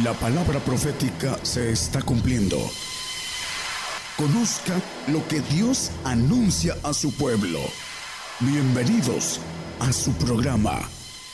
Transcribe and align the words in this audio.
La 0.00 0.14
palabra 0.14 0.58
profética 0.58 1.36
se 1.44 1.70
está 1.70 2.00
cumpliendo. 2.00 2.56
Conozca 4.16 4.80
lo 5.12 5.28
que 5.28 5.40
Dios 5.54 5.92
anuncia 6.02 6.74
a 6.82 6.94
su 6.94 7.14
pueblo. 7.14 7.58
Bienvenidos 8.40 9.38
a 9.80 9.92
su 9.92 10.10
programa, 10.14 10.80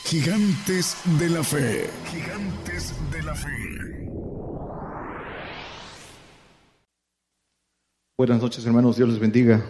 Gigantes 0.03 0.97
de 1.17 1.29
la 1.29 1.41
Fe. 1.41 1.89
Gigantes 2.11 2.93
de 3.09 3.23
la 3.23 3.33
Fe. 3.33 4.11
Buenas 8.17 8.41
noches 8.41 8.65
hermanos, 8.65 8.97
Dios 8.97 9.07
les 9.07 9.19
bendiga. 9.19 9.65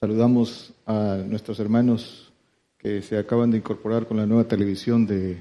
Saludamos 0.00 0.72
a 0.86 1.18
nuestros 1.24 1.60
hermanos 1.60 2.32
que 2.78 3.00
se 3.00 3.16
acaban 3.16 3.52
de 3.52 3.58
incorporar 3.58 4.08
con 4.08 4.16
la 4.16 4.26
nueva 4.26 4.42
televisión 4.48 5.06
de, 5.06 5.40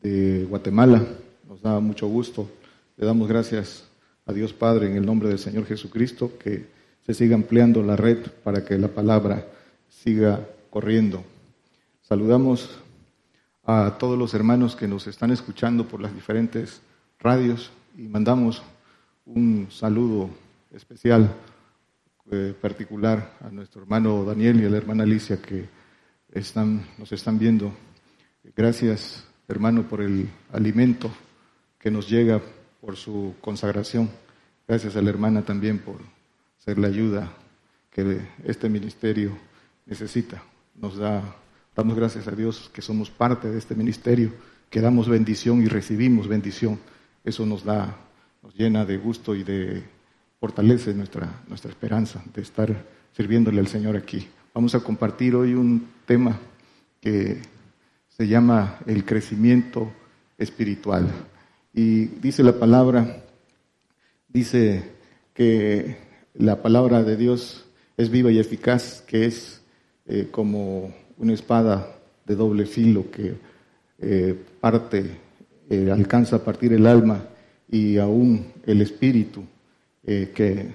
de 0.00 0.44
Guatemala 0.44 1.04
nos 1.52 1.60
da 1.60 1.80
mucho 1.80 2.08
gusto. 2.08 2.50
Le 2.96 3.04
damos 3.04 3.28
gracias 3.28 3.86
a 4.24 4.32
Dios 4.32 4.54
Padre 4.54 4.86
en 4.86 4.96
el 4.96 5.04
nombre 5.04 5.28
del 5.28 5.38
Señor 5.38 5.66
Jesucristo 5.66 6.38
que 6.38 6.64
se 7.04 7.12
siga 7.12 7.34
ampliando 7.34 7.82
la 7.82 7.94
red 7.94 8.26
para 8.42 8.64
que 8.64 8.78
la 8.78 8.88
palabra 8.88 9.46
siga 9.86 10.48
corriendo. 10.70 11.22
Saludamos 12.00 12.70
a 13.64 13.98
todos 13.98 14.18
los 14.18 14.32
hermanos 14.32 14.76
que 14.76 14.88
nos 14.88 15.06
están 15.06 15.30
escuchando 15.30 15.86
por 15.86 16.00
las 16.00 16.14
diferentes 16.14 16.80
radios 17.18 17.70
y 17.98 18.08
mandamos 18.08 18.62
un 19.26 19.66
saludo 19.70 20.30
especial, 20.72 21.34
eh, 22.30 22.54
particular 22.58 23.36
a 23.42 23.50
nuestro 23.50 23.82
hermano 23.82 24.24
Daniel 24.24 24.58
y 24.58 24.64
a 24.64 24.70
la 24.70 24.78
hermana 24.78 25.02
Alicia 25.02 25.36
que 25.42 25.68
están, 26.32 26.86
nos 26.96 27.12
están 27.12 27.38
viendo. 27.38 27.74
Gracias, 28.56 29.26
hermano, 29.48 29.82
por 29.82 30.00
el 30.00 30.30
alimento 30.50 31.10
que 31.82 31.90
nos 31.90 32.08
llega 32.08 32.40
por 32.80 32.96
su 32.96 33.34
consagración. 33.40 34.08
Gracias 34.68 34.94
a 34.94 35.02
la 35.02 35.10
hermana 35.10 35.44
también 35.44 35.80
por 35.80 35.96
ser 36.56 36.78
la 36.78 36.86
ayuda 36.86 37.32
que 37.90 38.20
este 38.44 38.68
ministerio 38.68 39.36
necesita. 39.84 40.42
Nos 40.76 40.96
da, 40.96 41.22
damos 41.74 41.96
gracias 41.96 42.28
a 42.28 42.30
Dios 42.30 42.70
que 42.72 42.80
somos 42.80 43.10
parte 43.10 43.50
de 43.50 43.58
este 43.58 43.74
ministerio, 43.74 44.32
que 44.70 44.80
damos 44.80 45.08
bendición 45.08 45.60
y 45.60 45.66
recibimos 45.66 46.28
bendición. 46.28 46.78
Eso 47.24 47.44
nos 47.44 47.64
da, 47.64 47.96
nos 48.42 48.54
llena 48.54 48.84
de 48.84 48.96
gusto 48.96 49.34
y 49.34 49.42
de 49.42 49.82
fortalece 50.38 50.94
nuestra, 50.94 51.42
nuestra 51.48 51.70
esperanza 51.70 52.22
de 52.32 52.42
estar 52.42 52.86
sirviéndole 53.12 53.60
al 53.60 53.66
Señor 53.66 53.96
aquí. 53.96 54.28
Vamos 54.54 54.74
a 54.76 54.80
compartir 54.80 55.34
hoy 55.34 55.54
un 55.54 55.88
tema 56.06 56.38
que 57.00 57.42
se 58.08 58.28
llama 58.28 58.78
el 58.86 59.04
crecimiento 59.04 59.92
espiritual. 60.38 61.10
Y 61.74 62.06
dice 62.06 62.42
la 62.42 62.52
palabra, 62.52 63.22
dice 64.28 64.82
que 65.32 65.96
la 66.34 66.62
palabra 66.62 67.02
de 67.02 67.16
Dios 67.16 67.64
es 67.96 68.10
viva 68.10 68.30
y 68.30 68.38
eficaz, 68.38 69.02
que 69.06 69.24
es 69.24 69.62
eh, 70.06 70.28
como 70.30 70.92
una 71.16 71.32
espada 71.32 71.96
de 72.26 72.34
doble 72.34 72.66
filo 72.66 73.10
que 73.10 73.34
eh, 74.00 74.38
parte, 74.60 75.18
eh, 75.70 75.90
alcanza 75.90 76.36
a 76.36 76.44
partir 76.44 76.72
el 76.72 76.86
alma 76.86 77.24
y 77.70 77.98
aún 77.98 78.46
el 78.66 78.82
espíritu, 78.82 79.44
que 80.04 80.66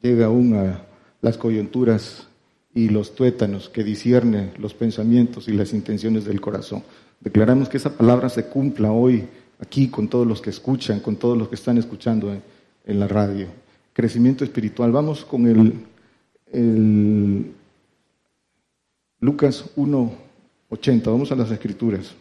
llega 0.00 0.26
aún 0.26 0.54
a 0.54 0.82
las 1.20 1.36
coyunturas 1.36 2.26
y 2.74 2.88
los 2.88 3.14
tuétanos, 3.14 3.68
que 3.68 3.84
discierne 3.84 4.54
los 4.56 4.72
pensamientos 4.72 5.46
y 5.46 5.52
las 5.52 5.74
intenciones 5.74 6.24
del 6.24 6.40
corazón. 6.40 6.82
Declaramos 7.20 7.68
que 7.68 7.76
esa 7.76 7.94
palabra 7.94 8.30
se 8.30 8.46
cumpla 8.46 8.90
hoy 8.90 9.28
aquí 9.62 9.88
con 9.88 10.08
todos 10.08 10.26
los 10.26 10.42
que 10.42 10.50
escuchan, 10.50 11.00
con 11.00 11.16
todos 11.16 11.38
los 11.38 11.48
que 11.48 11.54
están 11.54 11.78
escuchando 11.78 12.32
en, 12.84 13.00
la 13.00 13.06
radio. 13.06 13.46
Crecimiento 13.92 14.44
espiritual. 14.44 14.90
Vamos 14.90 15.24
con 15.24 15.46
el, 15.46 15.72
el 16.52 17.52
Lucas 19.20 19.70
1.80. 19.76 21.04
Vamos 21.04 21.30
a 21.30 21.36
las 21.36 21.50
escrituras. 21.52 22.12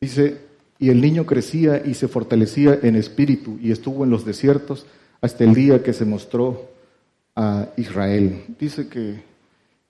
Dice, 0.00 0.38
y 0.78 0.90
el 0.90 1.00
niño 1.00 1.26
crecía 1.26 1.84
y 1.84 1.94
se 1.94 2.08
fortalecía 2.08 2.78
en 2.82 2.96
espíritu 2.96 3.58
y 3.60 3.72
estuvo 3.72 4.04
en 4.04 4.10
los 4.10 4.24
desiertos 4.24 4.86
hasta 5.20 5.44
el 5.44 5.54
día 5.54 5.82
que 5.82 5.92
se 5.92 6.04
mostró 6.04 6.70
a 7.34 7.68
Israel. 7.76 8.44
Dice 8.58 8.88
que 8.88 9.22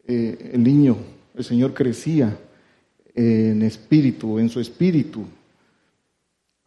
eh, 0.06 0.50
el 0.54 0.62
niño 0.62 0.96
el 1.34 1.44
Señor 1.44 1.74
crecía 1.74 2.36
en 3.14 3.62
espíritu, 3.62 4.38
en 4.38 4.48
su 4.48 4.60
espíritu, 4.60 5.24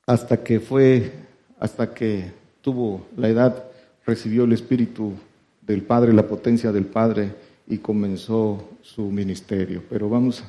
hasta 0.06 0.44
que 0.44 0.60
fue, 0.60 1.12
hasta 1.60 1.94
que 1.94 2.32
tuvo 2.62 3.08
la 3.18 3.30
edad, 3.30 3.66
recibió 4.06 4.44
el 4.44 4.54
espíritu 4.54 5.14
del 5.62 5.82
Padre, 5.82 6.14
la 6.14 6.28
potencia 6.28 6.72
del 6.72 6.86
Padre 6.86 7.34
y 7.68 7.80
comenzó 7.80 8.70
su 8.82 9.04
ministerio. 9.10 9.84
Pero 9.90 10.10
vamos, 10.10 10.44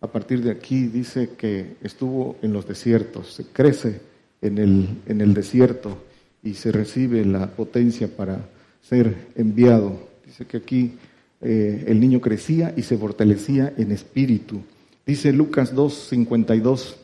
a 0.00 0.06
partir 0.06 0.42
de 0.42 0.52
aquí 0.52 0.86
dice 0.86 1.30
que 1.36 1.76
estuvo 1.82 2.36
en 2.42 2.52
los 2.52 2.66
desiertos, 2.66 3.32
se 3.32 3.46
crece 3.46 4.00
en 4.40 4.58
el, 4.58 4.88
en 5.06 5.20
el 5.20 5.34
desierto 5.34 5.98
y 6.42 6.54
se 6.54 6.72
recibe 6.72 7.24
la 7.24 7.48
potencia 7.48 8.08
para 8.08 8.48
ser 8.80 9.28
enviado. 9.34 9.98
Dice 10.24 10.46
que 10.46 10.58
aquí 10.58 10.92
eh, 11.40 11.84
el 11.86 12.00
niño 12.00 12.20
crecía 12.20 12.74
y 12.76 12.82
se 12.82 12.96
fortalecía 12.96 13.72
en 13.76 13.92
espíritu. 13.92 14.60
Dice 15.06 15.32
Lucas 15.32 15.74
2.52 15.74 16.96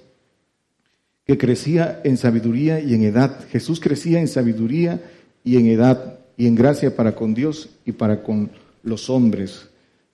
que 1.24 1.38
crecía 1.38 2.00
en 2.04 2.16
sabiduría 2.16 2.80
y 2.80 2.94
en 2.94 3.02
edad. 3.02 3.44
Jesús 3.50 3.80
crecía 3.80 4.20
en 4.20 4.28
sabiduría 4.28 5.00
y 5.42 5.56
en 5.56 5.66
edad 5.66 6.20
y 6.36 6.46
en 6.46 6.54
gracia 6.54 6.94
para 6.94 7.14
con 7.14 7.34
Dios 7.34 7.69
y 7.84 7.92
para 7.92 8.22
con 8.22 8.50
los 8.84 9.10
hombres. 9.10 9.69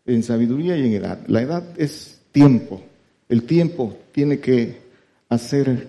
En 0.07 0.23
sabiduría 0.23 0.77
y 0.77 0.87
en 0.87 0.95
edad. 0.95 1.19
La 1.27 1.43
edad 1.43 1.65
es 1.77 2.21
tiempo. 2.33 2.83
El 3.29 3.43
tiempo 3.43 3.97
tiene 4.13 4.39
que 4.39 4.81
hacer 5.29 5.89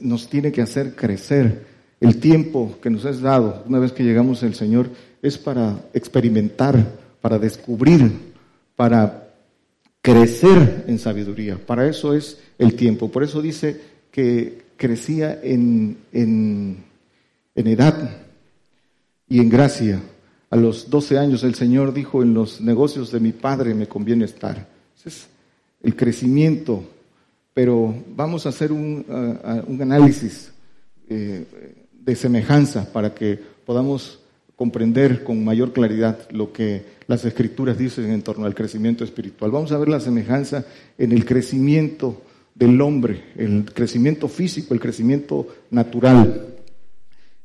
nos 0.00 0.28
tiene 0.28 0.52
que 0.52 0.62
hacer 0.62 0.94
crecer. 0.94 1.64
El 2.00 2.18
tiempo 2.18 2.78
que 2.82 2.90
nos 2.90 3.04
es 3.04 3.20
dado 3.20 3.64
una 3.66 3.78
vez 3.78 3.92
que 3.92 4.04
llegamos 4.04 4.42
al 4.42 4.54
Señor 4.54 4.90
es 5.22 5.38
para 5.38 5.80
experimentar 5.92 6.99
para 7.20 7.38
descubrir, 7.38 8.10
para 8.76 9.28
crecer 10.02 10.84
en 10.86 10.98
sabiduría. 10.98 11.58
Para 11.58 11.86
eso 11.88 12.14
es 12.14 12.38
el 12.58 12.74
tiempo. 12.74 13.10
Por 13.10 13.22
eso 13.22 13.42
dice 13.42 13.80
que 14.10 14.62
crecía 14.76 15.40
en, 15.42 15.98
en, 16.12 16.84
edad 17.54 18.10
y 19.28 19.40
en 19.40 19.48
gracia. 19.48 20.00
A 20.48 20.56
los 20.56 20.90
12 20.90 21.18
años 21.18 21.44
el 21.44 21.54
Señor 21.54 21.92
dijo, 21.92 22.22
en 22.22 22.34
los 22.34 22.60
negocios 22.60 23.12
de 23.12 23.20
mi 23.20 23.32
Padre 23.32 23.74
me 23.74 23.86
conviene 23.86 24.24
estar. 24.24 24.66
Es 25.04 25.28
el 25.82 25.94
crecimiento. 25.94 26.82
Pero 27.52 27.94
vamos 28.14 28.46
a 28.46 28.50
hacer 28.50 28.72
un, 28.72 29.04
un 29.66 29.82
análisis 29.82 30.52
eh, 31.08 31.44
de 31.92 32.16
semejanza 32.16 32.90
para 32.92 33.12
que 33.12 33.38
podamos 33.66 34.19
comprender 34.60 35.24
con 35.24 35.42
mayor 35.42 35.72
claridad 35.72 36.28
lo 36.32 36.52
que 36.52 36.84
las 37.06 37.24
escrituras 37.24 37.78
dicen 37.78 38.10
en 38.10 38.20
torno 38.20 38.44
al 38.44 38.54
crecimiento 38.54 39.04
espiritual. 39.04 39.50
Vamos 39.50 39.72
a 39.72 39.78
ver 39.78 39.88
la 39.88 40.00
semejanza 40.00 40.66
en 40.98 41.12
el 41.12 41.24
crecimiento 41.24 42.20
del 42.54 42.78
hombre, 42.82 43.24
el 43.36 43.64
crecimiento 43.72 44.28
físico, 44.28 44.74
el 44.74 44.80
crecimiento 44.80 45.46
natural. 45.70 46.48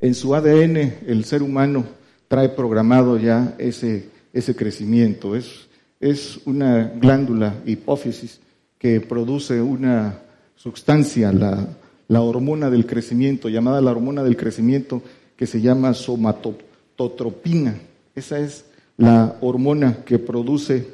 En 0.01 0.13
su 0.13 0.35
ADN 0.35 0.75
el 1.07 1.23
ser 1.23 1.41
humano 1.41 1.85
trae 2.27 2.49
programado 2.49 3.17
ya 3.17 3.55
ese, 3.59 4.09
ese 4.33 4.53
crecimiento. 4.53 5.37
Es, 5.37 5.69
es 6.01 6.41
una 6.43 6.91
glándula 6.97 7.61
hipófisis 7.65 8.41
que 8.77 8.99
produce 8.99 9.61
una 9.61 10.19
sustancia, 10.57 11.31
la, 11.31 11.65
la 12.09 12.21
hormona 12.21 12.69
del 12.69 12.85
crecimiento, 12.85 13.47
llamada 13.47 13.79
la 13.79 13.91
hormona 13.91 14.21
del 14.21 14.35
crecimiento, 14.35 15.01
que 15.37 15.47
se 15.47 15.61
llama 15.61 15.93
somatoplasma 15.93 16.74
totropina. 16.95 17.79
Esa 18.15 18.39
es 18.39 18.65
la 18.97 19.37
hormona 19.41 20.03
que 20.05 20.19
produce, 20.19 20.87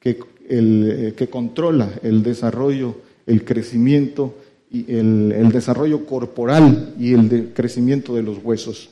que, 0.00 0.18
el, 0.48 1.14
que 1.16 1.28
controla 1.28 1.90
el 2.02 2.22
desarrollo, 2.22 2.96
el 3.26 3.44
crecimiento 3.44 4.34
y 4.70 4.92
el, 4.92 5.50
desarrollo 5.52 6.04
corporal 6.04 6.94
y 6.98 7.12
el 7.12 7.52
crecimiento 7.54 8.14
de 8.16 8.22
los 8.22 8.38
huesos. 8.42 8.90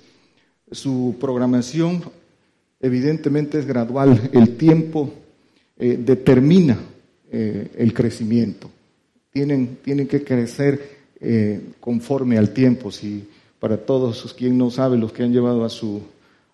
Su 0.70 1.16
programación 1.20 2.02
evidentemente 2.80 3.58
es 3.58 3.66
gradual. 3.66 4.30
El 4.32 4.56
tiempo 4.56 5.12
eh, 5.76 5.98
determina 5.98 6.78
eh, 7.30 7.68
el 7.76 7.92
crecimiento. 7.92 8.70
Tienen, 9.32 9.78
tienen 9.82 10.06
que 10.06 10.22
crecer 10.22 11.02
eh, 11.20 11.60
conforme 11.80 12.38
al 12.38 12.50
tiempo. 12.50 12.92
Si 12.92 13.28
para 13.58 13.76
todos 13.76 14.34
quien 14.34 14.56
no 14.56 14.70
sabe, 14.70 14.96
los 14.98 15.12
que 15.12 15.22
han 15.22 15.32
llevado 15.32 15.64
a 15.64 15.68
su 15.68 16.02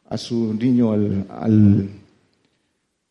a 0.08 0.16
su 0.16 0.54
niño 0.54 0.92
al, 0.92 1.88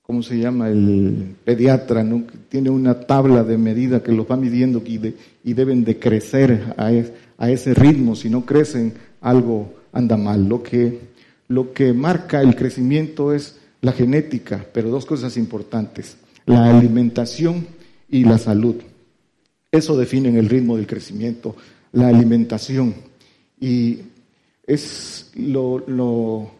¿cómo 0.01 0.23
se 0.23 0.39
llama? 0.39 0.69
El 0.69 1.35
pediatra, 1.43 2.03
¿no? 2.03 2.23
Tiene 2.49 2.69
una 2.69 3.01
tabla 3.01 3.43
de 3.43 3.57
medida 3.57 4.01
que 4.01 4.11
los 4.11 4.29
va 4.29 4.35
midiendo 4.35 4.81
y, 4.85 5.53
deben 5.53 5.83
de 5.83 5.99
crecer 5.99 6.73
a, 6.77 7.49
ese 7.49 7.73
ritmo. 7.73 8.15
Si 8.15 8.29
no 8.29 8.45
crecen, 8.45 8.93
algo 9.21 9.73
anda 9.91 10.17
mal. 10.17 10.47
Lo 10.47 10.63
que, 10.63 10.99
lo 11.47 11.71
que 11.71 11.93
marca 11.93 12.41
el 12.41 12.55
crecimiento 12.55 13.33
es 13.33 13.59
la 13.81 13.91
genética, 13.91 14.65
pero 14.73 14.89
dos 14.89 15.05
cosas 15.05 15.37
importantes, 15.37 16.17
la 16.45 16.65
alimentación 16.65 17.67
y 18.09 18.23
la 18.23 18.39
salud. 18.39 18.75
Eso 19.71 19.95
define 19.97 20.37
el 20.37 20.49
ritmo 20.49 20.77
del 20.77 20.87
crecimiento, 20.87 21.55
la 21.91 22.07
alimentación. 22.07 22.95
Y 23.59 23.99
es 24.65 25.31
lo 25.35 26.56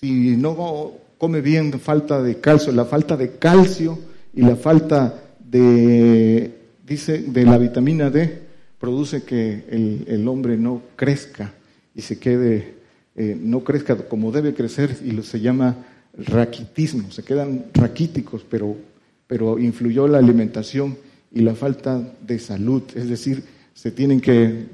si 0.00 0.36
no 0.36 0.92
come 1.18 1.40
bien, 1.40 1.72
falta 1.80 2.22
de 2.22 2.38
calcio, 2.40 2.72
la 2.72 2.84
falta 2.84 3.16
de 3.16 3.32
calcio 3.32 3.98
y 4.32 4.42
la 4.42 4.54
falta 4.54 5.22
de, 5.40 6.52
dice, 6.86 7.18
de 7.18 7.44
la 7.44 7.58
vitamina 7.58 8.10
D 8.10 8.46
produce 8.78 9.24
que 9.24 9.64
el, 9.68 10.28
hombre 10.28 10.56
no 10.56 10.82
crezca 10.94 11.52
y 11.94 12.02
se 12.02 12.18
quede, 12.18 12.74
eh, 13.16 13.36
no 13.40 13.64
crezca 13.64 13.96
como 13.96 14.30
debe 14.30 14.54
crecer 14.54 14.96
y 15.04 15.10
lo, 15.10 15.24
se 15.24 15.40
llama 15.40 15.76
raquitismo, 16.16 17.10
se 17.10 17.24
quedan 17.24 17.66
raquíticos, 17.74 18.44
pero, 18.48 18.76
pero 19.26 19.58
influyó 19.58 20.06
la 20.06 20.18
alimentación 20.18 20.96
y 21.32 21.40
la 21.40 21.56
falta 21.56 22.00
de 22.24 22.38
salud, 22.38 22.82
es 22.94 23.08
decir, 23.08 23.42
se 23.74 23.90
tienen 23.90 24.20
que 24.20 24.66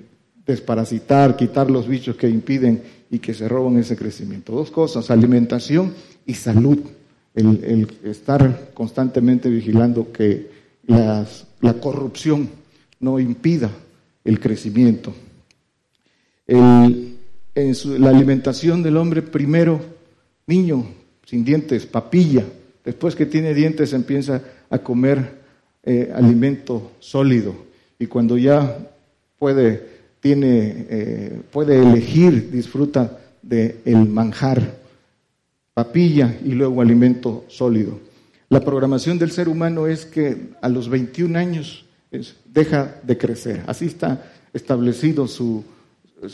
desparasitar, 0.47 1.37
quitar 1.37 1.71
los 1.71 1.89
bichos 1.89 2.17
que 2.17 2.29
impiden 2.29 2.83
y 3.11 3.19
que 3.19 3.35
se 3.35 3.49
roban 3.49 3.79
ese 3.79 3.97
crecimiento. 3.97 4.53
Dos 4.53 4.71
cosas, 4.71 5.11
alimentación 5.11 5.93
y 6.27 6.35
salud. 6.35 6.79
El, 7.35 7.89
estar 8.05 8.71
constantemente 8.75 9.49
vigilando 9.49 10.13
que 10.13 10.49
la 10.87 11.75
corrupción 11.81 12.49
no 13.01 13.19
impida 13.19 13.71
el 14.25 14.41
crecimiento. 14.41 15.13
en 16.47 17.15
la 17.55 18.11
alimentación 18.11 18.83
del 18.83 18.97
hombre, 18.97 19.23
primero, 19.23 19.81
niño, 20.47 20.87
sin 21.25 21.45
dientes, 21.45 21.87
papilla. 21.87 22.45
Después 22.85 23.15
que 23.15 23.27
tiene 23.27 23.55
dientes 23.55 23.93
empieza 23.93 24.43
a 24.69 24.79
comer 24.79 25.43
eh, 25.85 26.13
alimento 26.15 26.93
sólido. 26.99 27.55
Y 27.99 28.07
cuando 28.07 28.37
ya 28.37 28.91
puede, 29.39 29.94
eh, 30.33 31.41
puede 31.53 31.81
elegir, 31.81 32.51
disfruta 32.51 33.19
del 33.43 33.77
el 33.85 34.09
manjar 34.09 34.79
papilla 35.75 36.39
y 36.45 36.53
luego 36.53 36.81
alimento 36.81 37.45
sólido. 37.49 37.99
La 38.49 38.61
programación 38.61 39.19
del 39.19 39.33
ser 39.33 39.49
humano 39.49 39.87
es 39.87 40.07
que 40.07 40.51
a 40.63 40.69
los 40.69 40.89
21 40.89 41.39
años 41.39 41.85
deja 42.45 43.01
de 43.03 43.19
crecer. 43.19 43.63
Así 43.67 43.87
está 43.87 44.31
establecido 44.53 45.27
su, 45.27 45.65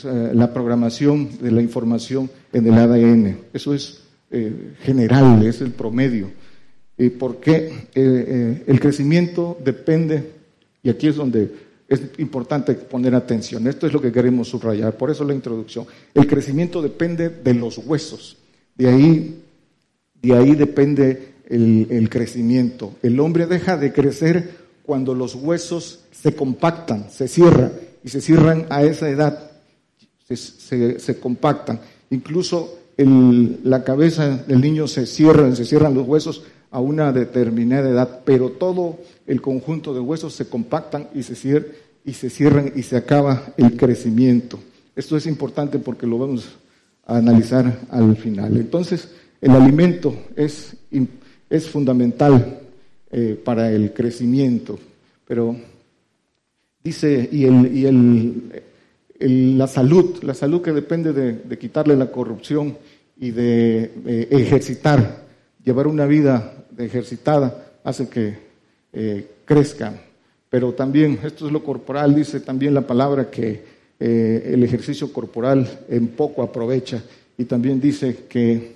la 0.03 0.53
programación 0.53 1.37
de 1.39 1.51
la 1.51 1.61
información 1.61 2.29
en 2.53 2.67
el 2.67 2.73
ADN. 2.73 3.37
Eso 3.53 3.73
es 3.73 4.03
eh, 4.29 4.73
general, 4.81 5.45
es 5.45 5.61
el 5.61 5.71
promedio. 5.71 6.31
Eh, 6.97 7.17
eh, 7.95 8.63
el 8.67 8.79
crecimiento 8.79 9.57
depende, 9.63 10.31
y 10.83 10.89
aquí 10.89 11.07
es 11.07 11.15
donde 11.15 11.51
es 11.91 12.01
importante 12.19 12.73
poner 12.73 13.13
atención, 13.13 13.67
esto 13.67 13.85
es 13.85 13.91
lo 13.91 13.99
que 13.99 14.13
queremos 14.13 14.47
subrayar, 14.47 14.95
por 14.95 15.11
eso 15.11 15.25
la 15.25 15.33
introducción. 15.33 15.85
El 16.13 16.25
crecimiento 16.25 16.81
depende 16.81 17.27
de 17.27 17.53
los 17.53 17.79
huesos. 17.79 18.37
De 18.75 18.87
ahí, 18.87 19.43
de 20.21 20.33
ahí 20.33 20.55
depende 20.55 21.33
el, 21.49 22.07
crecimiento. 22.09 22.93
El 23.03 23.19
hombre 23.19 23.45
deja 23.45 23.75
de 23.75 23.91
crecer 23.91 24.51
cuando 24.83 25.13
los 25.13 25.35
huesos 25.35 26.05
se 26.13 26.33
compactan, 26.33 27.09
se 27.11 27.27
cierran, 27.27 27.73
y 28.05 28.07
se 28.07 28.21
cierran 28.21 28.67
a 28.69 28.83
esa 28.83 29.09
edad, 29.09 29.51
se, 30.29 31.19
compactan. 31.19 31.81
Incluso 32.09 32.79
la 32.95 33.83
cabeza 33.83 34.37
del 34.47 34.61
niño 34.61 34.87
se 34.87 35.05
cierra, 35.05 35.53
se 35.53 35.65
cierran 35.65 35.93
los 35.93 36.07
huesos 36.07 36.43
a 36.71 36.79
una 36.79 37.11
determinada 37.11 37.89
edad, 37.89 38.21
pero 38.23 38.51
todo 38.51 38.97
el 39.27 39.41
conjunto 39.41 39.93
de 39.93 39.99
huesos 39.99 40.33
se 40.33 40.47
compactan 40.47 41.09
y 41.13 41.23
se, 41.23 41.35
cierran, 41.35 41.71
y 42.05 42.13
se 42.13 42.29
cierran 42.29 42.71
y 42.75 42.83
se 42.83 42.97
acaba 42.97 43.53
el 43.57 43.77
crecimiento. 43.77 44.59
Esto 44.95 45.15
es 45.17 45.25
importante 45.25 45.79
porque 45.79 46.07
lo 46.07 46.17
vamos 46.17 46.49
a 47.05 47.17
analizar 47.17 47.79
al 47.89 48.15
final. 48.17 48.57
Entonces, 48.57 49.09
el 49.39 49.51
alimento 49.51 50.15
es, 50.35 50.75
es 51.49 51.69
fundamental 51.69 52.61
eh, 53.11 53.39
para 53.43 53.71
el 53.71 53.93
crecimiento, 53.93 54.77
pero 55.27 55.55
dice, 56.83 57.29
y, 57.31 57.45
el, 57.45 57.75
y 57.75 57.85
el, 57.85 59.57
la 59.57 59.67
salud, 59.67 60.23
la 60.23 60.33
salud 60.33 60.61
que 60.61 60.71
depende 60.71 61.13
de, 61.13 61.57
quitarle 61.57 61.95
la 61.95 62.11
corrupción 62.11 62.77
y 63.17 63.31
de 63.31 63.91
ejercitar, 64.31 65.25
llevar 65.63 65.87
una 65.87 66.05
vida 66.05 66.65
ejercitada, 66.77 67.71
hace 67.83 68.09
que 68.09 68.50
eh, 68.93 69.27
crezcan. 69.45 69.99
Pero 70.49 70.73
también, 70.73 71.19
esto 71.23 71.45
es 71.45 71.51
lo 71.51 71.63
corporal, 71.63 72.13
dice 72.13 72.39
también 72.41 72.73
la 72.73 72.85
palabra 72.85 73.29
que 73.29 73.81
el 74.03 74.63
ejercicio 74.63 75.13
corporal 75.13 75.85
en 75.87 76.07
poco 76.07 76.41
aprovecha. 76.41 77.03
Y 77.37 77.45
también 77.45 77.79
dice 77.79 78.25
que 78.27 78.75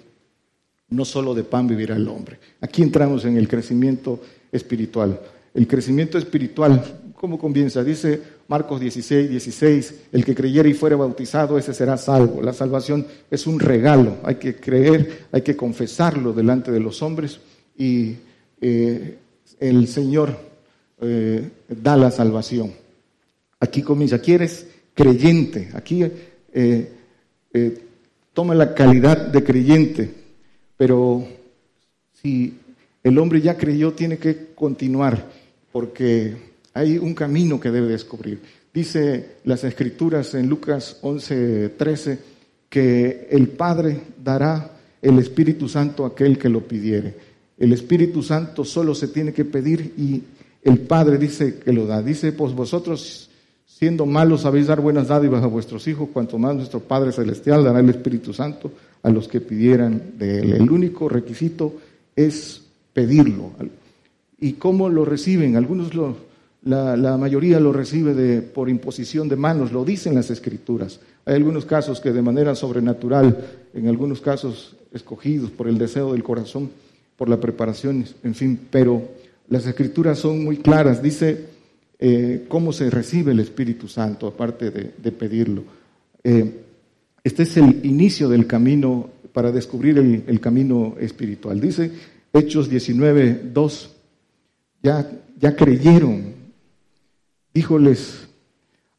no 0.89 1.05
solo 1.05 1.33
de 1.33 1.43
pan 1.43 1.67
vivirá 1.67 1.95
el 1.95 2.07
hombre. 2.07 2.37
Aquí 2.61 2.81
entramos 2.81 3.25
en 3.25 3.37
el 3.37 3.47
crecimiento 3.47 4.21
espiritual. 4.51 5.19
El 5.53 5.67
crecimiento 5.67 6.17
espiritual, 6.17 7.13
¿cómo 7.15 7.39
comienza? 7.39 7.83
Dice 7.83 8.21
Marcos 8.47 8.79
16, 8.81 9.29
16, 9.29 9.95
el 10.11 10.25
que 10.25 10.35
creyere 10.35 10.69
y 10.69 10.73
fuere 10.73 10.95
bautizado, 10.95 11.57
ese 11.57 11.73
será 11.73 11.97
salvo. 11.97 12.41
La 12.41 12.53
salvación 12.53 13.05
es 13.31 13.47
un 13.47 13.59
regalo, 13.59 14.17
hay 14.23 14.35
que 14.35 14.55
creer, 14.55 15.27
hay 15.31 15.41
que 15.41 15.55
confesarlo 15.55 16.33
delante 16.33 16.71
de 16.71 16.79
los 16.79 17.01
hombres 17.01 17.39
y 17.77 18.15
eh, 18.61 19.17
el 19.59 19.87
Señor 19.87 20.37
eh, 21.01 21.49
da 21.67 21.95
la 21.97 22.11
salvación. 22.11 22.73
Aquí 23.59 23.81
comienza, 23.81 24.17
aquí 24.17 24.33
eres 24.33 24.67
creyente, 24.93 25.69
aquí 25.73 26.05
eh, 26.53 26.89
toma 28.33 28.53
la 28.53 28.73
calidad 28.73 29.27
de 29.27 29.43
creyente, 29.43 30.11
pero 30.77 31.25
si 32.21 32.53
el 33.03 33.17
hombre 33.17 33.41
ya 33.41 33.57
creyó, 33.57 33.93
tiene 33.93 34.17
que 34.17 34.53
continuar, 34.55 35.29
porque 35.71 36.35
hay 36.73 36.97
un 36.97 37.13
camino 37.13 37.59
que 37.59 37.71
debe 37.71 37.87
descubrir. 37.87 38.41
Dice 38.73 39.37
las 39.45 39.63
escrituras 39.63 40.33
en 40.33 40.49
Lucas 40.49 40.97
11, 41.01 41.69
13, 41.69 42.19
que 42.67 43.27
el 43.31 43.47
Padre 43.47 44.01
dará 44.21 44.71
el 45.01 45.17
Espíritu 45.19 45.69
Santo 45.69 46.03
a 46.03 46.09
aquel 46.09 46.37
que 46.37 46.49
lo 46.49 46.61
pidiere. 46.61 47.13
El 47.57 47.73
Espíritu 47.73 48.21
Santo 48.21 48.65
solo 48.65 48.93
se 48.95 49.07
tiene 49.07 49.33
que 49.33 49.45
pedir 49.45 49.93
y 49.97 50.21
el 50.63 50.79
Padre 50.79 51.17
dice 51.17 51.59
que 51.59 51.71
lo 51.71 51.85
da. 51.85 52.01
Dice, 52.01 52.31
pues 52.33 52.53
vosotros 52.53 53.29
siendo 53.65 54.05
malos 54.05 54.41
sabéis 54.41 54.67
dar 54.67 54.81
buenas 54.81 55.09
dádivas 55.09 55.43
a 55.43 55.47
vuestros 55.47 55.87
hijos, 55.87 56.09
cuanto 56.13 56.37
más 56.37 56.55
nuestro 56.55 56.79
Padre 56.79 57.11
Celestial 57.11 57.63
dará 57.63 57.79
el 57.79 57.89
Espíritu 57.89 58.33
Santo 58.33 58.71
a 59.03 59.09
los 59.09 59.27
que 59.27 59.41
pidieran 59.41 60.13
de 60.17 60.39
él. 60.39 60.53
El 60.53 60.71
único 60.71 61.09
requisito 61.09 61.75
es 62.15 62.61
pedirlo. 62.93 63.51
¿Y 64.39 64.53
cómo 64.53 64.89
lo 64.89 65.05
reciben? 65.05 65.55
Algunos 65.55 65.93
lo, 65.93 66.15
la, 66.65 67.17
mayoría 67.17 67.59
lo 67.59 67.71
recibe 67.71 68.13
de, 68.13 68.41
por 68.41 68.69
imposición 68.69 69.29
de 69.29 69.35
manos, 69.35 69.71
lo 69.71 69.85
dicen 69.85 70.15
las 70.15 70.31
escrituras. 70.31 70.99
Hay 71.25 71.35
algunos 71.35 71.65
casos 71.65 71.99
que 71.99 72.11
de 72.11 72.21
manera 72.21 72.55
sobrenatural, 72.55 73.37
en 73.73 73.87
algunos 73.87 74.21
casos 74.21 74.75
escogidos 74.91 75.51
por 75.51 75.67
el 75.67 75.77
deseo 75.77 76.13
del 76.13 76.23
corazón, 76.23 76.69
por 77.17 77.29
la 77.29 77.39
preparación, 77.39 78.05
en 78.23 78.35
fin, 78.35 78.59
pero 78.69 79.09
las 79.49 79.65
escrituras 79.65 80.19
son 80.19 80.43
muy 80.43 80.57
claras. 80.57 81.01
Dice 81.01 81.45
eh, 81.99 82.45
cómo 82.47 82.73
se 82.73 82.89
recibe 82.89 83.31
el 83.31 83.39
Espíritu 83.39 83.87
Santo, 83.87 84.27
aparte 84.27 84.71
de, 84.71 85.11
pedirlo. 85.11 85.63
Eh, 86.23 86.61
este 87.23 87.43
es 87.43 87.57
el 87.57 87.85
inicio 87.85 88.27
del 88.29 88.47
camino 88.47 89.09
para 89.33 89.51
descubrir 89.51 89.97
el, 89.97 90.39
camino 90.39 90.95
espiritual. 90.99 91.59
Dice 91.59 91.91
Hechos 92.33 92.69
19, 92.69 93.49
2, 93.53 93.89
ya, 94.83 95.09
ya 95.39 95.55
creyeron. 95.55 96.33
Díjoles, 97.53 98.27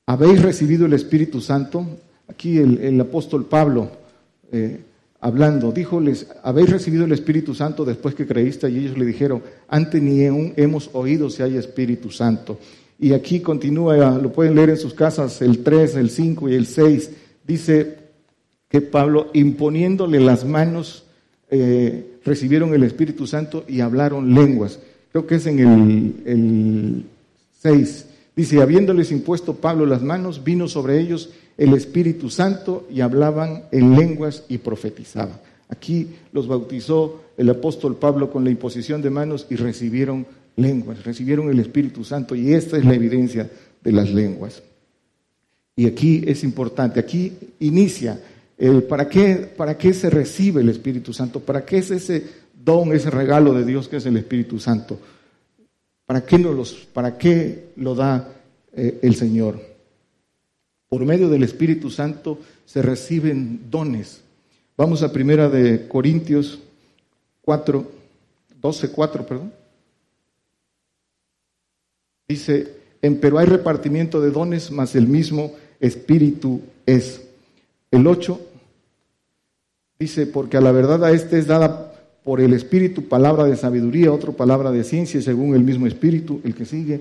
¿habéis 0.06 0.42
recibido 0.42 0.86
el 0.86 0.94
Espíritu 0.94 1.40
Santo? 1.40 1.86
Aquí 2.28 2.58
el, 2.58 3.00
apóstol 3.00 3.44
Pablo 3.46 3.90
eh, 4.50 4.80
hablando, 5.20 5.72
díjoles, 5.72 6.26
¿habéis 6.42 6.70
recibido 6.70 7.04
el 7.04 7.12
Espíritu 7.12 7.54
Santo 7.54 7.84
después 7.84 8.14
que 8.14 8.26
creíste? 8.26 8.70
Y 8.70 8.78
ellos 8.78 8.98
le 8.98 9.04
dijeron, 9.04 9.42
antes 9.68 10.00
ni 10.02 10.24
hemos 10.24 10.90
oído 10.92 11.30
si 11.30 11.42
hay 11.42 11.56
Espíritu 11.56 12.10
Santo. 12.10 12.58
Y 12.98 13.12
aquí 13.12 13.40
continúa, 13.40 14.18
lo 14.18 14.32
pueden 14.32 14.54
leer 14.54 14.70
en 14.70 14.76
sus 14.78 14.94
casas, 14.94 15.42
el 15.42 15.62
3, 15.62 15.96
el 15.96 16.10
5 16.10 16.48
y 16.48 16.54
el 16.54 16.66
6. 16.66 17.10
Dice, 17.46 18.06
que 18.68 18.80
Pablo, 18.80 19.30
imponiéndole 19.32 20.20
las 20.20 20.44
manos, 20.44 21.04
eh, 21.50 22.18
recibieron 22.24 22.74
el 22.74 22.82
Espíritu 22.82 23.26
Santo 23.26 23.64
y 23.68 23.80
hablaron 23.80 24.34
lenguas. 24.34 24.80
Creo 25.12 25.26
que 25.26 25.36
es 25.36 25.46
en 25.46 25.58
el, 25.60 26.14
el 26.26 27.04
6. 27.62 28.06
Dice, 28.34 28.60
habiéndoles 28.60 29.12
impuesto 29.12 29.54
Pablo 29.54 29.86
las 29.86 30.02
manos, 30.02 30.42
vino 30.44 30.68
sobre 30.68 31.00
ellos 31.00 31.30
el 31.58 31.72
Espíritu 31.74 32.30
Santo 32.30 32.86
y 32.90 33.00
hablaban 33.00 33.64
en 33.72 33.96
lenguas 33.96 34.44
y 34.48 34.58
profetizaban. 34.58 35.38
Aquí 35.68 36.08
los 36.32 36.46
bautizó 36.46 37.22
el 37.36 37.50
apóstol 37.50 37.96
Pablo 37.96 38.30
con 38.30 38.44
la 38.44 38.50
imposición 38.50 39.02
de 39.02 39.10
manos 39.10 39.46
y 39.50 39.56
recibieron 39.56 40.26
lenguas, 40.56 41.04
recibieron 41.04 41.50
el 41.50 41.60
Espíritu 41.60 42.04
Santo 42.04 42.34
y 42.34 42.52
esta 42.52 42.76
es 42.76 42.84
la 42.84 42.94
evidencia 42.94 43.50
de 43.82 43.92
las 43.92 44.10
lenguas. 44.10 44.62
Y 45.74 45.86
aquí 45.86 46.22
es 46.26 46.44
importante, 46.44 47.00
aquí 47.00 47.32
inicia 47.60 48.20
el 48.56 48.84
para 48.84 49.08
qué, 49.08 49.34
para 49.56 49.76
qué 49.76 49.92
se 49.92 50.08
recibe 50.08 50.62
el 50.62 50.68
Espíritu 50.70 51.12
Santo, 51.12 51.40
para 51.40 51.64
qué 51.64 51.78
es 51.78 51.90
ese 51.90 52.24
don, 52.64 52.92
ese 52.94 53.10
regalo 53.10 53.52
de 53.52 53.64
Dios 53.64 53.88
que 53.88 53.96
es 53.96 54.06
el 54.06 54.16
Espíritu 54.16 54.58
Santo. 54.58 54.98
¿Para 56.06 56.24
qué, 56.24 56.38
los, 56.38 56.72
para 56.92 57.18
qué 57.18 57.70
lo 57.76 57.94
da 57.94 58.28
eh, 58.72 59.00
el 59.02 59.16
Señor? 59.16 59.75
Por 60.88 61.04
medio 61.04 61.28
del 61.28 61.42
Espíritu 61.42 61.90
Santo 61.90 62.38
se 62.64 62.82
reciben 62.82 63.70
dones. 63.70 64.22
Vamos 64.76 65.02
a 65.02 65.12
primera 65.12 65.48
de 65.48 65.88
Corintios 65.88 66.60
4, 67.42 67.90
12, 68.60 68.90
4, 68.90 69.26
perdón. 69.26 69.52
Dice, 72.28 72.74
pero 73.20 73.38
hay 73.38 73.46
repartimiento 73.46 74.20
de 74.20 74.30
dones, 74.30 74.70
mas 74.70 74.94
el 74.94 75.06
mismo 75.06 75.54
Espíritu 75.80 76.60
es. 76.84 77.22
El 77.90 78.06
8 78.06 78.40
dice, 79.98 80.26
porque 80.26 80.56
a 80.56 80.60
la 80.60 80.72
verdad 80.72 81.04
a 81.04 81.12
este 81.12 81.38
es 81.38 81.46
dada 81.46 81.92
por 82.24 82.40
el 82.40 82.52
Espíritu 82.52 83.08
palabra 83.08 83.44
de 83.44 83.56
sabiduría, 83.56 84.12
otro 84.12 84.32
palabra 84.32 84.72
de 84.72 84.84
ciencia 84.84 85.22
según 85.22 85.54
el 85.54 85.62
mismo 85.62 85.86
Espíritu. 85.86 86.40
El 86.44 86.54
que 86.54 86.64
sigue 86.64 87.00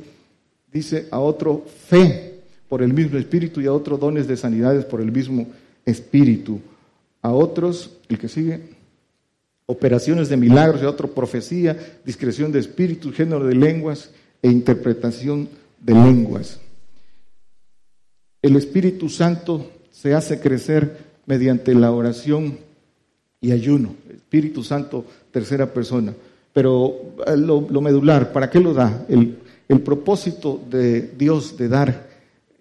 dice 0.72 1.08
a 1.10 1.20
otro 1.20 1.65
fe 1.88 2.35
por 2.70 2.82
el 2.82 2.94
mismo 2.94 3.18
Espíritu 3.18 3.62
y 3.62 3.68
a 3.68 3.74
otro 3.74 3.98
dones 3.98 4.28
de 4.28 4.38
sanidades 4.38 4.86
por 4.86 5.02
el 5.02 5.12
mismo 5.12 5.48
Espíritu. 5.86 6.60
A 7.22 7.32
otros, 7.32 7.92
el 8.10 8.20
que 8.20 8.28
sigue, 8.28 8.62
operaciones 9.66 10.30
de 10.30 10.38
milagros 10.38 10.82
y 10.82 10.86
a 10.86 10.90
otro 10.90 11.12
profecía, 11.12 11.78
discreción 12.06 12.52
de 12.52 12.60
espíritu, 12.60 13.12
género 13.12 13.46
de 13.46 13.56
lenguas 13.56 14.12
e 14.42 14.50
interpretación 14.50 15.50
de 15.80 15.94
lenguas. 15.94 16.60
El 18.42 18.56
Espíritu 18.56 19.10
Santo 19.10 19.72
se 19.92 20.14
hace 20.14 20.40
crecer 20.40 20.98
mediante 21.26 21.74
la 21.74 21.92
oración 21.92 22.60
y 23.42 23.52
ayuno. 23.52 23.96
Espíritu 24.14 24.64
Santo, 24.64 25.04
tercera 25.32 25.74
persona. 25.74 26.14
Pero 26.54 26.96
eh, 27.26 27.36
lo, 27.36 27.82
medular, 27.82 28.32
¿para 28.32 28.50
qué 28.50 28.60
lo 28.60 28.74
da? 28.74 29.06
El, 29.10 29.40
el 29.68 29.82
propósito 29.82 30.62
de 30.70 31.02
Dios 31.02 31.58
de 31.58 31.68
dar 31.68 32.05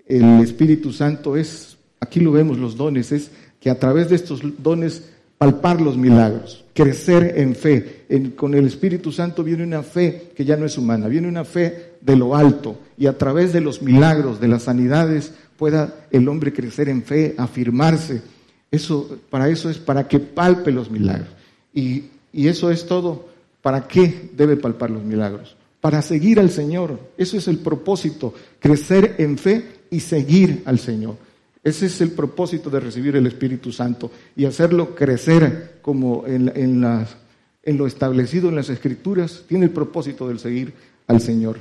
el 0.06 0.40
Espíritu 0.40 0.92
Santo 0.92 1.36
es, 1.36 1.76
aquí 2.00 2.20
lo 2.20 2.32
vemos 2.32 2.58
los 2.58 2.76
dones, 2.76 3.12
es 3.12 3.30
que 3.60 3.70
a 3.70 3.78
través 3.78 4.10
de 4.10 4.16
estos 4.16 4.40
dones 4.62 5.02
palpar 5.38 5.80
los 5.80 5.96
milagros, 5.96 6.64
crecer 6.74 7.34
en 7.36 7.54
fe. 7.54 8.04
con 8.36 8.54
el 8.54 8.66
Espíritu 8.66 9.12
Santo 9.12 9.42
viene 9.42 9.64
una 9.64 9.82
fe 9.82 10.30
que 10.34 10.44
ya 10.44 10.56
no 10.56 10.66
es 10.66 10.78
humana, 10.78 11.08
viene 11.08 11.28
una 11.28 11.44
fe 11.44 11.94
de 12.00 12.16
lo 12.16 12.36
alto 12.36 12.78
y 12.96 13.06
a 13.06 13.18
través 13.18 13.52
de 13.52 13.60
los 13.60 13.82
milagros, 13.82 14.40
de 14.40 14.48
las 14.48 14.64
sanidades, 14.64 15.32
pueda 15.56 16.06
el 16.10 16.28
hombre 16.28 16.52
crecer 16.52 16.88
en 16.88 17.02
fe, 17.02 17.34
afirmarse. 17.36 18.22
Eso, 18.70 19.18
para 19.30 19.48
eso 19.48 19.70
es 19.70 19.78
para 19.78 20.08
que 20.08 20.18
palpe 20.18 20.72
los 20.72 20.90
milagros. 20.90 21.28
Y, 21.72 22.04
y 22.32 22.48
eso 22.48 22.70
es 22.70 22.86
todo. 22.86 23.28
¿Para 23.62 23.86
qué 23.86 24.30
debe 24.36 24.56
palpar 24.56 24.90
los 24.90 25.04
milagros? 25.04 25.56
Para 25.80 26.02
seguir 26.02 26.40
al 26.40 26.50
Señor. 26.50 26.98
Eso 27.16 27.36
es 27.36 27.48
el 27.48 27.58
propósito, 27.58 28.34
crecer 28.60 29.14
en 29.18 29.38
fe 29.38 29.64
y 29.94 30.00
seguir 30.00 30.62
al 30.66 30.78
Señor. 30.78 31.16
Ese 31.62 31.86
es 31.86 32.00
el 32.00 32.10
propósito 32.10 32.68
de 32.68 32.80
recibir 32.80 33.14
el 33.16 33.26
Espíritu 33.26 33.70
Santo 33.70 34.10
y 34.36 34.44
hacerlo 34.44 34.94
crecer 34.94 35.78
como 35.82 36.26
en, 36.26 36.52
en 36.54 37.78
lo 37.78 37.86
establecido 37.86 38.48
en 38.48 38.56
las 38.56 38.68
Escrituras. 38.68 39.44
Tiene 39.48 39.66
el 39.66 39.70
propósito 39.70 40.28
de 40.28 40.38
seguir 40.38 40.74
al 41.06 41.20
Señor. 41.20 41.58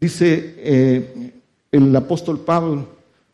Dice 0.00 0.54
eh, 0.58 1.32
el 1.72 1.94
apóstol 1.96 2.40
Pablo, 2.40 2.88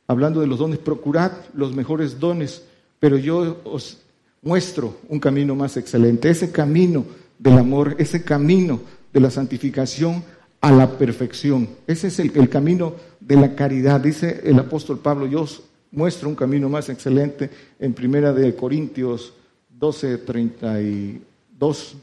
hablando 0.07 0.40
de 0.40 0.47
los 0.47 0.59
dones, 0.59 0.79
procurad 0.79 1.33
los 1.55 1.76
mejores 1.76 2.19
dones, 2.19 2.62
pero 2.99 3.19
yo 3.19 3.61
os 3.64 3.99
muestro 4.43 4.97
un 5.09 5.21
camino 5.21 5.55
más 5.55 5.76
excelente. 5.76 6.31
Ese 6.31 6.50
camino 6.50 7.05
del 7.38 7.59
amor, 7.59 7.95
ese 7.99 8.25
camino 8.25 8.81
de 9.12 9.21
la 9.21 9.31
santificación 9.31 10.25
a 10.61 10.73
la 10.73 10.99
perfección. 10.99 11.69
Ese 11.87 12.09
es 12.09 12.19
el, 12.19 12.33
el 12.35 12.49
camino 12.49 12.95
de 13.30 13.37
la 13.37 13.54
caridad. 13.54 14.00
Dice 14.00 14.40
el 14.42 14.58
apóstol 14.58 14.99
Pablo, 14.99 15.25
yo 15.28 15.42
os 15.42 15.62
muestro 15.92 16.28
un 16.28 16.34
camino 16.34 16.68
más 16.68 16.88
excelente 16.88 17.49
en 17.78 17.92
primera 17.94 18.32
de 18.32 18.56
Corintios 18.56 19.34
12, 19.70 20.18
32. 20.18 21.96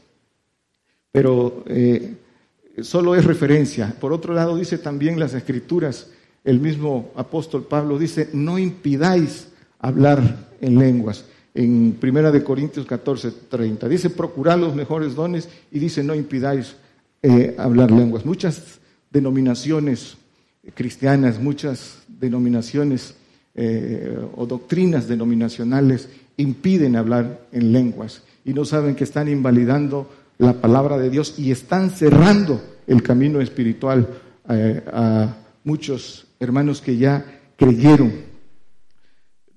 Pero 1.12 1.64
eh, 1.66 2.14
solo 2.80 3.14
es 3.14 3.26
referencia. 3.26 3.94
Por 4.00 4.14
otro 4.14 4.32
lado, 4.32 4.56
dice 4.56 4.78
también 4.78 5.20
las 5.20 5.34
escrituras, 5.34 6.08
el 6.44 6.60
mismo 6.60 7.10
apóstol 7.14 7.66
Pablo 7.66 7.98
dice, 7.98 8.30
no 8.32 8.58
impidáis 8.58 9.48
hablar 9.80 10.48
en 10.62 10.78
lenguas. 10.78 11.26
En 11.52 11.92
primera 12.00 12.30
de 12.30 12.42
Corintios 12.42 12.86
14, 12.86 13.32
30. 13.50 13.86
Dice, 13.86 14.08
procurad 14.08 14.58
los 14.58 14.74
mejores 14.74 15.14
dones 15.14 15.50
y 15.70 15.78
dice, 15.78 16.02
no 16.02 16.14
impidáis 16.14 16.76
eh, 17.22 17.54
hablar 17.58 17.90
lenguas. 17.90 18.24
Muchas 18.24 18.78
denominaciones 19.10 20.16
cristianas, 20.74 21.40
muchas 21.40 21.98
denominaciones 22.08 23.14
eh, 23.54 24.18
o 24.36 24.46
doctrinas 24.46 25.08
denominacionales 25.08 26.08
impiden 26.36 26.96
hablar 26.96 27.46
en 27.52 27.72
lenguas 27.72 28.22
y 28.44 28.54
no 28.54 28.64
saben 28.64 28.94
que 28.94 29.04
están 29.04 29.28
invalidando 29.28 30.10
la 30.38 30.54
palabra 30.54 30.96
de 30.96 31.10
Dios 31.10 31.34
y 31.38 31.50
están 31.50 31.90
cerrando 31.90 32.62
el 32.86 33.02
camino 33.02 33.40
espiritual 33.40 34.08
eh, 34.48 34.82
a 34.92 35.36
muchos 35.64 36.26
hermanos 36.40 36.80
que 36.80 36.96
ya 36.96 37.24
creyeron. 37.56 38.12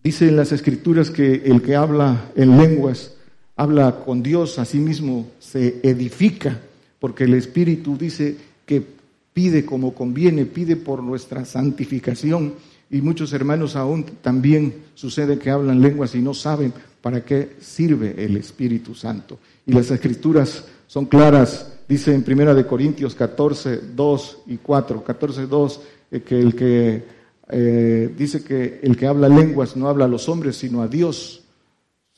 Dice 0.04 0.28
en 0.28 0.36
las 0.36 0.52
escrituras 0.52 1.12
que 1.12 1.44
el 1.46 1.62
que 1.62 1.76
habla 1.76 2.32
en 2.36 2.58
lenguas 2.58 3.14
habla 3.56 4.04
con 4.04 4.24
Dios, 4.24 4.58
a 4.58 4.66
sí 4.66 4.80
mismo 4.80 5.30
se 5.40 5.80
edifica, 5.84 6.60
porque 7.00 7.26
el 7.26 7.36
Espíritu 7.36 7.96
dice 7.96 8.36
que 8.66 8.84
pide 9.34 9.66
como 9.66 9.94
conviene, 9.94 10.46
pide 10.46 10.76
por 10.76 11.04
nuestra 11.04 11.46
santificación. 11.46 12.54
Y 12.90 13.02
muchos 13.02 13.32
hermanos 13.34 13.76
aún 13.76 14.04
también 14.22 14.84
sucede 14.96 15.40
que 15.40 15.50
hablan 15.50 15.82
lenguas 15.82 16.14
y 16.16 16.22
no 16.22 16.34
saben 16.34 16.74
para 17.02 17.24
qué 17.24 17.56
sirve 17.60 18.16
el 18.18 18.38
Espíritu 18.38 18.94
Santo. 18.94 19.40
Y 19.66 19.74
las 19.74 19.90
escrituras 19.92 20.66
son 20.88 21.06
claras, 21.06 21.72
dice 21.88 22.14
en 22.14 22.24
Primera 22.24 22.54
de 22.54 22.66
Corintios 22.66 23.16
14, 23.16 23.82
2 23.96 24.38
y 24.48 24.58
4, 24.58 25.04
14, 25.04 25.48
2, 25.48 25.82
eh, 26.12 26.22
que 26.22 26.40
el 26.40 26.56
que 26.56 27.04
eh, 27.50 28.14
dice 28.18 28.44
que 28.44 28.80
el 28.84 28.98
que 28.98 29.08
habla 29.08 29.30
lenguas 29.30 29.76
no 29.76 29.88
habla 29.88 30.06
a 30.06 30.10
los 30.10 30.28
hombres, 30.28 30.58
sino 30.58 30.82
a 30.82 30.88
Dios. 30.88 31.44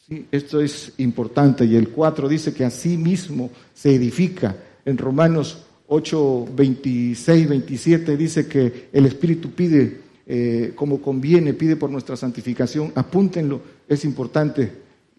¿Sí? 0.07 0.25
Esto 0.31 0.59
es 0.59 0.93
importante. 0.97 1.65
Y 1.65 1.75
el 1.75 1.89
4 1.89 2.27
dice 2.27 2.53
que 2.53 2.65
así 2.65 2.97
mismo 2.97 3.51
se 3.73 3.95
edifica. 3.95 4.55
En 4.85 4.97
Romanos 4.97 5.65
8, 5.95 6.47
26, 6.55 7.49
27 7.49 8.17
dice 8.17 8.47
que 8.47 8.89
el 8.91 9.05
Espíritu 9.05 9.51
pide 9.51 10.01
eh, 10.25 10.71
como 10.73 10.99
conviene, 10.99 11.53
pide 11.53 11.75
por 11.75 11.91
nuestra 11.91 12.15
santificación. 12.15 12.91
Apúntenlo, 12.95 13.61
es 13.87 14.03
importante 14.03 14.71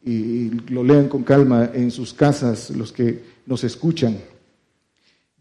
y 0.05 0.51
lo 0.73 0.83
lean 0.83 1.09
con 1.09 1.23
calma 1.23 1.71
en 1.73 1.93
sus 1.93 2.13
casas 2.13 2.71
los 2.71 2.91
que 2.91 3.23
nos 3.47 3.63
escuchan. 3.63 4.19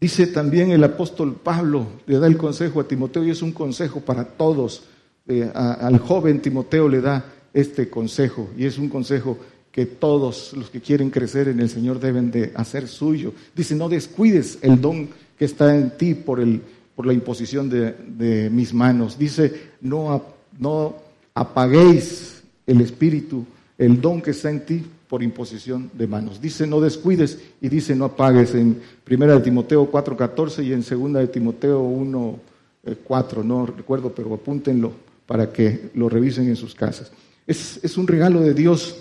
Dice 0.00 0.28
también 0.28 0.70
el 0.70 0.84
apóstol 0.84 1.34
Pablo, 1.42 1.88
le 2.06 2.18
da 2.18 2.28
el 2.28 2.36
consejo 2.36 2.78
a 2.80 2.86
Timoteo 2.86 3.24
y 3.24 3.30
es 3.30 3.42
un 3.42 3.52
consejo 3.52 4.02
para 4.02 4.24
todos. 4.24 4.84
Eh, 5.26 5.50
al 5.52 5.98
joven 5.98 6.42
Timoteo 6.42 6.88
le 6.88 7.00
da 7.00 7.24
este 7.52 7.88
consejo 7.88 8.50
y 8.56 8.66
es 8.66 8.78
un 8.78 8.88
consejo 8.88 9.38
que 9.74 9.86
todos 9.86 10.52
los 10.52 10.70
que 10.70 10.80
quieren 10.80 11.10
crecer 11.10 11.48
en 11.48 11.58
el 11.58 11.68
Señor 11.68 11.98
deben 11.98 12.30
de 12.30 12.52
hacer 12.54 12.86
suyo. 12.86 13.34
Dice, 13.56 13.74
no 13.74 13.88
descuides 13.88 14.58
el 14.62 14.80
don 14.80 15.08
que 15.38 15.44
está 15.44 15.74
en 15.76 15.96
ti 15.96 16.14
por, 16.14 16.40
el, 16.40 16.60
por 16.94 17.06
la 17.06 17.12
imposición 17.12 17.68
de, 17.68 18.48
mis 18.50 18.72
manos. 18.72 19.18
Dice, 19.18 19.70
no, 19.80 20.22
no 20.58 20.96
apaguéis 21.34 22.42
el 22.66 22.80
espíritu, 22.80 23.44
el 23.76 24.00
don 24.00 24.22
que 24.22 24.30
está 24.30 24.50
en 24.50 24.64
ti 24.64 24.82
por 25.08 25.22
imposición 25.22 25.90
de 25.92 26.06
manos. 26.06 26.40
Dice, 26.40 26.66
no 26.66 26.80
descuides 26.80 27.38
y 27.60 27.68
dice, 27.68 27.94
no 27.94 28.06
apagues 28.06 28.54
en 28.54 28.80
1 29.08 29.26
de 29.26 29.40
Timoteo 29.40 29.90
4.14 29.90 30.64
y 30.64 30.72
en 30.72 30.80
2 30.80 31.12
de 31.14 31.28
Timoteo 31.28 31.82
1.4, 31.82 32.36
eh, 32.84 33.44
no 33.44 33.66
recuerdo, 33.66 34.12
pero 34.14 34.34
apúntenlo 34.34 34.92
para 35.26 35.52
que 35.52 35.90
lo 35.94 36.08
revisen 36.08 36.48
en 36.48 36.56
sus 36.56 36.74
casas. 36.74 37.10
Es, 37.46 37.80
es 37.82 37.96
un 37.96 38.06
regalo 38.06 38.40
de 38.40 38.54
Dios, 38.54 38.96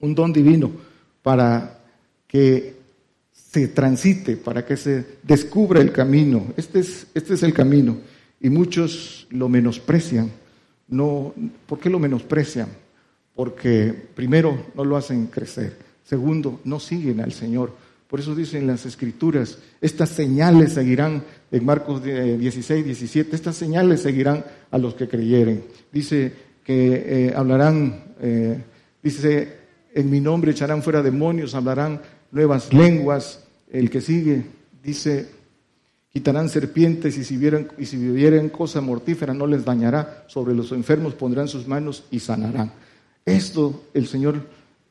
un 0.00 0.14
don 0.14 0.32
divino 0.32 0.70
para 1.22 1.78
que 2.26 2.81
se 3.52 3.68
transite, 3.68 4.36
para 4.36 4.64
que 4.64 4.76
se 4.78 5.04
descubra 5.22 5.80
el 5.80 5.92
camino. 5.92 6.54
Este 6.56 6.80
es, 6.80 7.06
este 7.12 7.34
es 7.34 7.42
el 7.42 7.52
camino. 7.52 7.98
Y 8.40 8.48
muchos 8.48 9.26
lo 9.30 9.48
menosprecian. 9.48 10.30
No, 10.88 11.34
¿Por 11.66 11.78
qué 11.78 11.90
lo 11.90 11.98
menosprecian? 11.98 12.68
Porque 13.34 13.94
primero 14.14 14.68
no 14.74 14.84
lo 14.84 14.96
hacen 14.96 15.26
crecer. 15.26 15.76
Segundo, 16.02 16.60
no 16.64 16.80
siguen 16.80 17.20
al 17.20 17.32
Señor. 17.32 17.76
Por 18.08 18.20
eso 18.20 18.34
dicen 18.34 18.66
las 18.66 18.86
escrituras, 18.86 19.58
estas 19.80 20.08
señales 20.10 20.72
seguirán, 20.72 21.22
en 21.50 21.64
Marcos 21.64 22.02
16, 22.02 22.84
17, 22.84 23.36
estas 23.36 23.56
señales 23.56 24.00
seguirán 24.00 24.44
a 24.70 24.78
los 24.78 24.94
que 24.94 25.08
creyeren. 25.08 25.64
Dice 25.92 26.32
que 26.64 27.04
eh, 27.06 27.34
hablarán, 27.36 28.14
eh, 28.20 28.58
dice, 29.02 29.56
en 29.94 30.10
mi 30.10 30.20
nombre 30.20 30.52
echarán 30.52 30.82
fuera 30.82 31.02
demonios, 31.02 31.54
hablarán 31.54 32.00
nuevas 32.32 32.72
lenguas. 32.72 33.41
El 33.72 33.88
que 33.88 34.02
sigue 34.02 34.44
dice, 34.84 35.30
quitarán 36.12 36.50
serpientes 36.50 37.16
y 37.16 37.24
si, 37.24 37.38
vieran, 37.38 37.68
y 37.78 37.86
si 37.86 37.96
vivieren 37.96 38.50
cosa 38.50 38.82
mortífera 38.82 39.32
no 39.32 39.46
les 39.46 39.64
dañará. 39.64 40.26
Sobre 40.28 40.54
los 40.54 40.72
enfermos 40.72 41.14
pondrán 41.14 41.48
sus 41.48 41.66
manos 41.66 42.04
y 42.10 42.20
sanarán. 42.20 42.70
Esto 43.24 43.84
el 43.94 44.06
Señor 44.06 44.46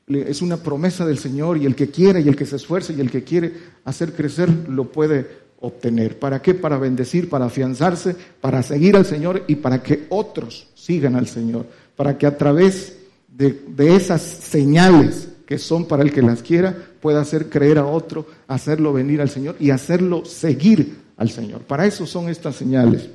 es 0.07 0.41
una 0.41 0.57
promesa 0.57 1.05
del 1.05 1.19
Señor 1.19 1.59
y 1.59 1.67
el 1.67 1.75
que 1.75 1.91
quiere 1.91 2.21
y 2.21 2.27
el 2.27 2.35
que 2.35 2.47
se 2.47 2.55
esfuerce 2.55 2.93
y 2.93 3.01
el 3.01 3.11
que 3.11 3.23
quiere 3.23 3.53
hacer 3.85 4.13
crecer 4.13 4.49
lo 4.67 4.91
puede 4.91 5.27
obtener. 5.59 6.17
¿Para 6.17 6.41
qué? 6.41 6.55
Para 6.55 6.79
bendecir, 6.79 7.29
para 7.29 7.45
afianzarse, 7.45 8.15
para 8.41 8.63
seguir 8.63 8.95
al 8.95 9.05
Señor 9.05 9.43
y 9.47 9.57
para 9.57 9.83
que 9.83 10.07
otros 10.09 10.69
sigan 10.73 11.15
al 11.15 11.27
Señor. 11.27 11.67
Para 11.95 12.17
que 12.17 12.25
a 12.25 12.35
través 12.35 12.97
de 13.29 13.95
esas 13.95 14.23
señales 14.23 15.30
que 15.51 15.57
son 15.57 15.83
para 15.83 16.01
el 16.01 16.13
que 16.13 16.21
las 16.21 16.41
quiera, 16.41 16.73
pueda 17.01 17.19
hacer 17.19 17.49
creer 17.49 17.77
a 17.77 17.85
otro, 17.85 18.25
hacerlo 18.47 18.93
venir 18.93 19.19
al 19.19 19.29
Señor 19.29 19.57
y 19.59 19.71
hacerlo 19.71 20.23
seguir 20.23 20.99
al 21.17 21.29
Señor. 21.29 21.63
Para 21.63 21.85
eso 21.85 22.05
son 22.05 22.29
estas 22.29 22.55
señales. 22.55 23.09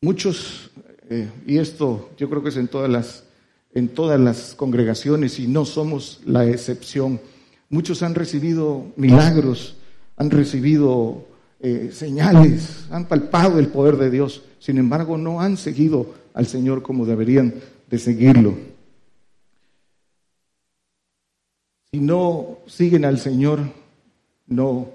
Muchos, 0.00 0.70
eh, 1.08 1.28
y 1.44 1.58
esto 1.58 2.10
yo 2.16 2.30
creo 2.30 2.40
que 2.40 2.50
es 2.50 2.56
en 2.56 2.68
todas 2.68 2.88
las 2.88 3.24
en 3.74 3.88
todas 3.88 4.20
las 4.20 4.54
congregaciones 4.54 5.40
y 5.40 5.48
no 5.48 5.64
somos 5.64 6.20
la 6.24 6.46
excepción. 6.46 7.20
Muchos 7.68 8.04
han 8.04 8.14
recibido 8.14 8.92
milagros, 8.94 9.74
han 10.16 10.30
recibido 10.30 11.26
eh, 11.58 11.90
señales, 11.92 12.84
han 12.92 13.06
palpado 13.06 13.58
el 13.58 13.66
poder 13.66 13.96
de 13.96 14.10
Dios, 14.10 14.42
sin 14.60 14.78
embargo 14.78 15.18
no 15.18 15.40
han 15.40 15.56
seguido 15.56 16.14
al 16.32 16.46
Señor 16.46 16.82
como 16.82 17.06
deberían 17.06 17.54
de 17.90 17.98
seguirlo. 17.98 18.69
Si 21.92 21.98
no 21.98 22.58
siguen 22.68 23.04
al 23.04 23.18
Señor, 23.18 23.58
no, 24.46 24.90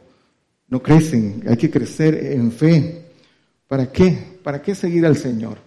no 0.69 0.81
crecen, 0.81 1.43
hay 1.45 1.57
que 1.57 1.69
crecer 1.69 2.15
en 2.31 2.53
fe. 2.53 3.01
¿Para 3.67 3.91
qué? 3.91 4.17
¿Para 4.41 4.61
qué 4.61 4.73
seguir 4.75 5.05
al 5.05 5.17
Señor? 5.17 5.57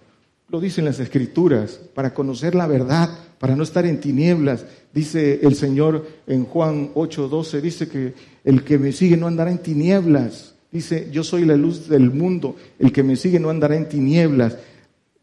Lo 0.47 0.59
dicen 0.59 0.85
las 0.85 0.99
escrituras, 0.99 1.79
para 1.93 2.15
conocer 2.15 2.55
la 2.55 2.65
verdad, 2.65 3.15
para 3.37 3.55
no 3.55 3.61
estar 3.61 3.85
en 3.85 3.99
tinieblas. 3.99 4.65
Dice 4.91 5.41
el 5.43 5.53
Señor 5.53 6.07
en 6.25 6.45
Juan 6.45 6.89
8:12, 6.95 7.61
dice 7.61 7.87
que 7.87 8.15
el 8.43 8.63
que 8.63 8.79
me 8.79 8.91
sigue 8.91 9.15
no 9.15 9.27
andará 9.27 9.51
en 9.51 9.59
tinieblas. 9.59 10.55
Dice, 10.71 11.09
yo 11.11 11.23
soy 11.23 11.45
la 11.45 11.55
luz 11.55 11.87
del 11.87 12.09
mundo, 12.09 12.55
el 12.79 12.91
que 12.91 13.03
me 13.03 13.15
sigue 13.15 13.39
no 13.39 13.51
andará 13.51 13.75
en 13.75 13.87
tinieblas, 13.87 14.57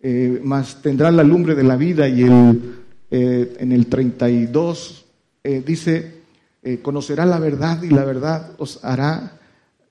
eh, 0.00 0.40
mas 0.40 0.80
tendrá 0.82 1.10
la 1.10 1.24
lumbre 1.24 1.56
de 1.56 1.64
la 1.64 1.74
vida. 1.74 2.08
Y 2.08 2.22
el, 2.22 2.76
eh, 3.10 3.56
en 3.58 3.72
el 3.72 3.86
32 3.86 5.05
eh, 5.46 5.62
dice, 5.64 6.14
conocerá 6.82 7.24
la 7.24 7.38
verdad 7.38 7.82
y 7.82 7.90
la 7.90 8.04
verdad 8.04 8.52
os 8.58 8.84
hará 8.84 9.38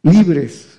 libres. 0.04 0.76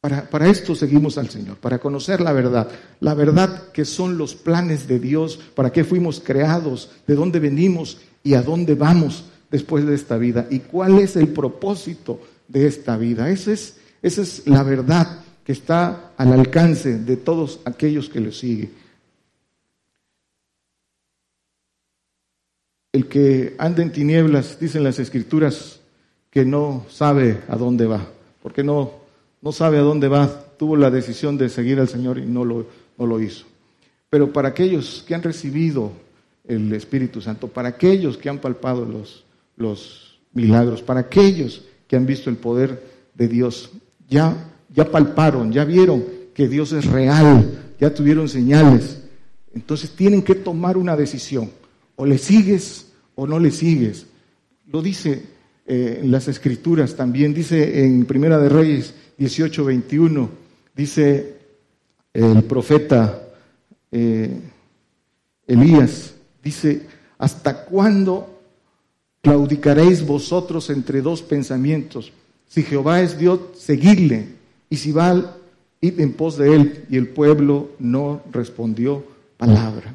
Para, 0.00 0.48
esto 0.48 0.74
seguimos 0.74 1.18
al 1.18 1.28
Señor, 1.28 1.58
para 1.58 1.78
conocer 1.78 2.22
la 2.22 2.32
verdad. 2.32 2.68
La 3.00 3.12
verdad 3.12 3.70
que 3.70 3.84
son 3.84 4.16
los 4.16 4.34
planes 4.34 4.88
de 4.88 4.98
Dios, 4.98 5.38
para 5.54 5.72
qué 5.72 5.84
fuimos 5.84 6.22
creados, 6.24 6.90
de 7.06 7.14
dónde 7.14 7.38
venimos 7.38 7.98
y 8.24 8.32
a 8.32 8.40
dónde 8.40 8.74
vamos 8.74 9.24
después 9.50 9.84
de 9.84 9.94
esta 9.94 10.16
vida. 10.16 10.46
Y 10.48 10.60
cuál 10.60 11.00
es 11.00 11.16
el 11.16 11.28
propósito 11.28 12.18
de 12.48 12.66
esta 12.66 12.96
vida. 12.96 13.28
Esa 13.28 13.52
es, 13.52 13.76
esa 14.00 14.22
es 14.22 14.46
la 14.46 14.62
verdad 14.62 15.20
que 15.44 15.52
está 15.52 16.12
al 16.16 16.32
alcance 16.32 16.98
de 16.98 17.18
todos 17.18 17.60
aquellos 17.66 18.08
que 18.08 18.20
le 18.20 18.32
siguen. 18.32 18.72
El 22.92 23.06
que 23.06 23.54
anda 23.58 23.82
en 23.82 23.92
tinieblas, 23.92 24.58
dicen 24.58 24.84
las 24.84 24.98
escrituras, 24.98 25.80
que 26.30 26.44
no 26.44 26.86
sabe 26.88 27.40
a 27.48 27.56
dónde 27.56 27.86
va, 27.86 28.06
porque 28.42 28.62
no 28.62 29.00
no 29.42 29.52
sabe 29.52 29.78
a 29.78 29.82
dónde 29.82 30.08
va, 30.08 30.28
tuvo 30.58 30.76
la 30.76 30.90
decisión 30.90 31.38
de 31.38 31.48
seguir 31.48 31.80
al 31.80 31.88
Señor 31.88 32.18
y 32.18 32.26
no 32.26 32.44
lo, 32.44 32.66
no 32.98 33.06
lo 33.06 33.20
hizo. 33.20 33.46
Pero 34.10 34.32
para 34.32 34.48
aquellos 34.48 35.04
que 35.06 35.14
han 35.14 35.22
recibido 35.22 35.92
el 36.46 36.72
Espíritu 36.72 37.20
Santo, 37.20 37.48
para 37.48 37.70
aquellos 37.70 38.18
que 38.18 38.28
han 38.28 38.38
palpado 38.38 38.84
los, 38.84 39.24
los 39.56 40.18
milagros, 40.32 40.82
para 40.82 41.00
aquellos 41.00 41.62
que 41.86 41.96
han 41.96 42.06
visto 42.06 42.28
el 42.28 42.36
poder 42.36 42.82
de 43.14 43.28
Dios, 43.28 43.70
ya, 44.08 44.36
ya 44.74 44.84
palparon, 44.84 45.52
ya 45.52 45.64
vieron 45.64 46.04
que 46.34 46.48
Dios 46.48 46.72
es 46.72 46.84
real, 46.86 47.74
ya 47.78 47.94
tuvieron 47.94 48.28
señales. 48.28 49.00
Entonces 49.54 49.90
tienen 49.90 50.22
que 50.22 50.34
tomar 50.34 50.76
una 50.76 50.96
decisión. 50.96 51.50
O 52.00 52.06
le 52.06 52.16
sigues 52.16 52.86
o 53.14 53.26
no 53.26 53.38
le 53.38 53.50
sigues. 53.50 54.06
Lo 54.68 54.80
dice 54.80 55.22
eh, 55.66 56.00
en 56.02 56.10
las 56.10 56.28
Escrituras 56.28 56.96
también, 56.96 57.34
dice 57.34 57.84
en 57.84 58.06
Primera 58.06 58.38
de 58.38 58.48
Reyes 58.48 58.94
18, 59.18 59.66
21, 59.66 60.30
dice 60.74 61.36
el 62.14 62.42
profeta 62.44 63.22
eh, 63.92 64.34
Elías, 65.46 66.14
dice, 66.42 66.86
¿hasta 67.18 67.66
cuándo 67.66 68.40
claudicaréis 69.20 70.06
vosotros 70.06 70.70
entre 70.70 71.02
dos 71.02 71.20
pensamientos? 71.20 72.14
Si 72.48 72.62
Jehová 72.62 73.02
es 73.02 73.18
Dios, 73.18 73.40
seguidle, 73.58 74.26
y 74.70 74.76
si 74.78 74.90
va, 74.90 75.36
id 75.82 76.00
en 76.00 76.14
pos 76.14 76.38
de 76.38 76.54
él. 76.54 76.86
Y 76.88 76.96
el 76.96 77.08
pueblo 77.08 77.72
no 77.78 78.22
respondió 78.32 79.04
palabra. 79.36 79.94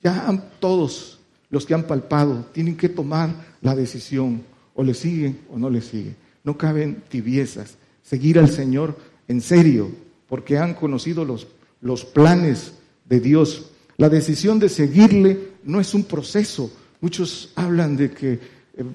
Ya 0.00 0.48
todos 0.60 1.19
los 1.50 1.66
que 1.66 1.74
han 1.74 1.86
palpado 1.86 2.46
tienen 2.52 2.76
que 2.76 2.88
tomar 2.88 3.34
la 3.60 3.74
decisión, 3.74 4.42
o 4.74 4.82
le 4.82 4.94
siguen 4.94 5.40
o 5.52 5.58
no 5.58 5.68
le 5.68 5.82
siguen. 5.82 6.16
No 6.44 6.56
caben 6.56 7.02
tibiezas 7.08 7.76
seguir 8.02 8.38
al 8.38 8.48
Señor 8.48 8.96
en 9.28 9.40
serio, 9.40 9.90
porque 10.28 10.58
han 10.58 10.74
conocido 10.74 11.24
los, 11.24 11.46
los 11.80 12.04
planes 12.04 12.72
de 13.08 13.20
Dios. 13.20 13.70
La 13.98 14.08
decisión 14.08 14.58
de 14.58 14.68
seguirle 14.68 15.38
no 15.64 15.80
es 15.80 15.94
un 15.94 16.04
proceso. 16.04 16.72
Muchos 17.00 17.52
hablan 17.54 17.96
de 17.96 18.10
que 18.10 18.32
eh, 18.32 18.38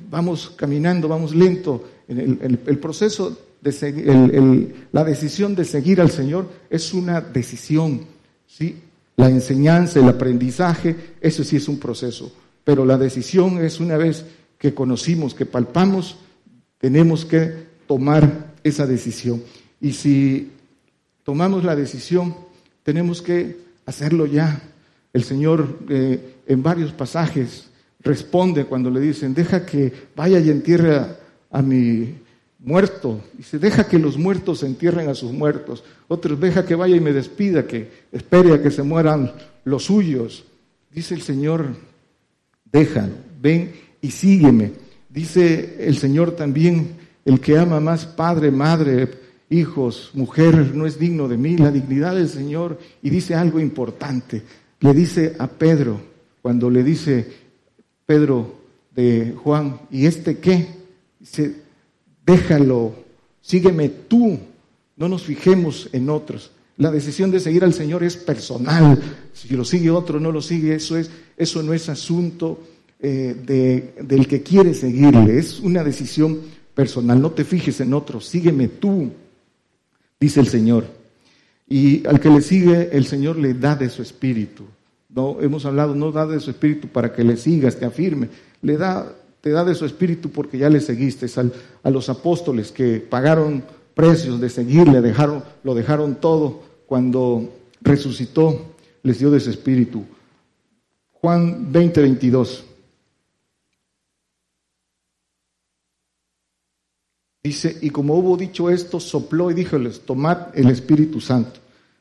vamos 0.10 0.52
caminando, 0.56 1.08
vamos 1.08 1.36
lento. 1.36 1.84
El, 2.08 2.60
el, 2.65 2.78
proceso 2.78 3.38
de 3.62 3.72
seguir, 3.72 4.88
la 4.91 5.04
decisión 5.04 5.56
de 5.56 5.65
seguir 5.65 6.00
al 6.00 6.12
Señor 6.12 6.50
es 6.70 6.94
una 6.94 7.20
decisión. 7.22 8.02
¿sí? 8.48 8.78
La 9.18 9.30
enseñanza, 9.30 10.00
el 10.00 10.10
aprendizaje, 10.10 10.96
eso 11.22 11.44
sí 11.44 11.56
es 11.56 11.68
un 11.68 11.80
proceso. 11.80 12.32
Pero 12.65 12.84
la 12.84 12.97
decisión 12.97 13.63
es 13.63 13.80
una 13.80 13.95
vez 13.95 14.25
que 14.58 14.73
conocimos, 14.73 15.34
que 15.34 15.45
palpamos, 15.45 16.17
tenemos 16.80 17.23
que 17.23 17.54
tomar 17.88 18.54
esa 18.63 18.86
decisión. 18.86 19.41
Y 19.80 19.93
si 19.93 20.51
tomamos 21.23 21.63
la 21.63 21.75
decisión, 21.75 22.36
tenemos 22.84 23.21
que 23.21 23.58
hacerlo 23.86 24.25
ya. 24.25 24.62
El 25.13 25.23
Señor 25.23 25.80
eh, 25.88 26.36
en 26.47 26.63
varios 26.63 26.91
pasajes 26.91 27.67
responde 28.01 28.65
cuando 28.65 28.89
le 28.89 28.99
dicen, 28.99 29.34
deja 29.34 29.65
que 29.65 29.91
vaya 30.15 30.39
y 30.39 30.49
entierre 30.49 30.99
a, 31.51 31.62
mi 31.62 32.15
muerto. 32.60 33.21
Dice, 33.34 33.60
deja 33.60 33.88
que 33.88 33.97
los 33.97 34.17
muertos 34.17 34.63
entierren 34.63 35.08
a 35.08 35.15
sus 35.15 35.32
muertos. 35.32 35.84
Otros, 36.08 36.39
deja 36.39 36.65
que 36.65 36.75
vaya 36.75 36.95
y 36.95 36.99
me 36.99 37.13
despida, 37.13 37.65
que 37.65 37.89
espere 38.12 38.54
a 38.54 38.62
que 38.62 38.71
se 38.71 38.84
mueran 38.84 39.32
los 39.63 39.86
suyos. 39.86 40.45
Dice 40.91 41.15
el 41.15 41.21
Señor, 41.21 41.75
déjalo, 42.71 43.13
ven 43.41 43.71
y 44.01 44.12
sígueme. 44.12 44.71
Dice 45.10 45.78
el 45.80 45.97
Señor 45.97 46.32
también, 46.32 46.89
el 47.23 47.39
que 47.39 47.58
ama 47.58 47.80
más 47.80 48.06
padre, 48.06 48.51
madre, 48.51 49.10
hijos, 49.49 50.12
mujer, 50.13 50.75
no 50.75 50.86
es 50.86 50.99
digno 50.99 51.28
de 51.28 51.38
mí. 51.38 51.58
La 51.58 51.71
dignidad 51.71 52.15
del 52.15 52.30
Señor. 52.30 52.80
Y 53.01 53.10
dice 53.10 53.36
algo 53.36 53.60
importante. 53.60 54.43
Le 54.80 54.93
dice 54.93 55.36
a 55.39 55.47
Pedro, 55.47 55.99
cuando 56.41 56.69
le 56.69 56.84
dice 56.84 57.28
Pedro 58.06 58.56
de 58.95 59.34
Juan, 59.41 59.80
¿y 59.89 60.06
este 60.06 60.38
qué? 60.38 60.67
Dice, 61.19 61.56
déjalo, 62.25 62.93
sígueme 63.41 63.89
tú. 63.89 64.38
No 64.97 65.10
nos 65.10 65.23
fijemos 65.23 65.89
en 65.91 66.10
otros. 66.10 66.51
La 66.77 66.91
decisión 66.91 67.31
de 67.31 67.39
seguir 67.39 67.63
al 67.63 67.73
Señor 67.73 68.03
es 68.03 68.17
personal. 68.17 68.99
Si 69.33 69.55
lo 69.55 69.63
sigue 69.63 69.89
otro, 69.89 70.19
no 70.19 70.31
lo 70.31 70.41
sigue, 70.41 70.75
eso, 70.75 70.97
es, 70.97 71.09
eso 71.38 71.63
no 71.63 71.73
es 71.73 71.88
asunto 71.88 72.59
eh, 72.99 73.93
del 74.01 74.27
que 74.27 74.41
quiere 74.41 74.73
seguirle, 74.73 75.38
es 75.38 75.59
una 75.59 75.83
decisión 75.83 76.39
personal. 76.73 77.21
No 77.21 77.31
te 77.31 77.45
fijes 77.45 77.79
en 77.79 77.93
otro, 77.93 78.19
sígueme 78.19 78.67
tú, 78.67 79.11
dice 80.19 80.39
el 80.39 80.47
Señor. 80.47 80.85
Y 81.67 82.05
al 82.07 82.19
que 82.19 82.29
le 82.29 82.41
sigue, 82.41 82.89
el 82.91 83.05
Señor 83.05 83.38
le 83.38 83.53
da 83.53 83.75
de 83.75 83.89
su 83.89 84.01
espíritu. 84.01 84.65
No, 85.09 85.38
hemos 85.41 85.65
hablado, 85.65 85.95
no 85.95 86.11
da 86.11 86.27
de 86.27 86.39
su 86.39 86.51
espíritu 86.51 86.89
para 86.89 87.13
que 87.13 87.23
le 87.23 87.38
sigas, 87.38 87.77
te 87.77 87.85
afirme. 87.85 88.29
Le 88.61 88.75
da, 88.75 89.15
te 89.39 89.49
da 89.49 89.63
de 89.63 89.75
su 89.75 89.85
espíritu 89.85 90.29
porque 90.29 90.57
ya 90.57 90.69
le 90.69 90.81
seguiste. 90.81 91.27
a 91.83 91.89
los 91.89 92.09
apóstoles 92.09 92.71
que 92.71 92.99
pagaron 92.99 93.63
precios 93.95 94.39
de 94.39 94.49
seguirle, 94.49 95.01
dejaron, 95.01 95.43
lo 95.63 95.73
dejaron 95.73 96.15
todo. 96.15 96.62
Cuando 96.86 97.49
resucitó, 97.81 98.75
les 99.01 99.17
dio 99.17 99.31
de 99.31 99.39
su 99.39 99.49
espíritu. 99.49 100.03
Juan 101.13 101.71
20, 101.71 102.01
22. 102.01 102.63
Dice, 107.43 107.77
y 107.81 107.89
como 107.91 108.15
hubo 108.15 108.38
dicho 108.38 108.69
esto, 108.69 108.99
sopló 108.99 109.51
y 109.51 109.53
díjoles, 109.53 110.01
tomad 110.01 110.47
el 110.55 110.69
Espíritu 110.69 111.21
Santo. 111.21 111.60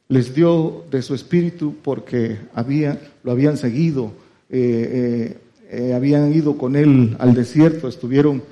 Les 0.09 0.35
dio 0.35 0.85
de 0.91 1.03
su 1.03 1.15
Espíritu 1.15 1.77
porque 1.83 2.39
había, 2.55 2.99
lo 3.23 3.33
habían 3.33 3.59
seguido, 3.59 4.13
eh, 4.49 5.37
eh, 5.71 5.89
eh, 5.89 5.95
habían 5.95 6.33
ido 6.35 6.57
con 6.57 6.77
él 6.77 7.15
al 7.19 7.35
desierto, 7.35 7.89
estuvieron, 7.89 8.43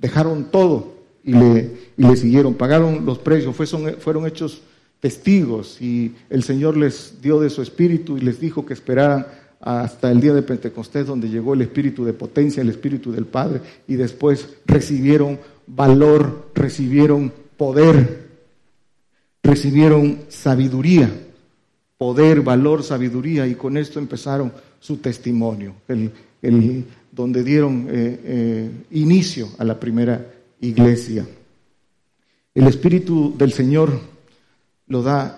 dejaron 0.00 0.50
todo 0.50 0.95
y 1.26 1.32
le, 1.32 1.70
y 1.98 2.04
le, 2.04 2.16
siguieron, 2.16 2.54
pagaron 2.54 3.04
los 3.04 3.18
precios, 3.18 3.54
fueron 3.98 4.26
hechos 4.26 4.62
testigos 5.00 5.82
y 5.82 6.14
el 6.30 6.42
Señor 6.42 6.76
les 6.76 7.20
dio 7.20 7.40
de 7.40 7.50
su 7.50 7.60
Espíritu 7.60 8.16
y 8.16 8.20
les 8.20 8.40
dijo 8.40 8.64
que 8.64 8.72
esperaran 8.72 9.26
hasta 9.60 10.10
el 10.12 10.20
día 10.20 10.32
de 10.32 10.42
Pentecostés, 10.42 11.06
donde 11.06 11.28
llegó 11.28 11.54
el 11.54 11.62
espíritu 11.62 12.04
de 12.04 12.12
potencia, 12.12 12.60
el 12.60 12.68
espíritu 12.68 13.10
del 13.10 13.26
Padre, 13.26 13.60
y 13.88 13.96
después 13.96 14.48
recibieron 14.64 15.40
valor, 15.66 16.50
recibieron 16.54 17.32
poder, 17.56 18.28
recibieron 19.42 20.20
sabiduría, 20.28 21.10
poder, 21.98 22.42
valor, 22.42 22.84
sabiduría, 22.84 23.46
y 23.48 23.56
con 23.56 23.76
esto 23.76 23.98
empezaron 23.98 24.52
su 24.78 24.98
testimonio, 24.98 25.74
el, 25.88 26.12
donde 27.10 27.42
dieron 27.42 27.88
eh, 27.88 28.20
eh, 28.22 28.70
inicio 28.92 29.48
a 29.58 29.64
la 29.64 29.80
primera 29.80 30.35
iglesia. 30.60 31.26
El 32.54 32.66
Espíritu 32.66 33.34
del 33.36 33.52
Señor 33.52 34.00
lo 34.88 35.02
da 35.02 35.36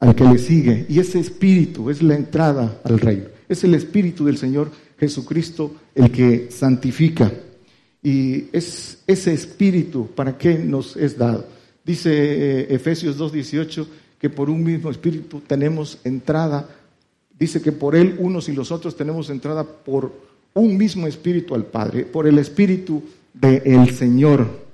al 0.00 0.14
que 0.14 0.24
le 0.24 0.38
sigue. 0.38 0.86
Y 0.88 0.98
ese 0.98 1.18
espíritu 1.18 1.90
es 1.90 2.02
la 2.02 2.14
entrada 2.14 2.80
al 2.84 2.98
reino. 2.98 3.26
Es 3.48 3.64
el 3.64 3.74
espíritu 3.74 4.24
del 4.24 4.36
Señor 4.36 4.70
Jesucristo 4.98 5.74
el 5.94 6.10
que 6.10 6.50
santifica. 6.50 7.32
Y 8.02 8.46
es 8.52 8.98
ese 9.06 9.32
espíritu, 9.32 10.08
¿para 10.14 10.36
qué 10.36 10.58
nos 10.58 10.96
es 10.96 11.16
dado? 11.16 11.46
Dice 11.84 12.10
eh, 12.12 12.66
Efesios 12.74 13.18
2.18 13.18 13.86
que 14.18 14.30
por 14.30 14.50
un 14.50 14.62
mismo 14.62 14.90
espíritu 14.90 15.40
tenemos 15.46 15.98
entrada. 16.04 16.68
Dice 17.38 17.60
que 17.60 17.72
por 17.72 17.96
él 17.96 18.16
unos 18.18 18.48
y 18.48 18.52
los 18.52 18.70
otros 18.70 18.96
tenemos 18.96 19.30
entrada 19.30 19.64
por 19.64 20.12
un 20.54 20.76
mismo 20.76 21.06
espíritu 21.06 21.54
al 21.54 21.64
Padre, 21.64 22.04
por 22.04 22.26
el 22.26 22.38
espíritu 22.38 23.02
del 23.34 23.90
Señor. 23.94 24.64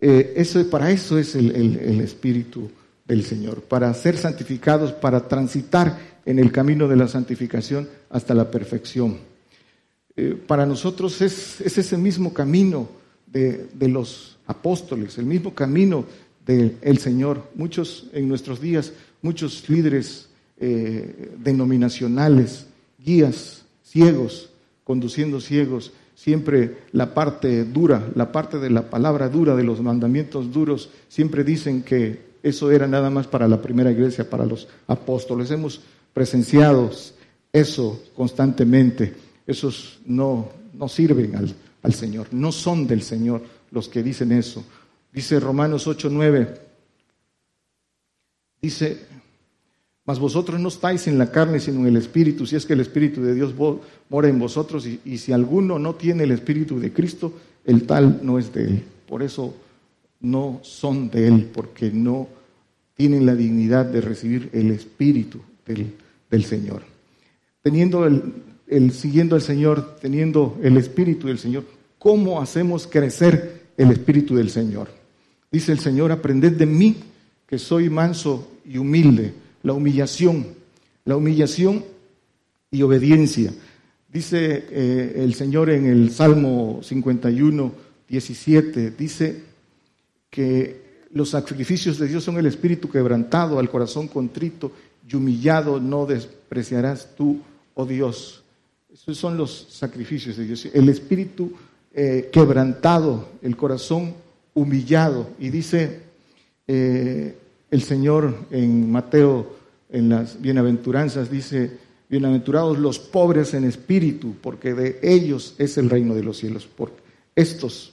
Eh, 0.00 0.44
para 0.70 0.90
eso 0.90 1.18
es 1.18 1.34
el, 1.34 1.50
el 1.50 2.00
espíritu 2.00 2.70
del 3.04 3.24
Señor, 3.24 3.62
para 3.62 3.92
ser 3.94 4.16
santificados, 4.16 4.92
para 4.92 5.26
transitar 5.26 5.98
en 6.24 6.38
el 6.38 6.52
camino 6.52 6.86
de 6.86 6.96
la 6.96 7.08
santificación 7.08 7.88
hasta 8.10 8.34
la 8.34 8.50
perfección. 8.50 9.18
Eh, 10.14 10.38
para 10.46 10.66
nosotros 10.66 11.20
es, 11.22 11.60
ese 11.60 11.96
mismo 11.96 12.32
camino 12.34 12.88
de, 13.26 13.68
los 13.88 14.38
apóstoles, 14.46 15.16
el 15.18 15.26
mismo 15.26 15.54
camino 15.54 16.04
del 16.44 16.98
Señor. 16.98 17.50
Muchos 17.54 18.08
en 18.12 18.28
nuestros 18.28 18.60
días, 18.60 18.92
muchos 19.22 19.68
líderes 19.70 20.28
eh, 20.58 21.32
denominacionales, 21.38 22.66
guías, 22.98 23.62
ciegos, 23.82 24.50
conduciendo 24.84 25.40
ciegos, 25.40 25.92
siempre 26.22 26.84
la 26.92 27.14
parte 27.14 27.64
dura, 27.64 28.08
la 28.14 28.30
parte 28.30 28.60
de 28.60 28.70
la 28.70 28.88
palabra 28.88 29.28
dura, 29.28 29.56
de 29.56 29.64
los 29.64 29.80
mandamientos 29.80 30.52
duros, 30.52 30.88
siempre 31.08 31.42
dicen 31.42 31.82
que 31.82 32.20
eso 32.44 32.70
era 32.70 32.86
nada 32.86 33.10
más 33.10 33.26
para 33.26 33.48
la 33.48 33.60
primera 33.60 33.90
iglesia, 33.90 34.30
para 34.30 34.46
los 34.46 34.68
apóstoles. 34.86 35.50
Hemos 35.50 35.80
presenciado 36.14 36.92
eso 37.52 38.04
constantemente. 38.14 39.12
Esos 39.48 39.98
no, 40.06 40.48
no 40.72 40.88
sirven 40.88 41.34
al, 41.34 41.52
al 41.82 41.92
Señor, 41.92 42.28
no 42.30 42.52
son 42.52 42.86
del 42.86 43.02
Señor 43.02 43.42
los 43.72 43.88
que 43.88 44.04
dicen 44.04 44.30
eso. 44.30 44.64
Dice 45.12 45.40
Romanos 45.40 45.88
8:9, 45.88 46.56
dice, 48.60 49.06
mas 50.12 50.20
vosotros 50.20 50.60
no 50.60 50.68
estáis 50.68 51.06
en 51.06 51.16
la 51.16 51.30
carne, 51.30 51.58
sino 51.58 51.80
en 51.80 51.86
el 51.86 51.96
Espíritu, 51.96 52.44
si 52.44 52.54
es 52.54 52.66
que 52.66 52.74
el 52.74 52.80
Espíritu 52.80 53.22
de 53.22 53.34
Dios 53.34 53.54
mora 54.10 54.28
en 54.28 54.38
vosotros, 54.38 54.86
y, 54.86 55.16
si 55.16 55.32
alguno 55.32 55.78
no 55.78 55.94
tiene 55.94 56.24
el 56.24 56.32
Espíritu 56.32 56.78
de 56.78 56.92
Cristo, 56.92 57.32
el 57.64 57.84
tal 57.86 58.20
no 58.22 58.38
es 58.38 58.52
de 58.52 58.64
él. 58.64 58.84
Por 59.08 59.22
eso 59.22 59.54
no 60.20 60.60
son 60.62 61.08
de 61.08 61.28
Él, 61.28 61.48
porque 61.50 61.90
no 61.90 62.28
tienen 62.94 63.24
la 63.24 63.34
dignidad 63.34 63.86
de 63.86 64.02
recibir 64.02 64.50
el 64.52 64.70
Espíritu 64.70 65.40
del, 65.64 66.44
Señor. 66.44 66.82
Teniendo 67.62 68.04
el, 68.04 68.92
siguiendo 68.92 69.34
al 69.34 69.40
Señor, 69.40 69.96
teniendo 69.98 70.58
el 70.62 70.76
Espíritu 70.76 71.28
del 71.28 71.38
Señor, 71.38 71.64
¿cómo 71.98 72.38
hacemos 72.42 72.86
crecer 72.86 73.62
el 73.78 73.90
Espíritu 73.90 74.36
del 74.36 74.50
Señor? 74.50 74.88
Dice 75.50 75.72
el 75.72 75.78
Señor, 75.78 76.12
aprended 76.12 76.52
de 76.52 76.66
mí, 76.66 76.96
que 77.46 77.58
soy 77.58 77.88
manso 77.88 78.58
y 78.66 78.76
humilde. 78.76 79.40
La 79.62 79.72
humillación, 79.72 80.46
la 81.04 81.16
humillación 81.16 81.84
y 82.70 82.82
obediencia. 82.82 83.52
Dice 84.12 84.66
eh, 84.70 85.12
el 85.16 85.34
Señor 85.34 85.70
en 85.70 85.86
el 85.86 86.10
Salmo 86.10 86.80
51, 86.82 87.72
17, 88.08 88.90
dice, 88.90 89.52
que 90.32 90.80
los 91.12 91.28
sacrificios 91.28 91.98
de 91.98 92.08
Dios 92.08 92.24
son 92.24 92.38
el 92.38 92.46
espíritu 92.46 92.88
quebrantado, 92.88 93.58
al 93.58 93.68
corazón 93.68 94.08
contrito 94.08 94.72
y 95.06 95.14
humillado 95.14 95.78
no 95.78 96.06
despreciarás 96.06 97.14
tú, 97.14 97.38
oh 97.74 97.84
Dios. 97.84 98.42
Esos 98.92 99.18
son 99.18 99.36
los 99.36 99.68
sacrificios 99.70 100.38
de 100.38 100.46
Dios. 100.46 100.66
El 100.72 100.88
espíritu 100.88 101.52
eh, 101.92 102.30
quebrantado, 102.32 103.28
el 103.42 103.56
corazón 103.58 104.14
humillado. 104.54 105.28
Y 105.38 105.50
dice 105.50 106.00
eh, 106.66 107.36
el 107.72 107.82
Señor 107.82 108.46
en 108.52 108.92
Mateo, 108.92 109.56
en 109.90 110.10
las 110.10 110.40
bienaventuranzas, 110.40 111.28
dice, 111.28 111.78
bienaventurados 112.08 112.78
los 112.78 113.00
pobres 113.00 113.52
en 113.54 113.64
espíritu, 113.64 114.36
porque 114.40 114.74
de 114.74 115.00
ellos 115.02 115.56
es 115.58 115.76
el 115.76 115.90
reino 115.90 116.14
de 116.14 116.22
los 116.22 116.38
cielos. 116.38 116.68
Porque 116.76 117.02
estos 117.34 117.92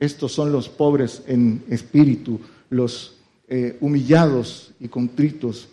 estos 0.00 0.32
son 0.32 0.50
los 0.50 0.70
pobres 0.70 1.22
en 1.26 1.62
espíritu, 1.68 2.40
los 2.70 3.16
eh, 3.48 3.76
humillados 3.80 4.72
y 4.80 4.88
contritos. 4.88 5.68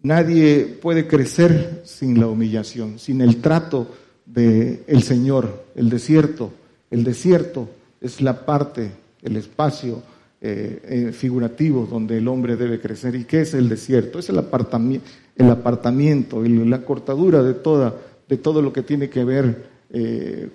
Nadie 0.00 0.78
puede 0.80 1.08
crecer 1.08 1.82
sin 1.84 2.20
la 2.20 2.28
humillación, 2.28 3.00
sin 3.00 3.20
el 3.20 3.40
trato 3.40 3.88
del 4.24 4.84
el 4.86 5.02
Señor. 5.02 5.64
El 5.74 5.90
desierto, 5.90 6.52
el 6.90 7.02
desierto 7.02 7.68
es 8.00 8.20
la 8.20 8.46
parte, 8.46 8.92
el 9.22 9.36
espacio 9.36 10.00
eh, 10.46 10.82
eh, 10.84 11.12
figurativo 11.12 11.86
donde 11.90 12.18
el 12.18 12.28
hombre 12.28 12.56
debe 12.56 12.80
crecer. 12.80 13.14
¿Y 13.14 13.24
qué 13.24 13.40
es 13.40 13.54
el 13.54 13.68
desierto? 13.68 14.18
Es 14.18 14.28
el 14.28 14.38
apartamiento, 14.38 15.06
el 15.36 15.50
apartamiento 15.50 16.42
la 16.42 16.82
cortadura 16.82 17.42
de, 17.42 17.54
toda, 17.54 17.94
de 18.28 18.36
todo 18.36 18.60
lo 18.60 18.72
que 18.72 18.82
tiene 18.82 19.08
que 19.08 19.24
ver 19.24 19.74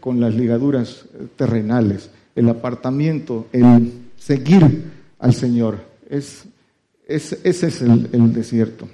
con 0.01 0.19
las 0.19 0.35
ligaduras 0.35 1.05
terrenales 1.37 2.09
el 2.39 2.47
apartamiento, 2.47 3.47
el 3.51 3.91
seguir 4.17 4.83
al 5.19 5.33
Señor. 5.33 5.79
Es, 6.09 6.45
ese 7.05 7.37
es 7.43 7.81
el, 7.81 8.33
desierto. 8.33 8.87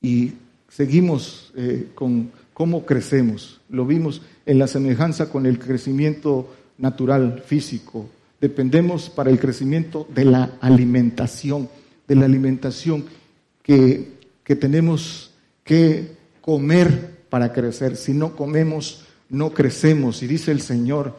Y 0.00 0.34
seguimos 0.68 1.52
eh, 1.56 1.88
con 1.96 2.30
cómo 2.52 2.86
crecemos. 2.86 3.60
Lo 3.68 3.84
vimos 3.84 4.22
en 4.46 4.60
la 4.60 4.68
semejanza 4.68 5.30
con 5.30 5.46
el 5.46 5.58
crecimiento 5.58 6.48
natural, 6.78 7.42
físico. 7.44 8.08
Dependemos 8.40 9.10
para 9.10 9.30
el 9.30 9.38
crecimiento 9.38 10.06
de 10.14 10.24
la 10.24 10.52
alimentación, 10.60 11.68
de 12.06 12.14
la 12.14 12.24
alimentación 12.26 13.04
que, 13.62 14.12
que 14.44 14.56
tenemos 14.56 15.32
que 15.64 16.12
comer 16.40 17.18
para 17.28 17.52
crecer. 17.52 17.96
Si 17.96 18.12
no 18.12 18.36
comemos, 18.36 19.04
no 19.28 19.50
crecemos. 19.50 20.22
Y 20.22 20.26
dice 20.26 20.52
el 20.52 20.60
Señor, 20.60 21.16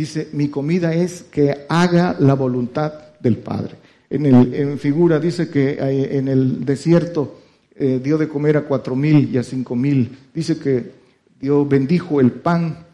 Dice, 0.00 0.28
mi 0.32 0.48
comida 0.48 0.94
es 0.94 1.24
que 1.24 1.66
haga 1.68 2.16
la 2.18 2.34
voluntad 2.34 2.94
del 3.20 3.36
Padre. 3.36 3.74
En, 4.08 4.24
el, 4.24 4.54
en 4.54 4.78
figura 4.78 5.20
dice 5.20 5.50
que 5.50 5.76
en 5.78 6.26
el 6.26 6.64
desierto 6.64 7.40
eh, 7.74 8.00
dio 8.02 8.16
de 8.16 8.28
comer 8.28 8.56
a 8.56 8.62
cuatro 8.62 8.96
mil 8.96 9.28
y 9.30 9.36
a 9.36 9.42
cinco 9.42 9.76
mil. 9.76 10.16
Dice 10.32 10.58
que 10.58 10.92
Dios 11.38 11.68
bendijo 11.68 12.20
el 12.20 12.30
pan 12.30 12.86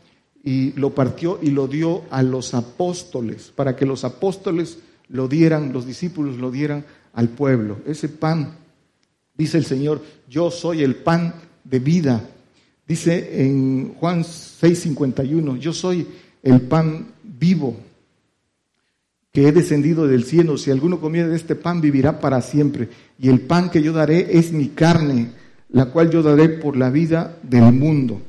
y 0.47 0.71
lo 0.75 0.95
partió 0.95 1.41
y 1.43 1.51
lo 1.51 1.67
dio 1.67 2.05
a 2.09 2.23
los 2.23 2.55
apóstoles, 2.55 3.53
para 3.55 3.75
que 3.75 3.85
los 3.85 4.05
apóstoles 4.05 4.79
lo 5.09 5.27
dieran, 5.27 5.73
los 5.73 5.87
discípulos 5.87 6.37
lo 6.37 6.53
dieran 6.53 6.85
al 7.15 7.29
pueblo. 7.31 7.79
Ese 7.85 8.09
pan, 8.09 8.53
dice 9.37 9.59
el 9.59 9.65
Señor, 9.65 10.01
yo 10.31 10.53
soy 10.53 10.85
el 10.85 10.95
pan 10.95 11.35
de 11.65 11.81
vida. 11.81 12.31
Dice 12.87 13.43
en 13.43 13.95
Juan 13.95 14.23
6:51, 14.23 15.59
yo 15.59 15.73
soy 15.73 16.07
el 16.45 16.61
pan 16.61 17.09
vivo 17.25 17.77
que 19.33 19.49
he 19.49 19.53
descendido 19.53 20.07
del 20.07 20.23
cielo. 20.23 20.57
Si 20.59 20.71
alguno 20.71 21.01
comiera 21.01 21.27
de 21.27 21.35
este 21.35 21.57
pan, 21.57 21.81
vivirá 21.81 22.21
para 22.21 22.41
siempre. 22.41 22.89
Y 23.19 23.31
el 23.31 23.41
pan 23.41 23.69
que 23.69 23.83
yo 23.83 23.93
daré 23.93 24.39
es 24.39 24.53
mi 24.53 24.69
carne, 24.69 25.33
la 25.71 25.87
cual 25.87 26.09
yo 26.09 26.23
daré 26.23 26.49
por 26.49 26.77
la 26.77 26.89
vida 26.89 27.37
del 27.43 27.73
mundo. 27.73 28.23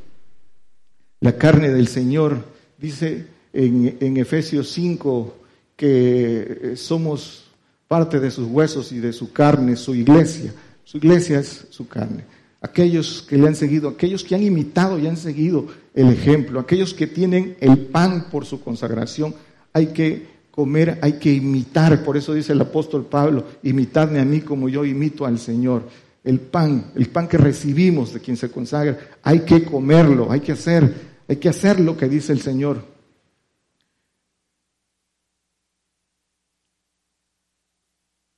La 1.19 1.37
carne 1.37 1.69
del 1.69 1.87
Señor, 1.87 2.43
dice 2.77 3.25
en, 3.53 3.97
en 3.99 4.17
Efesios 4.17 4.69
5, 4.69 5.35
que 5.77 6.73
somos 6.75 7.45
parte 7.87 8.19
de 8.19 8.31
sus 8.31 8.47
huesos 8.47 8.91
y 8.91 8.99
de 8.99 9.13
su 9.13 9.31
carne, 9.31 9.75
su 9.75 9.95
iglesia. 9.95 10.53
Su 10.83 10.97
iglesia 10.97 11.39
es 11.39 11.67
su 11.69 11.87
carne. 11.87 12.23
Aquellos 12.61 13.21
que 13.21 13.37
le 13.37 13.47
han 13.47 13.55
seguido, 13.55 13.89
aquellos 13.89 14.23
que 14.23 14.35
han 14.35 14.43
imitado 14.43 14.97
y 14.97 15.07
han 15.07 15.15
seguido 15.15 15.67
el 15.93 16.09
ejemplo, 16.09 16.59
aquellos 16.59 16.93
que 16.93 17.07
tienen 17.07 17.55
el 17.59 17.77
pan 17.77 18.29
por 18.31 18.45
su 18.45 18.61
consagración, 18.61 19.35
hay 19.73 19.87
que 19.87 20.25
comer, 20.51 20.97
hay 21.01 21.13
que 21.13 21.31
imitar. 21.31 22.03
Por 22.03 22.17
eso 22.17 22.33
dice 22.33 22.53
el 22.53 22.61
apóstol 22.61 23.05
Pablo, 23.05 23.45
imitadme 23.63 24.19
a 24.19 24.25
mí 24.25 24.41
como 24.41 24.69
yo 24.69 24.83
imito 24.85 25.25
al 25.25 25.37
Señor. 25.39 25.83
El 26.23 26.39
pan, 26.39 26.91
el 26.95 27.07
pan 27.07 27.27
que 27.27 27.37
recibimos 27.37 28.13
de 28.13 28.19
quien 28.19 28.35
se 28.35 28.49
consagra, 28.49 28.97
hay 29.23 29.41
que 29.41 29.63
comerlo, 29.63 30.31
hay 30.31 30.41
que 30.41 30.53
hacer, 30.53 30.93
hay 31.27 31.37
que 31.37 31.49
hacer 31.49 31.79
lo 31.79 31.97
que 31.97 32.07
dice 32.07 32.31
el 32.31 32.41
Señor. 32.41 32.83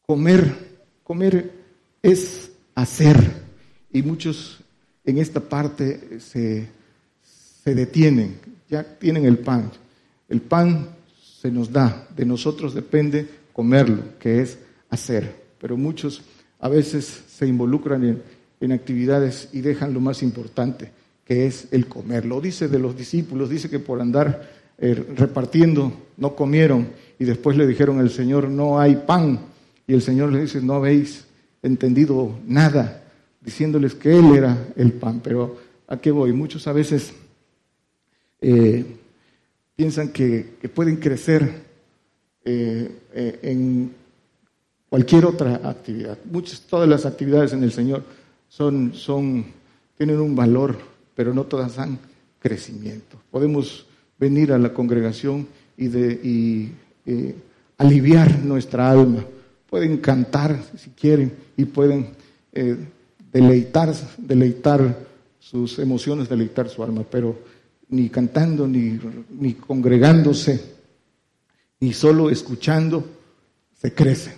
Comer, 0.01 0.81
comer 1.03 1.51
es 2.01 2.51
hacer. 2.73 3.17
Y 3.91 4.01
muchos 4.01 4.59
en 5.03 5.17
esta 5.17 5.39
parte 5.39 6.19
se, 6.19 6.67
se 7.63 7.75
detienen, 7.75 8.39
ya 8.69 8.83
tienen 8.83 9.25
el 9.25 9.37
pan. 9.37 9.71
El 10.27 10.41
pan 10.41 10.89
se 11.41 11.51
nos 11.51 11.71
da, 11.71 12.07
de 12.15 12.25
nosotros 12.25 12.73
depende 12.73 13.27
comerlo, 13.53 14.17
que 14.19 14.41
es 14.41 14.57
hacer. 14.89 15.35
Pero 15.59 15.77
muchos 15.77 16.21
a 16.59 16.69
veces 16.69 17.23
se 17.27 17.47
involucran 17.47 18.03
en, 18.03 18.23
en 18.59 18.71
actividades 18.71 19.49
y 19.53 19.61
dejan 19.61 19.93
lo 19.93 19.99
más 19.99 20.21
importante, 20.21 20.91
que 21.29 21.45
es 21.45 21.67
el 21.69 21.85
comer. 21.85 22.25
Lo 22.25 22.41
dice 22.41 22.67
de 22.67 22.79
los 22.79 22.97
discípulos, 22.97 23.51
dice 23.51 23.69
que 23.69 23.77
por 23.77 24.01
andar 24.01 24.49
eh, 24.79 24.95
repartiendo 25.15 25.93
no 26.17 26.35
comieron 26.35 26.89
y 27.19 27.25
después 27.25 27.55
le 27.55 27.67
dijeron 27.67 27.99
al 27.99 28.09
Señor, 28.09 28.49
no 28.49 28.79
hay 28.79 28.95
pan. 28.95 29.39
Y 29.85 29.93
el 29.93 30.01
Señor 30.01 30.31
le 30.31 30.41
dice, 30.41 30.59
no 30.59 30.73
habéis 30.73 31.27
entendido 31.61 32.39
nada, 32.47 33.03
diciéndoles 33.41 33.93
que 33.93 34.17
Él 34.17 34.35
era 34.35 34.73
el 34.75 34.91
pan. 34.93 35.21
Pero 35.23 35.55
¿a 35.87 35.97
qué 35.97 36.09
voy? 36.09 36.33
Muchos 36.33 36.65
a 36.65 36.73
veces 36.73 37.13
eh, 38.41 38.83
piensan 39.75 40.09
que, 40.09 40.57
pueden 40.73 40.95
crecer 40.95 41.47
eh, 42.43 42.89
en 43.13 43.91
cualquier 44.89 45.25
otra 45.25 45.61
actividad. 45.63 46.17
Muchas, 46.25 46.61
todas 46.61 46.89
las 46.89 47.05
actividades 47.05 47.53
en 47.53 47.61
el 47.61 47.71
Señor 47.71 48.03
son, 48.49 48.91
tienen 49.95 50.19
un 50.19 50.35
valor, 50.35 50.75
pero 51.19 51.33
no 51.33 51.43
todas 51.43 51.75
dan 51.75 51.99
crecimiento. 52.39 53.19
Podemos 53.29 53.85
venir 54.17 54.53
a 54.53 54.57
la 54.57 54.73
congregación 54.73 55.49
y, 55.75 56.69
eh, 57.05 57.35
aliviar 57.77 58.39
nuestra 58.39 58.89
alma. 58.89 59.25
Pueden 59.69 59.97
cantar 59.97 60.57
si 60.77 60.91
quieren 60.91 61.33
y 61.57 61.65
pueden 61.65 62.11
deleitar, 63.33 63.93
deleitar 64.17 64.97
sus 65.41 65.79
emociones, 65.79 66.29
deleitar 66.29 66.69
su 66.69 66.81
alma, 66.85 67.03
pero 67.03 67.37
ni 67.89 68.07
cantando, 68.07 68.65
ni, 68.65 68.97
ni 69.37 69.55
congregándose, 69.55 70.73
ni 71.81 71.91
solo 71.91 72.29
escuchando, 72.29 73.05
se 73.77 73.93
crece. 73.93 74.37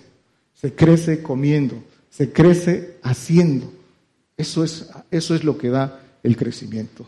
Se 0.52 0.74
crece 0.74 1.22
comiendo, 1.22 1.76
se 2.10 2.32
crece 2.32 2.96
haciendo. 3.04 3.72
Eso 4.36 4.64
es, 4.64 4.90
eso 5.12 5.36
es 5.36 5.44
lo 5.44 5.56
que 5.56 5.68
da 5.68 6.00
el 6.22 6.36
crecimiento. 6.36 7.06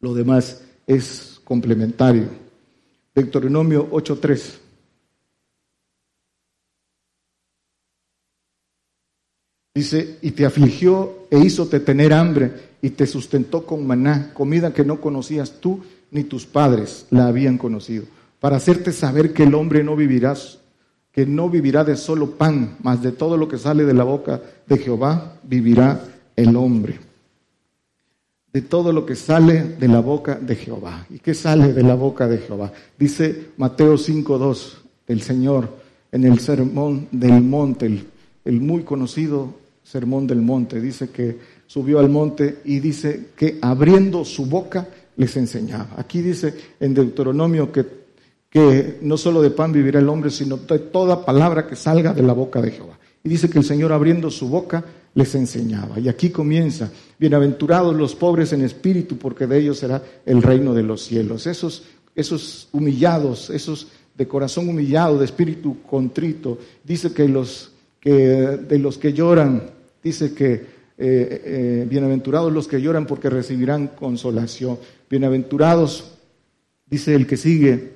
Lo 0.00 0.14
demás 0.14 0.62
es 0.86 1.40
complementario. 1.44 2.28
Deuteronomio 3.14 3.90
8.3. 3.90 4.58
Dice, 9.74 10.18
y 10.20 10.32
te 10.32 10.44
afligió 10.44 11.26
e 11.30 11.38
hízote 11.38 11.80
tener 11.80 12.12
hambre 12.12 12.52
y 12.82 12.90
te 12.90 13.06
sustentó 13.06 13.64
con 13.64 13.86
maná, 13.86 14.34
comida 14.34 14.74
que 14.74 14.84
no 14.84 15.00
conocías 15.00 15.60
tú 15.60 15.80
ni 16.10 16.24
tus 16.24 16.44
padres 16.44 17.06
la 17.10 17.26
habían 17.26 17.56
conocido, 17.56 18.04
para 18.38 18.56
hacerte 18.56 18.92
saber 18.92 19.32
que 19.32 19.44
el 19.44 19.54
hombre 19.54 19.82
no 19.82 19.96
vivirá, 19.96 20.34
que 21.10 21.24
no 21.24 21.48
vivirá 21.48 21.84
de 21.84 21.96
solo 21.96 22.32
pan, 22.32 22.76
mas 22.82 23.02
de 23.02 23.12
todo 23.12 23.38
lo 23.38 23.48
que 23.48 23.56
sale 23.56 23.84
de 23.84 23.94
la 23.94 24.04
boca 24.04 24.42
de 24.66 24.76
Jehová 24.76 25.38
vivirá 25.42 26.04
el 26.36 26.54
hombre. 26.56 27.11
De 28.52 28.62
todo 28.62 28.92
lo 28.92 29.06
que 29.06 29.16
sale 29.16 29.76
de 29.78 29.88
la 29.88 30.00
boca 30.00 30.34
de 30.34 30.56
Jehová. 30.56 31.06
¿Y 31.08 31.18
qué 31.20 31.34
sale 31.34 31.72
de 31.72 31.82
la 31.82 31.94
boca 31.94 32.28
de 32.28 32.38
Jehová? 32.38 32.70
Dice 32.98 33.52
Mateo 33.56 33.94
5.2 33.94 34.74
del 35.06 35.22
Señor 35.22 35.68
en 36.10 36.24
el 36.24 36.38
sermón 36.38 37.08
del 37.10 37.40
monte, 37.40 37.86
el, 37.86 38.06
el 38.44 38.60
muy 38.60 38.82
conocido 38.82 39.54
sermón 39.82 40.26
del 40.26 40.42
monte. 40.42 40.80
Dice 40.80 41.10
que 41.10 41.38
subió 41.66 41.98
al 41.98 42.10
monte 42.10 42.58
y 42.64 42.80
dice 42.80 43.28
que 43.34 43.58
abriendo 43.62 44.24
su 44.24 44.46
boca 44.46 44.86
les 45.16 45.36
enseñaba. 45.36 45.88
Aquí 45.96 46.20
dice 46.20 46.54
en 46.80 46.94
Deuteronomio 46.94 47.72
que, 47.72 47.86
que 48.48 48.98
no 49.02 49.16
solo 49.16 49.42
de 49.42 49.50
pan 49.50 49.72
vivirá 49.72 49.98
el 49.98 50.08
hombre, 50.08 50.30
sino 50.30 50.56
de 50.56 50.78
toda 50.78 51.24
palabra 51.24 51.66
que 51.66 51.76
salga 51.76 52.12
de 52.12 52.22
la 52.22 52.32
boca 52.32 52.60
de 52.60 52.70
Jehová. 52.70 52.98
Y 53.24 53.28
dice 53.28 53.48
que 53.48 53.58
el 53.58 53.64
Señor 53.64 53.92
abriendo 53.92 54.30
su 54.30 54.48
boca 54.48 54.84
les 55.14 55.34
enseñaba. 55.34 55.98
Y 55.98 56.08
aquí 56.08 56.30
comienza, 56.30 56.90
bienaventurados 57.18 57.94
los 57.94 58.14
pobres 58.14 58.52
en 58.52 58.62
espíritu, 58.62 59.18
porque 59.18 59.46
de 59.46 59.58
ellos 59.58 59.78
será 59.78 60.02
el 60.24 60.42
reino 60.42 60.74
de 60.74 60.82
los 60.82 61.02
cielos. 61.02 61.46
Esos, 61.46 61.84
esos 62.14 62.68
humillados, 62.72 63.50
esos 63.50 63.88
de 64.16 64.28
corazón 64.28 64.68
humillado, 64.68 65.18
de 65.18 65.24
espíritu 65.24 65.82
contrito, 65.82 66.58
dice 66.84 67.12
que 67.12 67.28
los 67.28 67.72
que 68.00 68.12
de 68.12 68.78
los 68.80 68.98
que 68.98 69.12
lloran 69.12 69.70
dice 70.02 70.34
que 70.34 70.52
eh, 70.52 70.66
eh, 70.98 71.86
bienaventurados 71.88 72.52
los 72.52 72.68
que 72.68 72.80
lloran 72.80 73.06
porque 73.06 73.30
recibirán 73.30 73.88
consolación. 73.88 74.78
Bienaventurados, 75.08 76.12
dice 76.86 77.14
el 77.14 77.26
que 77.26 77.36
sigue, 77.36 77.92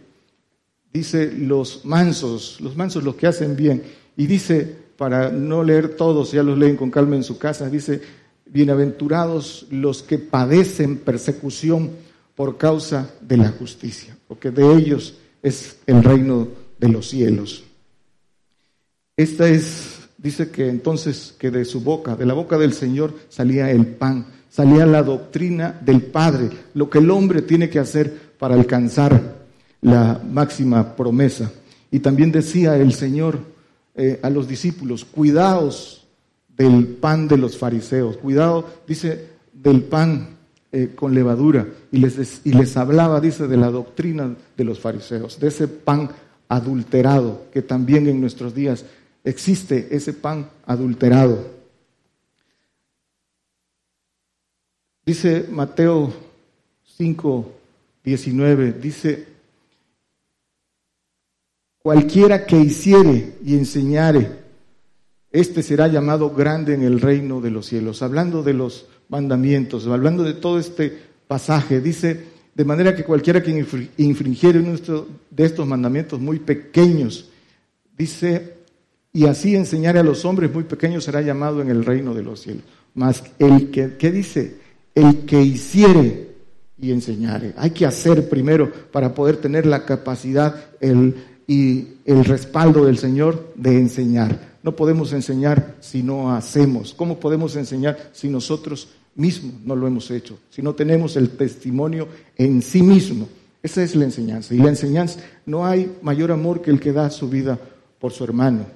dice 0.93 1.33
los 1.33 1.85
mansos, 1.85 2.61
los 2.61 2.77
mansos 2.77 3.05
los 3.05 3.17
que 3.17 3.27
hacen 3.27 3.57
bien. 3.57 3.83
Y 4.17 4.27
dice, 4.27 4.86
para 4.97 5.31
no 5.31 5.63
leer 5.63 5.97
todos, 5.97 6.33
ya 6.33 6.43
los 6.43 6.59
leen 6.59 6.77
con 6.77 6.91
calma 6.91 7.17
en 7.17 7.23
su 7.23 7.39
casa, 7.39 7.69
dice, 7.69 8.01
bienaventurados 8.47 9.67
los 9.71 10.03
que 10.03 10.19
padecen 10.19 10.99
persecución 10.99 11.91
por 12.35 12.57
causa 12.57 13.11
de 13.21 13.37
la 13.37 13.51
justicia, 13.51 14.17
porque 14.29 14.51
de 14.51 14.75
ellos 14.75 15.19
es 15.43 15.79
el 15.87 16.03
reino 16.03 16.49
de 16.79 16.89
los 16.89 17.09
cielos. 17.09 17.65
Esta 19.17 19.49
es 19.49 19.97
dice 20.19 20.51
que 20.51 20.69
entonces 20.69 21.35
que 21.39 21.51
de 21.51 21.65
su 21.65 21.81
boca, 21.81 22.17
de 22.17 22.27
la 22.27 22.35
boca 22.35 22.59
del 22.59 22.73
Señor 22.73 23.15
salía 23.29 23.71
el 23.71 23.87
pan, 23.87 24.27
salía 24.51 24.87
la 24.87 25.03
doctrina 25.03 25.79
del 25.81 26.03
Padre, 26.03 26.51
lo 26.75 26.91
que 26.91 26.99
el 26.99 27.11
hombre 27.11 27.43
tiene 27.43 27.71
que 27.71 27.79
hacer 27.79 28.35
para 28.39 28.55
alcanzar 28.55 29.37
la 29.83 30.21
máxima 30.29 30.97
promesa. 30.97 31.53
Y 31.91 32.01
también 32.01 32.33
decía 32.33 32.77
el 32.77 32.93
Señor 32.93 33.39
eh, 33.97 34.21
a 34.23 34.31
los 34.31 34.47
discípulos, 34.47 35.05
cuidaos 35.05 36.07
del 36.49 36.87
pan 36.87 37.29
de 37.29 37.39
los 37.39 37.57
fariseos, 37.57 38.17
cuidado, 38.19 38.69
dice, 38.87 39.31
del 39.53 39.83
pan 39.83 40.37
eh, 40.73 40.93
con 40.95 41.15
levadura, 41.15 41.67
y 41.91 41.99
les, 41.99 42.43
y 42.45 42.53
les 42.53 42.77
hablaba, 42.77 43.21
dice, 43.21 43.47
de 43.47 43.57
la 43.57 43.71
doctrina 43.71 44.35
de 44.57 44.65
los 44.65 44.81
fariseos, 44.81 45.41
de 45.41 45.49
ese 45.49 45.69
pan 45.69 46.11
adulterado 46.49 47.47
que 47.53 47.63
también 47.63 48.07
en 48.07 48.21
nuestros 48.21 48.55
días 48.55 48.85
existe 49.25 49.89
ese 49.91 50.13
pan 50.13 50.49
adulterado. 50.67 51.57
Dice 55.05 55.47
Mateo 55.51 56.13
5, 56.97 57.53
19, 58.05 58.73
dice, 58.73 59.36
cualquiera 61.87 62.47
que 62.47 62.59
hiciere 62.59 63.35
y 63.45 63.55
enseñare 63.55 64.29
este 65.31 65.63
será 65.63 65.87
llamado 65.87 66.31
grande 66.31 66.75
en 66.75 66.83
el 66.83 67.01
reino 67.01 67.41
de 67.41 67.53
los 67.53 67.67
cielos. 67.67 68.03
Hablando 68.03 68.43
de 68.43 68.55
los 68.55 68.87
mandamientos, 69.09 69.87
hablando 69.87 70.25
de 70.25 70.35
todo 70.35 70.59
este 70.59 70.99
pasaje, 71.29 71.81
dice, 71.81 72.25
de 72.57 72.65
manera 72.65 72.97
que 72.97 73.05
cualquiera 73.05 73.41
que 73.41 73.65
infringiere 73.99 74.59
uno 74.59 74.77
de 75.31 75.45
estos 75.45 75.65
mandamientos 75.65 76.19
muy 76.19 76.41
pequeños, 76.41 77.29
dice, 77.97 78.55
y 79.13 79.27
así 79.27 79.55
enseñare 79.55 80.01
a 80.01 80.03
los 80.03 80.25
hombres 80.25 80.53
muy 80.53 80.65
pequeños 80.65 81.05
será 81.05 81.23
llamado 81.23 81.63
en 81.63 81.69
el 81.69 81.85
reino 81.85 82.15
de 82.15 82.23
los 82.25 82.41
cielos. 82.41 82.65
Mas 82.95 83.23
el 83.39 83.71
que, 83.71 83.95
¿qué 83.97 84.11
dice? 84.11 84.57
El 84.93 85.19
que 85.19 85.41
hiciere 85.41 86.31
y 86.81 86.91
enseñare. 86.91 87.55
Hay 87.57 87.71
que 87.71 87.87
hacer 87.87 88.29
primero 88.29 88.73
para 88.91 89.15
poder 89.15 89.37
tener 89.37 89.67
la 89.67 89.85
capacidad 89.85 90.65
el, 90.81 91.15
y 91.47 91.89
el 92.05 92.25
respaldo 92.25 92.85
del 92.85 92.99
Señor 92.99 93.53
de 93.55 93.79
enseñar. 93.79 94.57
No 94.63 94.75
podemos 94.75 95.13
enseñar 95.13 95.77
si 95.81 96.03
no 96.03 96.35
hacemos. 96.35 96.93
¿Cómo 96.95 97.21
podemos 97.21 97.55
enseñar 97.57 98.11
si 98.13 98.29
nosotros 98.29 98.89
mismos 99.15 99.55
no 99.65 99.77
lo 99.77 99.87
hemos 99.87 100.11
hecho? 100.11 100.39
Si 100.51 100.61
no 100.61 100.75
tenemos 100.75 101.17
el 101.17 101.31
testimonio 101.31 102.09
en 102.37 102.63
sí 102.63 102.83
mismo. 102.83 103.29
Esa 103.63 103.83
es 103.83 103.95
la 103.95 104.05
enseñanza. 104.05 104.55
Y 104.55 104.59
la 104.59 104.69
enseñanza, 104.69 105.21
no 105.45 105.67
hay 105.67 105.97
mayor 106.03 106.33
amor 106.33 106.63
que 106.63 106.71
el 106.71 106.81
que 106.81 106.93
da 106.93 107.11
su 107.11 107.29
vida 107.29 107.59
por 108.01 108.13
su 108.13 108.25
hermano. 108.25 108.67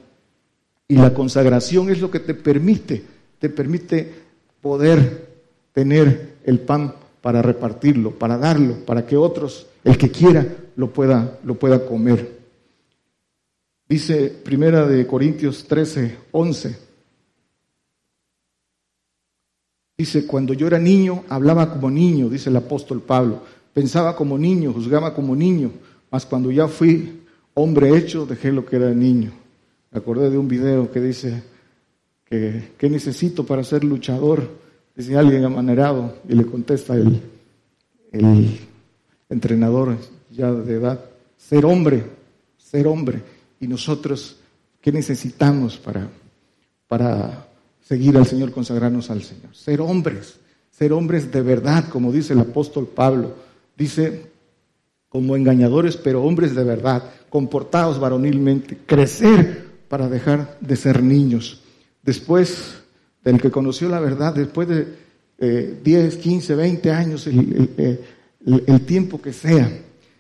Y 0.87 0.97
la 0.97 1.15
consagración 1.15 1.91
es 1.91 2.01
lo 2.01 2.11
que 2.11 2.19
te 2.19 2.35
permite, 2.35 3.03
te 3.39 3.49
permite 3.49 4.13
poder 4.61 5.29
tener 5.73 6.35
el 6.45 6.59
pan 6.59 6.95
para 7.21 7.43
repartirlo, 7.43 8.13
para 8.13 8.39
darlo, 8.39 8.75
para 8.85 9.07
que 9.07 9.17
otros, 9.17 9.67
el 9.85 9.97
que 9.97 10.11
quiera, 10.11 10.47
lo 10.77 10.93
pueda, 10.93 11.39
lo 11.45 11.55
pueda 11.55 11.87
comer. 11.87 12.40
Dice 13.91 14.29
Primera 14.29 14.87
de 14.87 15.05
Corintios 15.05 15.67
13, 15.67 16.17
11. 16.31 16.79
Dice, 19.99 20.27
cuando 20.29 20.55
yo 20.55 20.69
era 20.69 20.79
niño, 20.79 21.25
hablaba 21.29 21.73
como 21.73 21.91
niño, 21.91 22.29
dice 22.29 22.51
el 22.51 22.57
apóstol 22.57 23.03
Pablo. 23.03 23.43
Pensaba 23.75 24.15
como 24.15 24.39
niño, 24.39 24.73
juzgaba 24.73 25.13
como 25.13 25.35
niño, 25.35 25.73
mas 26.09 26.25
cuando 26.25 26.53
ya 26.53 26.69
fui 26.69 27.23
hombre 27.55 27.99
hecho, 27.99 28.27
dejé 28.27 28.53
lo 28.53 28.65
que 28.65 28.77
era 28.77 28.95
niño. 28.95 29.33
Me 29.91 29.99
acordé 29.99 30.31
de 30.31 30.39
un 30.39 30.47
video 30.47 30.93
que 30.93 31.01
dice 31.01 31.43
que 32.27 32.71
¿qué 32.79 32.89
necesito 32.89 33.45
para 33.45 33.65
ser 33.65 33.83
luchador? 33.83 34.49
Dice 34.95 35.19
alguien 35.19 35.45
amanerado 35.45 36.15
y 36.29 36.37
le 36.37 36.47
contesta 36.47 36.95
el, 36.95 37.21
el 38.13 38.57
entrenador 39.29 39.97
ya 40.31 40.53
de 40.53 40.75
edad, 40.75 41.05
ser 41.37 41.67
hombre, 41.67 42.05
ser 42.57 42.87
hombre. 42.87 43.40
Y 43.61 43.69
nosotros, 43.69 44.37
¿qué 44.81 44.91
necesitamos 44.91 45.77
para, 45.77 46.09
para 46.89 47.47
seguir 47.87 48.17
al 48.17 48.27
Señor, 48.27 48.53
consagrarnos 48.53 49.11
al 49.11 49.23
Señor? 49.23 49.55
Ser 49.55 49.83
hombres, 49.83 50.37
ser 50.71 50.95
hombres 50.95 51.31
de 51.31 51.43
verdad, 51.43 51.89
como 51.91 52.11
dice 52.11 52.33
el 52.33 52.41
apóstol 52.41 52.89
Pablo. 52.89 53.37
Dice, 53.77 54.31
como 55.11 55.37
engañadores, 55.37 55.99
pero 55.99 56.23
hombres 56.23 56.55
de 56.55 56.65
verdad, 56.65 57.05
comportados 57.29 58.01
varonilmente, 58.01 58.79
crecer 58.87 59.69
para 59.89 60.09
dejar 60.09 60.57
de 60.61 60.77
ser 60.77 61.03
niños. 61.03 61.61
Después 62.03 62.81
del 63.23 63.41
que 63.41 63.51
conoció 63.51 63.91
la 63.91 64.01
verdad, 64.01 64.35
después 64.35 64.69
de 64.69 65.81
10, 65.83 66.17
15, 66.17 66.55
20 66.55 66.91
años, 66.91 67.27
el, 67.27 68.01
el 68.41 68.81
tiempo 68.87 69.21
que 69.21 69.35
sea, 69.35 69.71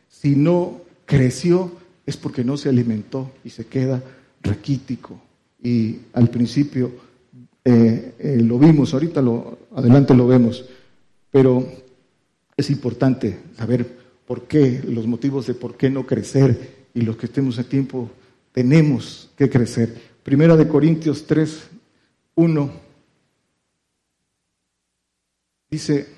si 0.08 0.36
no 0.36 0.82
creció, 1.06 1.79
es 2.10 2.16
porque 2.16 2.44
no 2.44 2.56
se 2.56 2.68
alimentó 2.68 3.30
y 3.44 3.50
se 3.50 3.66
queda 3.66 4.02
raquítico. 4.42 5.20
Y 5.62 5.98
al 6.12 6.28
principio 6.28 6.90
eh, 7.64 8.14
eh, 8.18 8.40
lo 8.42 8.58
vimos, 8.58 8.92
ahorita 8.92 9.22
lo, 9.22 9.58
adelante 9.76 10.14
lo 10.14 10.26
vemos, 10.26 10.64
pero 11.30 11.64
es 12.56 12.70
importante 12.70 13.38
saber 13.56 13.86
por 14.26 14.42
qué, 14.48 14.82
los 14.86 15.06
motivos 15.06 15.46
de 15.46 15.54
por 15.54 15.76
qué 15.76 15.88
no 15.88 16.04
crecer 16.04 16.88
y 16.94 17.02
los 17.02 17.16
que 17.16 17.26
estemos 17.26 17.58
a 17.58 17.64
tiempo 17.64 18.10
tenemos 18.52 19.30
que 19.36 19.48
crecer. 19.48 19.94
Primera 20.24 20.56
de 20.56 20.66
Corintios 20.66 21.26
3, 21.26 21.68
1 22.34 22.70
dice, 25.70 26.08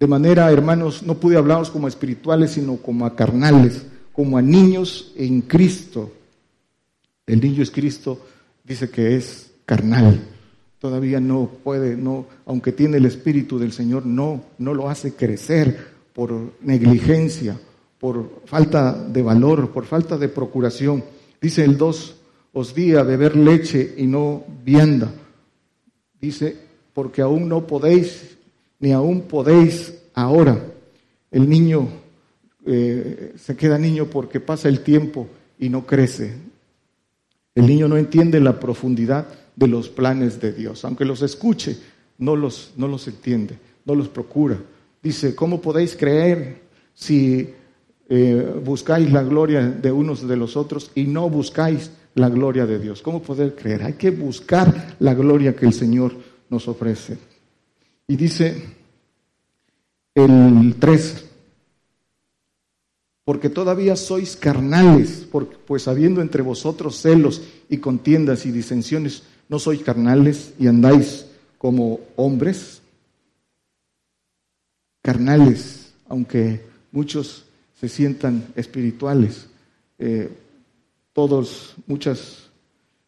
de 0.00 0.06
manera, 0.08 0.50
hermanos, 0.50 1.04
no 1.04 1.14
pude 1.14 1.36
hablaros 1.36 1.70
como 1.70 1.86
espirituales, 1.86 2.52
sino 2.52 2.76
como 2.78 3.06
a 3.06 3.14
carnales 3.14 3.86
como 4.18 4.36
a 4.36 4.42
niños 4.42 5.12
en 5.16 5.42
Cristo. 5.42 6.10
El 7.24 7.40
niño 7.40 7.62
es 7.62 7.70
Cristo, 7.70 8.18
dice 8.64 8.90
que 8.90 9.14
es 9.14 9.52
carnal. 9.64 10.20
Todavía 10.80 11.20
no 11.20 11.48
puede, 11.62 11.96
no, 11.96 12.26
aunque 12.44 12.72
tiene 12.72 12.96
el 12.96 13.06
espíritu 13.06 13.60
del 13.60 13.70
Señor, 13.70 14.06
no, 14.06 14.42
no 14.58 14.74
lo 14.74 14.90
hace 14.90 15.14
crecer 15.14 15.86
por 16.12 16.54
negligencia, 16.62 17.60
por 18.00 18.42
falta 18.44 18.92
de 18.92 19.22
valor, 19.22 19.70
por 19.70 19.84
falta 19.84 20.18
de 20.18 20.28
procuración. 20.28 21.04
Dice 21.40 21.62
el 21.62 21.78
2, 21.78 22.16
os 22.54 22.74
di 22.74 22.96
a 22.96 23.04
beber 23.04 23.36
leche 23.36 23.94
y 23.98 24.08
no 24.08 24.42
vianda. 24.64 25.12
Dice, 26.20 26.56
porque 26.92 27.22
aún 27.22 27.48
no 27.48 27.68
podéis, 27.68 28.36
ni 28.80 28.90
aún 28.90 29.28
podéis 29.28 29.94
ahora. 30.12 30.60
El 31.30 31.48
niño 31.48 32.07
eh, 32.70 33.32
se 33.38 33.56
queda 33.56 33.78
niño 33.78 34.06
porque 34.06 34.40
pasa 34.40 34.68
el 34.68 34.80
tiempo 34.80 35.26
y 35.58 35.70
no 35.70 35.86
crece. 35.86 36.34
El 37.54 37.66
niño 37.66 37.88
no 37.88 37.96
entiende 37.96 38.40
la 38.40 38.60
profundidad 38.60 39.26
de 39.56 39.66
los 39.68 39.88
planes 39.88 40.38
de 40.38 40.52
Dios. 40.52 40.84
Aunque 40.84 41.06
los 41.06 41.22
escuche, 41.22 41.78
no 42.18 42.36
los, 42.36 42.72
no 42.76 42.86
los 42.86 43.08
entiende, 43.08 43.58
no 43.86 43.94
los 43.94 44.08
procura. 44.08 44.58
Dice, 45.02 45.34
¿cómo 45.34 45.62
podéis 45.62 45.96
creer 45.96 46.60
si 46.92 47.48
eh, 48.10 48.54
buscáis 48.62 49.10
la 49.10 49.22
gloria 49.22 49.62
de 49.66 49.90
unos 49.90 50.28
de 50.28 50.36
los 50.36 50.54
otros 50.54 50.90
y 50.94 51.04
no 51.04 51.30
buscáis 51.30 51.90
la 52.16 52.28
gloria 52.28 52.66
de 52.66 52.78
Dios? 52.78 53.00
¿Cómo 53.00 53.22
poder 53.22 53.54
creer? 53.54 53.82
Hay 53.82 53.94
que 53.94 54.10
buscar 54.10 54.96
la 54.98 55.14
gloria 55.14 55.56
que 55.56 55.64
el 55.64 55.72
Señor 55.72 56.12
nos 56.50 56.68
ofrece. 56.68 57.16
Y 58.06 58.16
dice 58.16 58.62
el 60.14 60.76
3, 60.78 61.27
porque 63.28 63.50
todavía 63.50 63.94
sois 63.94 64.36
carnales, 64.36 65.28
pues 65.66 65.86
habiendo 65.86 66.22
entre 66.22 66.40
vosotros 66.40 66.96
celos 66.96 67.42
y 67.68 67.76
contiendas 67.76 68.46
y 68.46 68.50
disensiones, 68.50 69.22
¿no 69.50 69.58
sois 69.58 69.82
carnales 69.82 70.54
y 70.58 70.66
andáis 70.66 71.26
como 71.58 72.00
hombres? 72.16 72.80
Carnales, 75.02 75.92
aunque 76.08 76.62
muchos 76.90 77.44
se 77.78 77.90
sientan 77.90 78.46
espirituales, 78.56 79.48
eh, 79.98 80.30
todos, 81.12 81.74
muchas, 81.86 82.48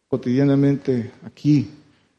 cotidianamente 0.06 1.12
aquí 1.24 1.70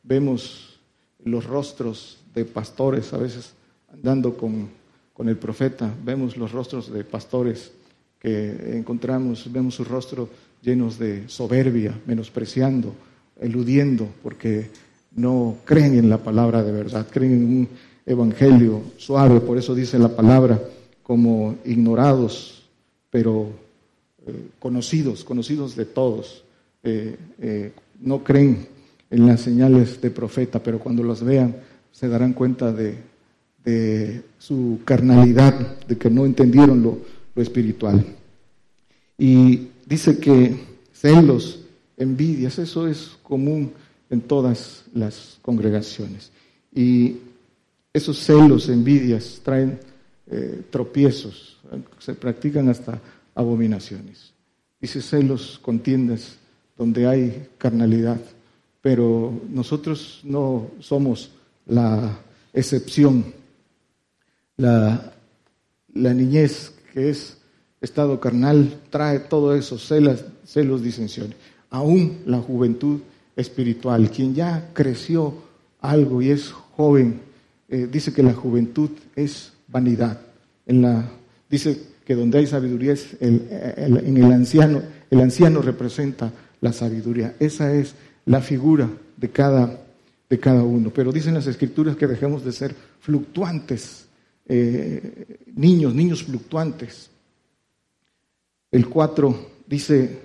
vemos 0.01 0.79
los 1.23 1.45
rostros 1.45 2.17
de 2.33 2.45
pastores, 2.45 3.13
a 3.13 3.17
veces 3.17 3.53
andando 3.93 4.35
con, 4.35 4.69
con 5.13 5.29
el 5.29 5.37
profeta, 5.37 5.93
vemos 6.03 6.35
los 6.35 6.51
rostros 6.51 6.91
de 6.91 7.03
pastores 7.03 7.73
que 8.21 8.77
encontramos, 8.77 9.51
vemos 9.51 9.75
su 9.75 9.83
rostro 9.83 10.29
llenos 10.61 10.99
de 10.99 11.27
soberbia, 11.27 11.99
menospreciando, 12.05 12.93
eludiendo, 13.39 14.07
porque 14.21 14.69
no 15.15 15.57
creen 15.65 15.97
en 15.97 16.09
la 16.09 16.19
palabra 16.19 16.63
de 16.63 16.71
verdad, 16.71 17.07
creen 17.09 17.33
en 17.33 17.43
un 17.43 17.67
evangelio 18.05 18.81
suave, 18.97 19.41
por 19.41 19.57
eso 19.57 19.73
dice 19.73 19.97
la 19.97 20.15
palabra, 20.15 20.61
como 21.01 21.55
ignorados, 21.65 22.63
pero 23.09 23.49
eh, 24.27 24.49
conocidos, 24.59 25.23
conocidos 25.23 25.75
de 25.75 25.85
todos. 25.85 26.43
Eh, 26.83 27.17
eh, 27.39 27.71
no 27.99 28.23
creen 28.23 28.67
en 29.09 29.27
las 29.27 29.41
señales 29.41 29.99
de 29.99 30.11
profeta, 30.11 30.61
pero 30.61 30.79
cuando 30.79 31.03
las 31.03 31.23
vean 31.23 31.55
se 31.91 32.07
darán 32.07 32.33
cuenta 32.33 32.71
de, 32.71 32.95
de 33.63 34.21
su 34.37 34.79
carnalidad, 34.85 35.79
de 35.87 35.97
que 35.97 36.09
no 36.09 36.25
entendieron 36.25 36.81
lo, 36.81 36.99
lo 37.35 37.41
espiritual. 37.41 38.05
Y 39.17 39.67
dice 39.85 40.17
que 40.19 40.57
celos, 40.93 41.59
envidias, 41.97 42.57
eso 42.59 42.87
es 42.87 43.11
común 43.23 43.71
en 44.09 44.21
todas 44.21 44.85
las 44.93 45.37
congregaciones. 45.41 46.31
Y 46.73 47.17
esos 47.93 48.17
celos, 48.17 48.69
envidias, 48.69 49.41
traen 49.43 49.79
eh, 50.27 50.63
tropiezos, 50.69 51.57
se 51.99 52.13
practican 52.13 52.69
hasta 52.69 52.99
abominaciones. 53.35 54.33
Dice 54.79 55.01
celos, 55.01 55.59
contiendas, 55.61 56.35
donde 56.77 57.05
hay 57.05 57.47
carnalidad, 57.57 58.19
pero 58.81 59.39
nosotros 59.49 60.21
no 60.23 60.71
somos 60.79 61.31
la 61.67 62.17
excepción. 62.53 63.23
La, 64.57 65.13
la 65.93 66.13
niñez 66.13 66.73
que 66.91 67.09
es 67.09 67.37
estado 67.79 68.19
carnal 68.19 68.79
trae 68.89 69.19
todo 69.19 69.55
eso, 69.55 69.77
celos, 69.77 70.83
disensiones. 70.83 71.35
Aún 71.69 72.19
la 72.25 72.39
juventud 72.39 72.99
espiritual. 73.35 74.09
Quien 74.11 74.35
ya 74.35 74.69
creció 74.73 75.33
algo 75.79 76.21
y 76.21 76.29
es 76.29 76.51
joven, 76.51 77.21
eh, 77.69 77.87
dice 77.91 78.13
que 78.13 78.23
la 78.23 78.33
juventud 78.33 78.89
es 79.15 79.53
vanidad. 79.67 80.19
Dice 81.49 81.81
que 82.05 82.15
donde 82.15 82.37
hay 82.37 82.47
sabiduría 82.47 82.93
es 82.93 83.15
en 83.19 84.17
el 84.17 84.31
anciano, 84.31 84.81
el 85.09 85.19
anciano 85.19 85.61
representa 85.61 86.31
la 86.61 86.71
sabiduría. 86.71 87.35
Esa 87.39 87.73
es 87.73 87.95
la 88.25 88.41
figura 88.41 88.89
de 89.17 89.29
cada, 89.29 89.81
de 90.29 90.39
cada 90.39 90.63
uno. 90.63 90.91
Pero 90.93 91.11
dicen 91.11 91.33
las 91.33 91.47
escrituras 91.47 91.95
que 91.95 92.07
dejemos 92.07 92.45
de 92.45 92.51
ser 92.51 92.75
fluctuantes, 93.01 94.05
eh, 94.47 95.37
niños, 95.55 95.93
niños 95.93 96.23
fluctuantes. 96.23 97.09
El 98.71 98.87
4 98.87 99.49
dice, 99.67 100.19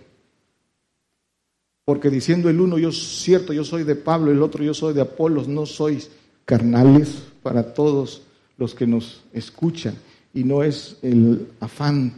porque 1.85 2.11
diciendo 2.11 2.51
el 2.51 2.61
uno, 2.61 2.79
yo 2.79 2.91
cierto, 2.93 3.53
yo 3.53 3.65
soy 3.65 3.85
de 3.85 3.95
Pablo, 3.95 4.33
el 4.33 4.43
otro, 4.43 4.65
yo 4.65 4.75
soy 4.75 4.95
de 4.95 5.03
Apolos, 5.03 5.47
no 5.47 5.67
sois 5.67 6.11
carnales 6.45 7.23
para 7.43 7.75
todos 7.75 8.23
los 8.59 8.75
que 8.75 8.87
nos 8.87 9.23
escuchan. 9.33 9.95
Y 10.35 10.45
no 10.45 10.63
es 10.63 10.97
el 11.03 11.49
afán 11.61 12.13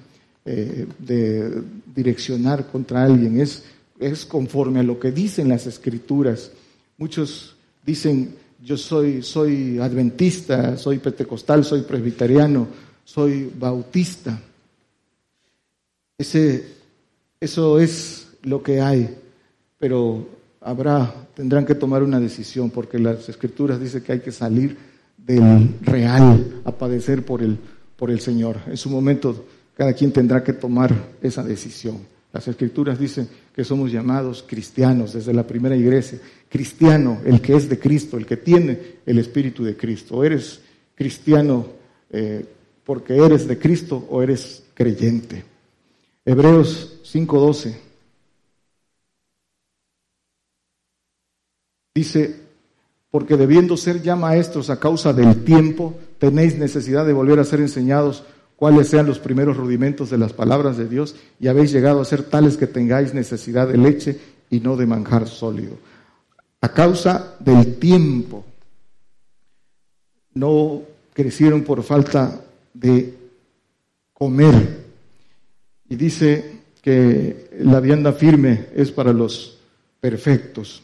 eh, 0.45 0.87
de 0.99 1.63
direccionar 1.95 2.67
contra 2.71 3.05
alguien, 3.05 3.41
es, 3.41 3.65
es 3.99 4.25
conforme 4.25 4.81
a 4.81 4.83
lo 4.85 4.99
que 4.99 5.13
dicen 5.13 5.49
las 5.49 5.67
escrituras. 5.67 6.53
Muchos 6.97 7.55
dicen, 7.85 8.35
yo 8.63 8.77
soy, 8.77 9.23
soy 9.23 9.79
adventista, 9.79 10.77
soy 10.77 10.99
pentecostal, 10.99 11.65
soy 11.65 11.83
presbiteriano, 11.83 12.67
soy 13.05 13.53
bautista. 13.59 14.41
Ese, 16.17 16.65
eso 17.41 17.79
es 17.79 18.29
lo 18.43 18.63
que 18.63 18.81
hay 18.81 19.17
pero 19.79 20.27
habrá, 20.61 21.15
tendrán 21.35 21.65
que 21.65 21.75
tomar 21.75 22.03
una 22.03 22.21
decisión, 22.21 22.71
porque 22.71 22.99
las 22.99 23.29
escrituras 23.29 23.81
dicen 23.81 24.03
que 24.03 24.13
hay 24.13 24.21
que 24.21 24.33
salir 24.33 24.77
del 25.17 25.77
real 25.83 26.63
a 26.65 26.73
padecer 26.73 27.25
por 27.25 27.43
el, 27.43 27.59
por 27.97 28.11
el 28.11 28.21
Señor. 28.21 28.57
En 28.67 28.77
su 28.77 28.91
momento 28.91 29.47
cada 29.77 29.93
quien 29.93 30.13
tendrá 30.13 30.43
que 30.43 30.53
tomar 30.53 30.93
esa 31.23 31.45
decisión. 31.45 31.99
Las 32.33 32.47
escrituras 32.47 32.99
dicen 32.99 33.29
que 33.55 33.65
somos 33.65 33.91
llamados 33.91 34.45
cristianos 34.47 35.15
desde 35.15 35.33
la 35.33 35.47
primera 35.47 35.77
iglesia. 35.77 36.19
Cristiano, 36.49 37.21
el 37.25 37.41
que 37.41 37.57
es 37.57 37.69
de 37.69 37.79
Cristo, 37.79 38.19
el 38.19 38.27
que 38.27 38.37
tiene 38.37 38.99
el 39.07 39.19
Espíritu 39.19 39.65
de 39.65 39.77
Cristo. 39.77 40.17
O 40.17 40.25
eres 40.25 40.61
cristiano 40.95 41.67
eh, 42.11 42.45
porque 42.85 43.17
eres 43.17 43.47
de 43.47 43.59
Cristo 43.59 44.07
o 44.11 44.23
eres 44.23 44.65
creyente. 44.75 45.45
Hebreos 46.25 47.01
5:12. 47.05 47.75
Dice, 51.95 52.37
porque 53.11 53.37
debiendo 53.37 53.77
ser 53.77 54.03
ya 54.03 54.15
maestros 54.15 54.71
a 54.71 54.79
causa 54.79 55.13
del 55.13 55.45
tiempo, 55.45 55.99
tenéis 56.19 56.57
necesidad 56.59 57.07
de 57.07 57.13
volver 57.13 57.41
a 57.41 57.45
ser 57.45 57.61
enseñados 57.61 58.25
cuáles 58.59 58.89
sean 58.89 59.07
los 59.07 59.21
primeros 59.21 59.57
rudimentos 59.57 60.11
de 60.11 60.19
las 60.19 60.33
palabras 60.33 60.77
de 60.77 60.89
Dios 60.89 61.15
y 61.39 61.47
habéis 61.47 61.71
llegado 61.71 62.01
a 62.01 62.05
ser 62.05 62.25
tales 62.25 62.57
que 62.57 62.67
tengáis 62.67 63.15
necesidad 63.15 63.69
de 63.69 63.79
leche 63.79 64.19
y 64.51 64.59
no 64.59 64.77
de 64.77 64.85
manjar 64.85 65.29
sólido. 65.29 65.79
A 66.61 66.69
causa 66.71 67.37
del 67.39 67.77
tiempo, 67.77 68.45
no 70.35 70.83
crecieron 71.13 71.63
por 71.63 71.85
falta 71.85 72.41
de 72.75 73.15
comer. 74.13 74.87
Y 75.89 75.95
dice 75.95 76.63
que 76.83 77.49
la 77.61 77.79
vianda 77.79 78.13
firme 78.13 78.67
es 78.75 78.91
para 78.91 79.13
los 79.13 79.57
perfectos. 80.01 80.83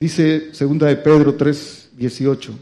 Dice 0.00 0.54
segunda 0.54 0.86
de 0.86 0.96
Pedro 0.96 1.34
3, 1.34 1.90
18. 1.94 2.58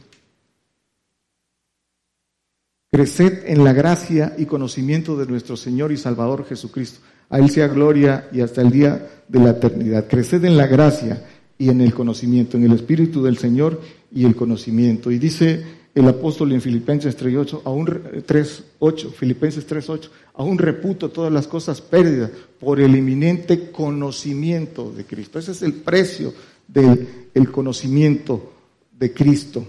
Creced 2.94 3.46
en 3.46 3.64
la 3.64 3.72
gracia 3.72 4.36
y 4.38 4.44
conocimiento 4.44 5.16
de 5.16 5.26
nuestro 5.26 5.56
Señor 5.56 5.90
y 5.90 5.96
Salvador 5.96 6.46
Jesucristo. 6.46 7.00
A 7.28 7.40
Él 7.40 7.50
sea 7.50 7.66
gloria 7.66 8.28
y 8.30 8.40
hasta 8.40 8.60
el 8.60 8.70
día 8.70 9.24
de 9.26 9.40
la 9.40 9.50
eternidad. 9.50 10.06
Creced 10.06 10.44
en 10.44 10.56
la 10.56 10.68
gracia 10.68 11.24
y 11.58 11.70
en 11.70 11.80
el 11.80 11.92
conocimiento, 11.92 12.56
en 12.56 12.62
el 12.62 12.72
Espíritu 12.74 13.20
del 13.20 13.36
Señor 13.36 13.80
y 14.12 14.24
el 14.24 14.36
conocimiento. 14.36 15.10
Y 15.10 15.18
dice 15.18 15.64
el 15.92 16.06
apóstol 16.06 16.52
en 16.52 16.60
Filipenses 16.60 17.18
3.8, 17.18 17.62
aún 17.64 17.86
3.8, 17.88 19.10
Filipenses 19.12 19.68
3.8, 19.68 20.08
aún 20.34 20.56
reputo 20.56 21.10
todas 21.10 21.32
las 21.32 21.48
cosas 21.48 21.80
pérdidas 21.80 22.30
por 22.60 22.80
el 22.80 22.94
eminente 22.94 23.72
conocimiento 23.72 24.92
de 24.92 25.04
Cristo. 25.04 25.40
Ese 25.40 25.50
es 25.50 25.62
el 25.62 25.72
precio 25.72 26.32
del 26.68 27.50
conocimiento 27.50 28.52
de 28.96 29.12
Cristo. 29.12 29.66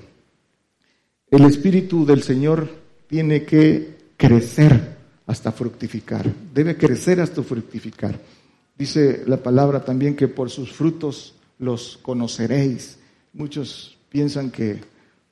El 1.31 1.45
Espíritu 1.45 2.05
del 2.05 2.21
Señor 2.21 2.84
tiene 3.07 3.43
que 3.43 3.95
crecer 4.17 4.95
hasta 5.27 5.51
fructificar, 5.51 6.31
debe 6.53 6.77
crecer 6.77 7.19
hasta 7.19 7.41
fructificar. 7.43 8.19
Dice 8.77 9.23
la 9.25 9.37
palabra 9.37 9.83
también 9.83 10.15
que 10.15 10.27
por 10.27 10.49
sus 10.49 10.71
frutos 10.71 11.35
los 11.59 11.97
conoceréis. 12.01 12.97
Muchos 13.33 13.97
piensan 14.09 14.51
que 14.51 14.81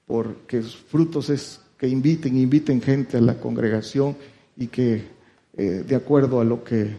porque 0.05 0.61
frutos 0.61 1.29
es 1.29 1.59
que 1.77 1.87
inviten, 1.87 2.37
inviten 2.37 2.81
gente 2.81 3.17
a 3.17 3.21
la 3.21 3.35
congregación 3.39 4.15
y 4.57 4.67
que 4.67 5.03
eh, 5.55 5.83
de 5.87 5.95
acuerdo 5.95 6.39
a 6.39 6.43
lo 6.43 6.63
que 6.63 6.97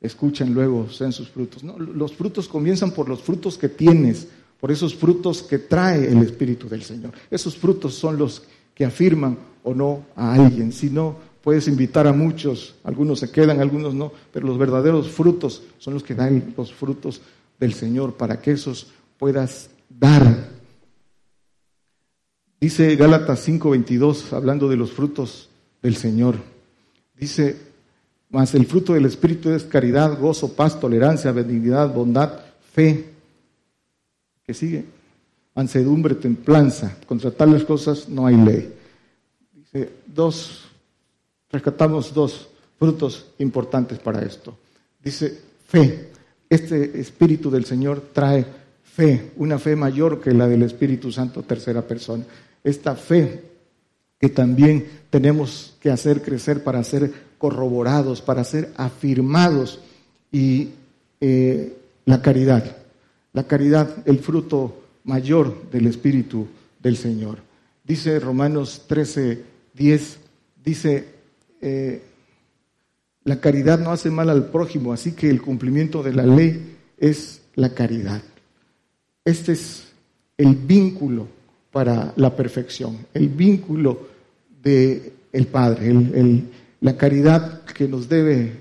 escuchen 0.00 0.52
luego 0.52 0.90
sean 0.90 1.12
sus 1.12 1.28
frutos. 1.28 1.62
No, 1.62 1.78
los 1.78 2.12
frutos 2.14 2.48
comienzan 2.48 2.92
por 2.92 3.08
los 3.08 3.22
frutos 3.22 3.56
que 3.56 3.68
tienes, 3.68 4.26
por 4.60 4.70
esos 4.72 4.94
frutos 4.94 5.42
que 5.42 5.58
trae 5.58 6.06
el 6.10 6.18
Espíritu 6.22 6.68
del 6.68 6.82
Señor. 6.82 7.12
Esos 7.30 7.56
frutos 7.56 7.94
son 7.94 8.16
los 8.16 8.42
que 8.74 8.84
afirman 8.84 9.36
o 9.62 9.74
no 9.74 10.04
a 10.16 10.34
alguien. 10.34 10.72
Si 10.72 10.90
no, 10.90 11.16
puedes 11.42 11.68
invitar 11.68 12.06
a 12.06 12.12
muchos, 12.12 12.74
algunos 12.84 13.18
se 13.18 13.30
quedan, 13.30 13.60
algunos 13.60 13.94
no, 13.94 14.12
pero 14.32 14.46
los 14.46 14.58
verdaderos 14.58 15.10
frutos 15.10 15.62
son 15.78 15.94
los 15.94 16.02
que 16.02 16.14
dan 16.14 16.54
los 16.56 16.72
frutos 16.72 17.20
del 17.58 17.74
Señor 17.74 18.14
para 18.14 18.40
que 18.40 18.52
esos 18.52 18.88
puedas 19.18 19.70
dar. 19.88 20.48
Dice 22.60 22.94
Gálatas 22.96 23.40
5:22, 23.46 24.32
hablando 24.32 24.68
de 24.68 24.76
los 24.76 24.92
frutos 24.92 25.48
del 25.82 25.96
Señor. 25.96 26.36
Dice, 27.18 27.56
mas 28.30 28.54
el 28.54 28.66
fruto 28.66 28.94
del 28.94 29.04
Espíritu 29.04 29.50
es 29.50 29.64
caridad, 29.64 30.18
gozo, 30.18 30.54
paz, 30.54 30.80
tolerancia, 30.80 31.32
benignidad, 31.32 31.92
bondad, 31.92 32.40
fe. 32.72 33.10
que 34.44 34.54
sigue? 34.54 34.84
Mansedumbre, 35.54 36.14
templanza. 36.14 36.96
Contra 37.06 37.30
tales 37.30 37.64
cosas 37.64 38.08
no 38.08 38.26
hay 38.26 38.36
ley. 38.36 38.72
Dos, 40.06 40.64
rescatamos 41.50 42.12
dos 42.12 42.48
frutos 42.78 43.26
importantes 43.38 43.98
para 43.98 44.22
esto. 44.22 44.56
Dice, 45.02 45.38
fe. 45.66 46.10
Este 46.48 47.00
Espíritu 47.00 47.50
del 47.50 47.64
Señor 47.64 48.02
trae 48.12 48.44
fe, 48.84 49.32
una 49.36 49.58
fe 49.58 49.74
mayor 49.74 50.20
que 50.20 50.32
la 50.32 50.46
del 50.46 50.62
Espíritu 50.62 51.10
Santo, 51.10 51.42
tercera 51.42 51.80
persona. 51.80 52.24
Esta 52.62 52.94
fe 52.94 53.42
que 54.20 54.28
también 54.28 54.86
tenemos 55.08 55.74
que 55.80 55.90
hacer 55.90 56.20
crecer 56.20 56.62
para 56.62 56.84
ser 56.84 57.10
corroborados, 57.38 58.20
para 58.20 58.44
ser 58.44 58.70
afirmados. 58.76 59.80
Y 60.30 60.70
eh, 61.20 61.74
la 62.04 62.20
caridad, 62.20 62.76
la 63.32 63.44
caridad, 63.44 63.96
el 64.06 64.18
fruto 64.18 64.82
mayor 65.04 65.70
del 65.70 65.86
Espíritu 65.86 66.46
del 66.82 66.96
Señor. 66.96 67.38
Dice 67.84 68.20
Romanos 68.20 68.82
13, 68.86 69.42
10, 69.74 70.18
dice, 70.64 71.08
eh, 71.60 72.02
la 73.24 73.40
caridad 73.40 73.78
no 73.78 73.92
hace 73.92 74.10
mal 74.10 74.30
al 74.30 74.46
prójimo, 74.46 74.92
así 74.92 75.12
que 75.12 75.30
el 75.30 75.40
cumplimiento 75.40 76.02
de 76.02 76.12
la 76.12 76.26
ley 76.26 76.76
es 76.98 77.42
la 77.54 77.72
caridad. 77.74 78.22
Este 79.24 79.52
es 79.52 79.92
el 80.36 80.56
vínculo 80.56 81.28
para 81.70 82.12
la 82.16 82.34
perfección, 82.34 82.98
el 83.14 83.28
vínculo 83.28 84.08
de 84.62 85.12
el 85.32 85.46
Padre, 85.46 85.94
la 86.80 86.96
caridad 86.96 87.62
que 87.62 87.88
nos 87.88 88.08
debe, 88.08 88.52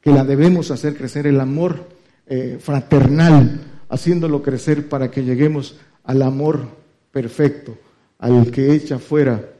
que 0.00 0.10
la 0.10 0.24
debemos 0.24 0.70
hacer 0.70 0.96
crecer, 0.96 1.26
el 1.26 1.40
amor 1.40 1.88
eh, 2.26 2.58
fraternal, 2.60 3.60
haciéndolo 3.88 4.42
crecer 4.42 4.88
para 4.88 5.10
que 5.10 5.24
lleguemos 5.24 5.76
al 6.04 6.22
amor 6.22 6.68
perfecto, 7.10 7.76
al 8.18 8.50
que 8.50 8.74
echa 8.74 8.98
fuera 8.98 9.53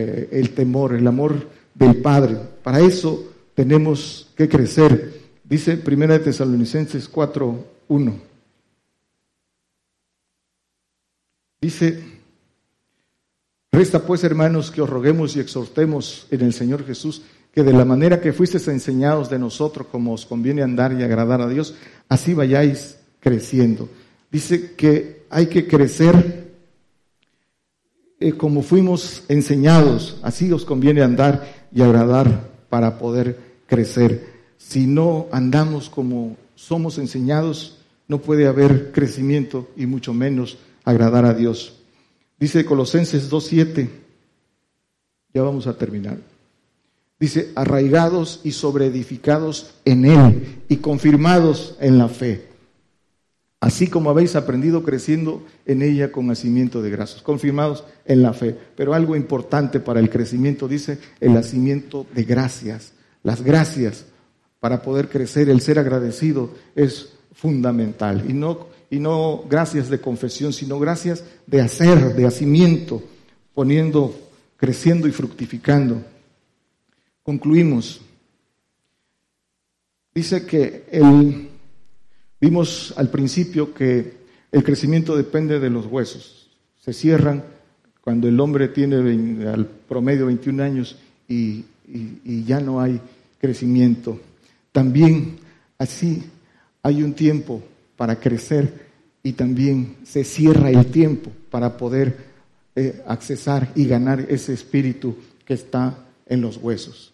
eh, 0.00 0.28
el 0.30 0.54
temor, 0.54 0.94
el 0.94 1.06
amor 1.08 1.48
del 1.74 1.96
Padre. 1.96 2.36
Para 2.62 2.78
eso 2.78 3.32
tenemos 3.52 4.30
que 4.36 4.48
crecer. 4.48 5.12
Dice 5.42 5.76
Primera 5.76 6.16
de 6.16 6.24
Tesalonicenses 6.24 7.10
4.1. 7.12 8.12
Dice, 11.60 12.00
Resta 13.72 14.06
pues, 14.06 14.22
hermanos, 14.22 14.70
que 14.70 14.82
os 14.82 14.88
roguemos 14.88 15.34
y 15.34 15.40
exhortemos 15.40 16.28
en 16.30 16.42
el 16.42 16.52
Señor 16.52 16.86
Jesús, 16.86 17.22
que 17.52 17.64
de 17.64 17.72
la 17.72 17.84
manera 17.84 18.20
que 18.20 18.32
fuisteis 18.32 18.68
enseñados 18.68 19.28
de 19.28 19.40
nosotros, 19.40 19.88
como 19.90 20.12
os 20.12 20.26
conviene 20.26 20.62
andar 20.62 20.92
y 20.92 21.02
agradar 21.02 21.40
a 21.40 21.48
Dios, 21.48 21.74
así 22.08 22.34
vayáis 22.34 22.98
creciendo. 23.18 23.88
Dice 24.30 24.76
que 24.76 25.24
hay 25.28 25.48
que 25.48 25.66
crecer 25.66 26.37
eh, 28.20 28.32
como 28.32 28.62
fuimos 28.62 29.22
enseñados, 29.28 30.18
así 30.22 30.50
os 30.52 30.64
conviene 30.64 31.02
andar 31.02 31.68
y 31.72 31.82
agradar 31.82 32.50
para 32.68 32.98
poder 32.98 33.38
crecer. 33.66 34.38
Si 34.56 34.86
no 34.86 35.26
andamos 35.30 35.88
como 35.88 36.36
somos 36.54 36.98
enseñados, 36.98 37.78
no 38.08 38.18
puede 38.18 38.48
haber 38.48 38.90
crecimiento 38.90 39.68
y 39.76 39.86
mucho 39.86 40.12
menos 40.14 40.58
agradar 40.84 41.24
a 41.26 41.34
Dios. 41.34 41.74
Dice 42.40 42.64
Colosenses 42.64 43.30
2.7, 43.30 43.88
ya 45.34 45.42
vamos 45.42 45.66
a 45.66 45.76
terminar. 45.76 46.18
Dice, 47.20 47.52
arraigados 47.54 48.40
y 48.44 48.52
sobreedificados 48.52 49.74
en 49.84 50.04
Él 50.04 50.62
y 50.68 50.76
confirmados 50.76 51.76
en 51.80 51.98
la 51.98 52.08
fe, 52.08 52.47
así 53.60 53.88
como 53.88 54.10
habéis 54.10 54.36
aprendido 54.36 54.82
creciendo 54.84 55.44
en 55.66 55.82
ella 55.82 56.12
con 56.12 56.26
nacimiento 56.26 56.82
de 56.82 56.90
gracias, 56.90 57.22
confirmados 57.22 57.84
en 58.04 58.22
la 58.22 58.32
fe. 58.32 58.56
Pero 58.76 58.94
algo 58.94 59.16
importante 59.16 59.80
para 59.80 60.00
el 60.00 60.10
crecimiento, 60.10 60.68
dice, 60.68 60.98
el 61.20 61.34
nacimiento 61.34 62.06
de 62.14 62.24
gracias. 62.24 62.92
Las 63.22 63.42
gracias 63.42 64.06
para 64.60 64.82
poder 64.82 65.08
crecer, 65.08 65.48
el 65.48 65.60
ser 65.60 65.78
agradecido 65.78 66.50
es 66.74 67.10
fundamental. 67.32 68.24
Y 68.28 68.32
no, 68.32 68.68
y 68.90 68.98
no 69.00 69.44
gracias 69.48 69.88
de 69.88 70.00
confesión, 70.00 70.52
sino 70.52 70.78
gracias 70.78 71.24
de 71.46 71.60
hacer, 71.60 72.14
de 72.14 72.26
hacimiento, 72.26 73.02
poniendo, 73.54 74.14
creciendo 74.56 75.08
y 75.08 75.12
fructificando. 75.12 76.02
Concluimos. 77.22 78.00
Dice 80.14 80.46
que 80.46 80.84
el, 80.90 81.47
vimos 82.40 82.94
al 82.96 83.10
principio 83.10 83.74
que 83.74 84.18
el 84.50 84.64
crecimiento 84.64 85.16
depende 85.16 85.60
de 85.60 85.70
los 85.70 85.86
huesos. 85.86 86.50
Se 86.80 86.92
cierran 86.92 87.44
cuando 88.00 88.28
el 88.28 88.40
hombre 88.40 88.68
tiene 88.68 89.46
al 89.46 89.66
promedio 89.66 90.26
21 90.26 90.62
años 90.62 90.96
y, 91.28 91.64
y 91.86 92.44
ya 92.44 92.60
no 92.60 92.80
hay 92.80 93.00
crecimiento. 93.40 94.18
También 94.72 95.36
así 95.76 96.24
hay 96.82 97.02
un 97.02 97.12
tiempo 97.14 97.62
para 97.96 98.18
crecer 98.18 98.88
y 99.22 99.32
también 99.32 99.96
se 100.04 100.24
cierra 100.24 100.70
el 100.70 100.86
tiempo 100.86 101.30
para 101.50 101.76
poder 101.76 102.28
eh, 102.74 103.02
accesar 103.06 103.72
y 103.74 103.86
ganar 103.86 104.20
ese 104.28 104.52
espíritu 104.52 105.16
que 105.44 105.54
está 105.54 105.98
en 106.26 106.40
los 106.40 106.58
huesos. 106.58 107.12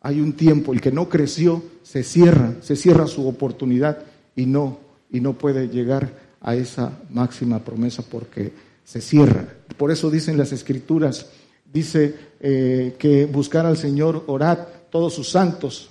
Hay 0.00 0.20
un 0.20 0.32
tiempo, 0.32 0.72
el 0.72 0.80
que 0.80 0.90
no 0.90 1.08
creció 1.08 1.62
se 1.82 2.02
cierra, 2.02 2.54
se 2.60 2.76
cierra 2.76 3.06
su 3.06 3.26
oportunidad 3.28 3.98
y 4.36 4.46
no, 4.46 4.78
y 5.10 5.20
no 5.20 5.34
puede 5.34 5.68
llegar 5.68 6.10
a 6.40 6.54
esa 6.54 6.92
máxima 7.10 7.58
promesa 7.60 8.02
porque 8.02 8.52
se 8.84 9.00
cierra. 9.00 9.46
Por 9.76 9.90
eso 9.90 10.10
dicen 10.10 10.36
las 10.36 10.52
escrituras, 10.52 11.26
dice 11.72 12.14
eh, 12.40 12.94
que 12.98 13.26
buscar 13.26 13.66
al 13.66 13.76
Señor, 13.76 14.24
orad 14.26 14.58
todos 14.90 15.14
sus 15.14 15.28
santos, 15.28 15.90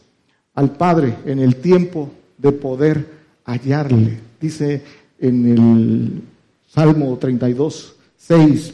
al 0.54 0.72
Padre 0.72 1.16
en 1.26 1.40
el 1.40 1.58
tiempo 1.58 2.12
de 2.38 2.52
poder 2.52 3.06
hallarle. 3.46 4.20
Dice 4.40 4.82
en 5.20 5.52
el 5.52 6.22
Salmo 6.68 7.18
32, 7.18 7.96
6. 8.18 8.74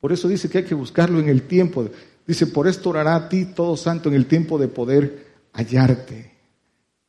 Por 0.00 0.12
eso 0.12 0.28
dice 0.28 0.48
que 0.48 0.58
hay 0.58 0.64
que 0.64 0.74
buscarlo 0.74 1.18
en 1.18 1.28
el 1.28 1.42
tiempo. 1.42 1.88
Dice, 2.26 2.46
por 2.46 2.68
esto 2.68 2.90
orará 2.90 3.16
a 3.16 3.28
ti 3.28 3.46
todo 3.46 3.76
santo 3.76 4.08
en 4.08 4.14
el 4.14 4.26
tiempo 4.26 4.58
de 4.58 4.68
poder 4.68 5.26
hallarte. 5.52 6.32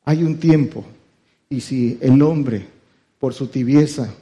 Hay 0.06 0.24
un 0.24 0.38
tiempo. 0.38 0.86
Y 1.50 1.62
si 1.62 1.98
el 2.02 2.22
hombre, 2.22 2.66
por 3.20 3.34
su 3.34 3.48
tibieza, 3.48 4.14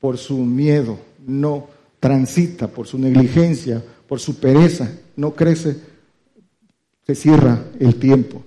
por 0.00 0.16
su 0.16 0.38
miedo, 0.38 0.98
no 1.26 1.68
transita, 2.00 2.68
por 2.68 2.86
su 2.86 2.98
negligencia, 2.98 3.82
por 4.08 4.18
su 4.18 4.40
pereza, 4.40 4.90
no 5.16 5.34
crece, 5.34 5.76
se 7.06 7.14
cierra 7.14 7.62
el 7.78 7.96
tiempo. 7.96 8.42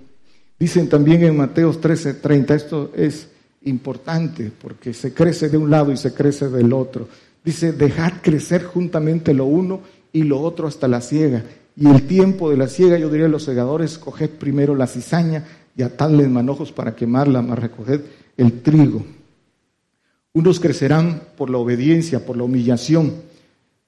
Dicen 0.58 0.88
también 0.88 1.22
en 1.22 1.36
Mateos 1.36 1.80
13, 1.80 2.14
30, 2.14 2.54
esto 2.54 2.92
es 2.94 3.28
importante 3.62 4.50
porque 4.60 4.92
se 4.92 5.14
crece 5.14 5.48
de 5.48 5.56
un 5.56 5.70
lado 5.70 5.92
y 5.92 5.96
se 5.96 6.12
crece 6.12 6.48
del 6.48 6.72
otro. 6.72 7.08
Dice, 7.44 7.72
dejad 7.72 8.14
crecer 8.22 8.64
juntamente 8.64 9.34
lo 9.34 9.44
uno 9.44 9.80
y 10.12 10.22
lo 10.24 10.40
otro 10.40 10.66
hasta 10.66 10.88
la 10.88 11.00
siega. 11.00 11.44
Y 11.76 11.88
el 11.88 12.06
tiempo 12.06 12.50
de 12.50 12.56
la 12.56 12.68
siega, 12.68 12.98
yo 12.98 13.10
diría 13.10 13.26
a 13.26 13.30
los 13.30 13.44
segadores, 13.44 13.98
coged 13.98 14.30
primero 14.30 14.74
la 14.74 14.86
cizaña 14.86 15.44
y 15.76 15.82
atadle 15.82 16.28
manojos 16.28 16.72
para 16.72 16.94
quemarla, 16.94 17.42
más 17.42 17.58
recoged 17.58 18.00
el 18.36 18.60
trigo. 18.62 19.04
Unos 20.32 20.58
crecerán 20.58 21.22
por 21.36 21.50
la 21.50 21.58
obediencia, 21.58 22.24
por 22.24 22.36
la 22.36 22.42
humillación, 22.42 23.12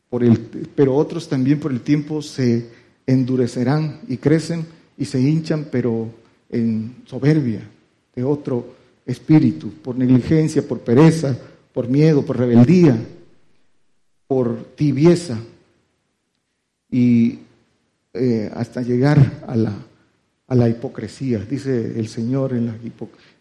por 0.08 0.22
el, 0.22 0.38
pero 0.74 0.94
otros 0.94 1.28
también 1.28 1.58
por 1.58 1.72
el 1.72 1.80
tiempo 1.80 2.22
se 2.22 2.66
endurecerán 3.06 4.00
y 4.08 4.16
crecen 4.18 4.66
y 4.96 5.04
se 5.04 5.20
hinchan, 5.20 5.66
pero 5.70 6.08
en 6.48 6.96
soberbia 7.06 7.68
de 8.14 8.24
otro 8.24 8.74
espíritu, 9.04 9.70
por 9.82 9.96
negligencia, 9.96 10.66
por 10.66 10.80
pereza, 10.80 11.36
por 11.72 11.88
miedo, 11.88 12.24
por 12.24 12.38
rebeldía, 12.38 12.96
por 14.26 14.56
tibieza 14.76 15.38
y 16.90 17.40
eh, 18.14 18.50
hasta 18.54 18.82
llegar 18.82 19.44
a 19.46 19.56
la, 19.56 19.72
a 20.48 20.54
la 20.54 20.68
hipocresía. 20.68 21.38
Dice 21.38 21.98
el 21.98 22.08
Señor 22.08 22.52
en 22.52 22.66
la 22.66 22.76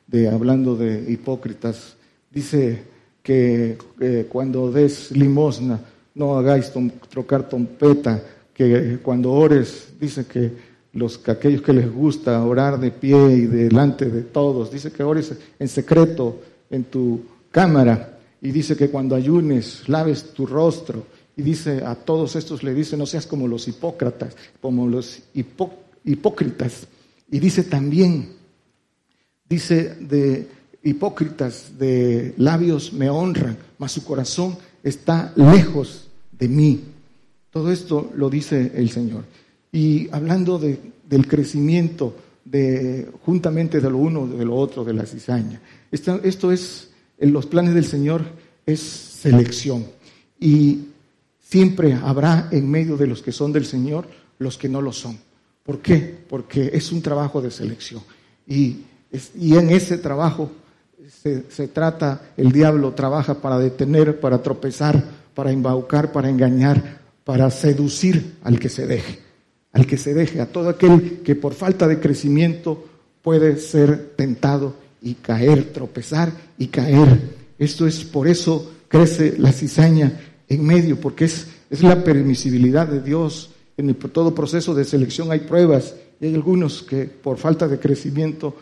de, 0.08 0.30
hablando 0.30 0.76
de 0.76 1.12
hipócritas, 1.12 1.96
dice 2.32 2.84
que 3.22 3.78
eh, 4.00 4.28
cuando 4.30 4.72
des 4.72 5.12
limosna 5.12 5.80
no 6.14 6.38
hagáis 6.38 6.72
trocar 7.10 7.50
trompeta, 7.50 8.22
que 8.54 9.00
cuando 9.04 9.34
ores, 9.34 9.90
dice 10.00 10.26
que 10.26 10.76
los 10.96 11.20
aquellos 11.28 11.62
que 11.62 11.74
les 11.74 11.92
gusta 11.92 12.42
orar 12.44 12.80
de 12.80 12.90
pie 12.90 13.18
y 13.34 13.46
delante 13.46 14.06
de 14.06 14.22
todos. 14.22 14.72
Dice 14.72 14.92
que 14.92 15.04
ores 15.04 15.34
en 15.60 15.68
secreto 15.68 16.42
en 16.70 16.86
tu 16.86 17.22
cámara 17.52 18.18
y 18.42 18.52
dice 18.52 18.78
que 18.78 18.90
cuando 18.90 19.16
ayunes 19.16 19.88
laves 19.88 20.34
tu 20.34 20.46
rostro 20.46 21.06
y 21.36 21.42
dice 21.42 21.84
a 21.86 21.96
todos 21.96 22.38
estos 22.38 22.64
le 22.64 22.74
dice 22.74 22.96
no 22.96 23.06
seas 23.06 23.28
como 23.28 23.48
los 23.48 23.68
hipócratas, 23.68 24.36
como 24.62 24.88
los 24.88 25.20
hipócritas. 25.34 26.88
Y 27.36 27.40
dice 27.42 27.64
también 27.64 28.30
dice 29.50 29.98
de 30.00 30.48
hipócritas 30.84 31.78
de 31.78 32.34
labios 32.38 32.94
me 32.94 33.10
honran, 33.10 33.58
mas 33.78 33.92
su 33.92 34.06
corazón 34.06 34.58
está 34.82 35.34
lejos 35.36 36.08
de 36.32 36.48
mí. 36.48 36.80
Todo 37.52 37.74
esto 37.74 38.10
lo 38.16 38.30
dice 38.30 38.72
el 38.76 38.90
Señor. 38.90 39.26
Y 39.70 40.08
hablando 40.14 40.58
de, 40.58 40.80
del 41.10 41.28
crecimiento 41.28 42.16
de, 42.46 43.12
juntamente 43.26 43.82
de 43.82 43.90
lo 43.90 43.98
uno, 43.98 44.28
de 44.28 44.46
lo 44.46 44.56
otro, 44.56 44.86
de 44.86 44.94
la 44.94 45.06
cizaña. 45.06 45.60
Esto, 45.92 46.22
esto 46.24 46.54
es, 46.54 46.92
en 47.18 47.34
los 47.34 47.48
planes 47.48 47.74
del 47.74 47.84
Señor 47.84 48.24
es 48.66 48.80
selección. 48.80 49.86
Y 50.40 50.86
siempre 51.42 51.96
habrá 51.96 52.48
en 52.54 52.72
medio 52.72 52.96
de 52.96 53.08
los 53.08 53.22
que 53.22 53.34
son 53.34 53.52
del 53.52 53.66
Señor 53.66 54.08
los 54.40 54.58
que 54.58 54.70
no 54.70 54.82
lo 54.82 54.94
son. 54.94 55.25
¿Por 55.66 55.80
qué? 55.80 56.16
Porque 56.30 56.72
es 56.74 56.92
un 56.92 57.02
trabajo 57.02 57.42
de 57.42 57.52
selección. 57.52 58.02
Y, 58.48 58.84
y 59.40 59.58
en 59.58 59.72
ese 59.72 59.98
trabajo 59.98 60.52
se, 61.22 61.68
trata, 61.68 62.22
el 62.38 62.52
diablo 62.52 62.94
trabaja 62.94 63.42
para 63.42 63.58
detener, 63.58 64.20
para 64.20 64.42
tropezar, 64.42 65.04
para 65.34 65.52
embaucar, 65.52 66.12
para 66.12 66.30
engañar, 66.30 67.02
para 67.24 67.50
seducir 67.50 68.36
al 68.44 68.60
que 68.60 68.70
se 68.70 68.86
deje 68.86 69.26
al 69.76 69.86
que 69.86 69.98
se 69.98 70.14
deje, 70.14 70.40
a 70.40 70.46
todo 70.46 70.70
aquel 70.70 71.20
que 71.22 71.36
por 71.36 71.54
falta 71.54 71.86
de 71.86 72.00
crecimiento 72.00 72.86
puede 73.22 73.58
ser 73.58 74.14
tentado 74.16 74.74
y 75.02 75.16
caer, 75.16 75.74
tropezar 75.74 76.32
y 76.58 76.68
caer. 76.68 77.36
Esto 77.60 77.86
es 77.86 78.06
por 78.06 78.30
eso 78.30 78.72
crece 78.88 79.36
la 79.38 79.52
cizaña 79.52 80.18
en 80.48 80.66
medio, 80.66 81.02
porque 81.02 81.26
es, 81.26 81.48
es 81.70 81.84
la 81.84 82.06
permisibilidad 82.06 82.88
de 82.88 83.02
Dios. 83.02 83.50
En 83.78 83.94
todo 83.96 84.34
proceso 84.34 84.74
de 84.74 84.86
selección 84.86 85.32
hay 85.32 85.40
pruebas 85.40 85.96
y 86.20 86.28
hay 86.28 86.36
algunos 86.36 86.84
que 86.84 87.06
por 87.06 87.38
falta 87.38 87.68
de 87.68 87.80
crecimiento 87.80 88.56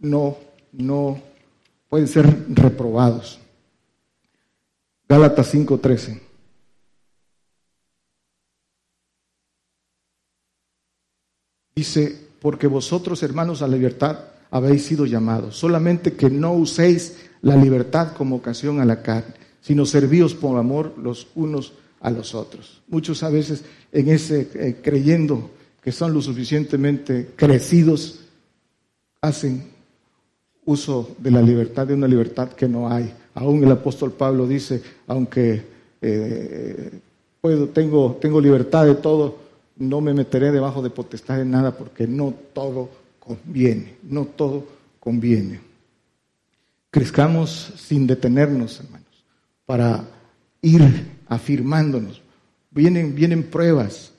no, 0.00 0.36
no 0.72 1.20
pueden 1.88 2.08
ser 2.08 2.46
reprobados. 2.48 3.38
Gálatas 5.08 5.54
5:13. 5.54 6.20
Dice, 11.74 12.28
porque 12.40 12.66
vosotros, 12.66 13.22
hermanos, 13.22 13.62
a 13.62 13.66
la 13.66 13.76
libertad 13.76 14.18
habéis 14.50 14.84
sido 14.84 15.06
llamados, 15.06 15.56
solamente 15.56 16.12
que 16.14 16.28
no 16.28 16.52
uséis 16.52 17.16
la 17.42 17.56
libertad 17.56 18.12
como 18.12 18.36
ocasión 18.36 18.80
a 18.80 18.84
la 18.84 19.02
carne, 19.02 19.34
sino 19.62 19.86
servíos 19.86 20.34
por 20.34 20.58
amor 20.58 20.94
los 20.98 21.28
unos 21.34 21.72
a 22.00 22.10
los 22.10 22.34
otros. 22.34 22.82
Muchos 22.88 23.22
a 23.22 23.30
veces 23.30 23.64
en 23.92 24.08
ese 24.08 24.48
eh, 24.54 24.76
creyendo 24.82 25.50
que 25.82 25.92
son 25.92 26.12
lo 26.12 26.20
suficientemente 26.20 27.30
crecidos, 27.36 28.20
hacen 29.20 29.70
uso 30.64 31.14
de 31.18 31.30
la 31.30 31.42
libertad 31.42 31.86
de 31.86 31.94
una 31.94 32.06
libertad 32.06 32.50
que 32.52 32.68
no 32.68 32.90
hay. 32.90 33.12
Aún 33.34 33.62
el 33.64 33.72
apóstol 33.72 34.12
Pablo 34.12 34.46
dice, 34.46 34.82
aunque 35.06 35.62
eh, 36.00 36.90
puedo, 37.40 37.68
tengo, 37.68 38.18
tengo 38.20 38.40
libertad 38.40 38.86
de 38.86 38.96
todo, 38.96 39.38
no 39.76 40.00
me 40.00 40.12
meteré 40.12 40.52
debajo 40.52 40.82
de 40.82 40.90
potestad 40.90 41.38
de 41.38 41.44
nada 41.44 41.76
porque 41.76 42.06
no 42.06 42.34
todo 42.52 42.90
conviene, 43.18 43.96
no 44.02 44.26
todo 44.26 44.66
conviene. 44.98 45.60
Crezcamos 46.90 47.72
sin 47.76 48.06
detenernos, 48.06 48.80
hermanos, 48.80 49.24
para 49.64 50.04
ir 50.60 50.82
afirmándonos. 51.30 52.20
Vienen, 52.70 53.14
vienen 53.14 53.44
pruebas, 53.44 54.12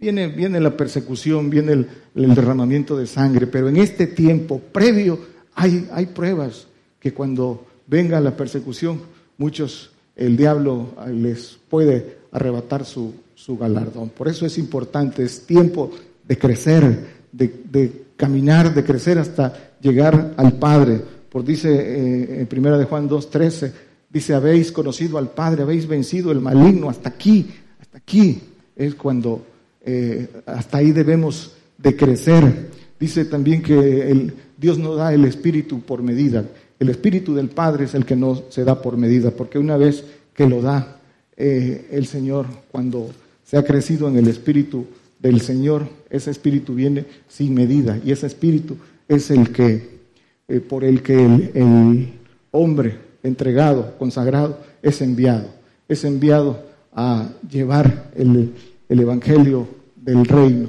viene, 0.00 0.26
viene 0.26 0.58
la 0.58 0.76
persecución, 0.76 1.48
viene 1.48 1.72
el, 1.72 2.34
derramamiento 2.34 2.96
de 2.96 3.06
sangre, 3.06 3.46
pero 3.46 3.68
en 3.68 3.76
este 3.76 4.08
tiempo 4.08 4.58
previo 4.58 5.20
hay, 5.54 5.88
hay 5.92 6.06
pruebas 6.06 6.66
que 6.98 7.14
cuando 7.14 7.64
venga 7.86 8.20
la 8.20 8.36
persecución, 8.36 9.00
muchos, 9.36 9.92
el 10.16 10.36
diablo 10.36 10.94
les 11.12 11.58
puede 11.68 12.18
arrebatar 12.32 12.84
su, 12.84 13.14
su 13.34 13.56
galardón. 13.56 14.08
Por 14.08 14.26
eso 14.26 14.44
es 14.44 14.58
importante, 14.58 15.22
es 15.22 15.46
tiempo 15.46 15.92
de 16.26 16.36
crecer, 16.36 17.06
de, 17.30 18.06
caminar, 18.16 18.74
de 18.74 18.84
crecer 18.84 19.18
hasta 19.18 19.76
llegar 19.80 20.34
al 20.36 20.54
Padre. 20.54 21.00
Por 21.30 21.44
dice 21.44 21.70
eh, 21.70 22.40
en 22.40 22.46
primera 22.46 22.76
de 22.76 22.84
Juan 22.84 23.08
2.13, 23.08 23.72
dice, 24.10 24.34
habéis 24.34 24.72
conocido 24.72 25.18
al 25.18 25.30
Padre, 25.30 25.62
habéis 25.62 25.86
vencido 25.86 26.32
el 26.32 26.40
maligno, 26.40 26.88
hasta 26.88 27.08
aquí, 27.08 27.50
hasta 27.80 27.98
aquí 27.98 28.40
es 28.76 28.94
cuando, 28.94 29.44
eh, 29.84 30.28
hasta 30.46 30.78
ahí 30.78 30.92
debemos 30.92 31.52
de 31.76 31.96
crecer. 31.96 32.70
Dice 32.98 33.24
también 33.24 33.62
que 33.62 34.10
el, 34.10 34.34
Dios 34.56 34.78
no 34.78 34.94
da 34.94 35.12
el 35.14 35.24
Espíritu 35.24 35.80
por 35.80 36.02
medida, 36.02 36.44
el 36.78 36.88
Espíritu 36.90 37.34
del 37.34 37.48
Padre 37.48 37.84
es 37.86 37.94
el 37.94 38.04
que 38.04 38.16
no 38.16 38.42
se 38.50 38.64
da 38.64 38.80
por 38.80 38.96
medida, 38.96 39.30
porque 39.32 39.58
una 39.58 39.76
vez 39.76 40.04
que 40.34 40.48
lo 40.48 40.62
da 40.62 41.00
eh, 41.36 41.88
el 41.90 42.06
Señor, 42.06 42.46
cuando 42.70 43.10
se 43.44 43.56
ha 43.56 43.64
crecido 43.64 44.08
en 44.08 44.16
el 44.16 44.28
Espíritu 44.28 44.86
del 45.18 45.40
Señor, 45.40 45.88
ese 46.10 46.30
Espíritu 46.30 46.74
viene 46.74 47.04
sin 47.28 47.54
medida 47.54 47.98
y 48.04 48.12
ese 48.12 48.26
Espíritu 48.26 48.76
es 49.08 49.30
el 49.30 49.50
que, 49.50 49.98
eh, 50.46 50.60
por 50.60 50.84
el 50.84 51.02
que 51.02 51.24
el, 51.24 52.12
hombre 52.50 52.96
entregado, 53.22 53.96
consagrado, 53.98 54.58
es 54.82 55.00
enviado, 55.02 55.48
es 55.88 56.04
enviado 56.04 56.62
a 56.92 57.28
llevar 57.48 58.10
el, 58.14 58.54
el 58.88 59.00
Evangelio 59.00 59.68
del 59.96 60.24
reino. 60.24 60.68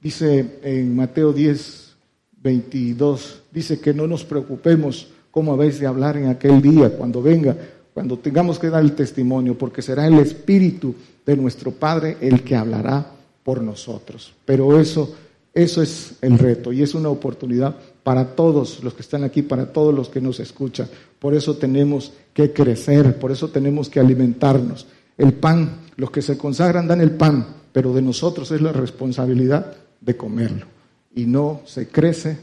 Dice 0.00 0.58
en 0.62 0.96
Mateo 0.96 1.32
10, 1.32 1.94
22, 2.42 3.42
dice 3.52 3.80
que 3.80 3.92
no 3.92 4.06
nos 4.06 4.24
preocupemos 4.24 5.08
cómo 5.30 5.52
habéis 5.52 5.78
de 5.78 5.86
hablar 5.86 6.16
en 6.16 6.28
aquel 6.28 6.60
día, 6.62 6.96
cuando 6.96 7.22
venga, 7.22 7.56
cuando 7.92 8.18
tengamos 8.18 8.58
que 8.58 8.70
dar 8.70 8.82
el 8.82 8.94
testimonio, 8.94 9.56
porque 9.56 9.82
será 9.82 10.06
el 10.06 10.18
Espíritu 10.18 10.94
de 11.26 11.36
nuestro 11.36 11.70
Padre 11.70 12.16
el 12.20 12.42
que 12.42 12.56
hablará 12.56 13.06
por 13.44 13.62
nosotros. 13.62 14.32
Pero 14.44 14.78
eso, 14.78 15.14
eso 15.52 15.82
es 15.82 16.14
el 16.22 16.38
reto 16.38 16.72
y 16.72 16.82
es 16.82 16.94
una 16.94 17.08
oportunidad 17.08 17.76
para 18.10 18.34
todos 18.34 18.82
los 18.82 18.92
que 18.92 19.02
están 19.02 19.22
aquí, 19.22 19.42
para 19.42 19.72
todos 19.72 19.94
los 19.94 20.08
que 20.08 20.20
nos 20.20 20.40
escuchan. 20.40 20.88
Por 21.20 21.32
eso 21.32 21.56
tenemos 21.58 22.12
que 22.34 22.52
crecer, 22.52 23.16
por 23.20 23.30
eso 23.30 23.50
tenemos 23.50 23.88
que 23.88 24.00
alimentarnos. 24.00 24.88
El 25.16 25.34
pan, 25.34 25.82
los 25.94 26.10
que 26.10 26.20
se 26.20 26.36
consagran 26.36 26.88
dan 26.88 27.00
el 27.00 27.12
pan, 27.12 27.46
pero 27.72 27.94
de 27.94 28.02
nosotros 28.02 28.50
es 28.50 28.62
la 28.62 28.72
responsabilidad 28.72 29.76
de 30.00 30.16
comerlo. 30.16 30.66
Y 31.14 31.26
no 31.26 31.60
se 31.66 31.86
crece 31.86 32.36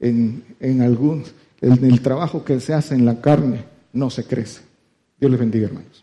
en, 0.00 0.42
en 0.58 0.80
algún, 0.80 1.22
el 1.60 2.00
trabajo 2.00 2.42
que 2.42 2.58
se 2.58 2.72
hace 2.72 2.94
en 2.94 3.04
la 3.04 3.20
carne, 3.20 3.66
no 3.92 4.08
se 4.08 4.24
crece. 4.24 4.62
Dios 5.18 5.30
les 5.30 5.38
bendiga, 5.38 5.66
hermanos. 5.66 6.02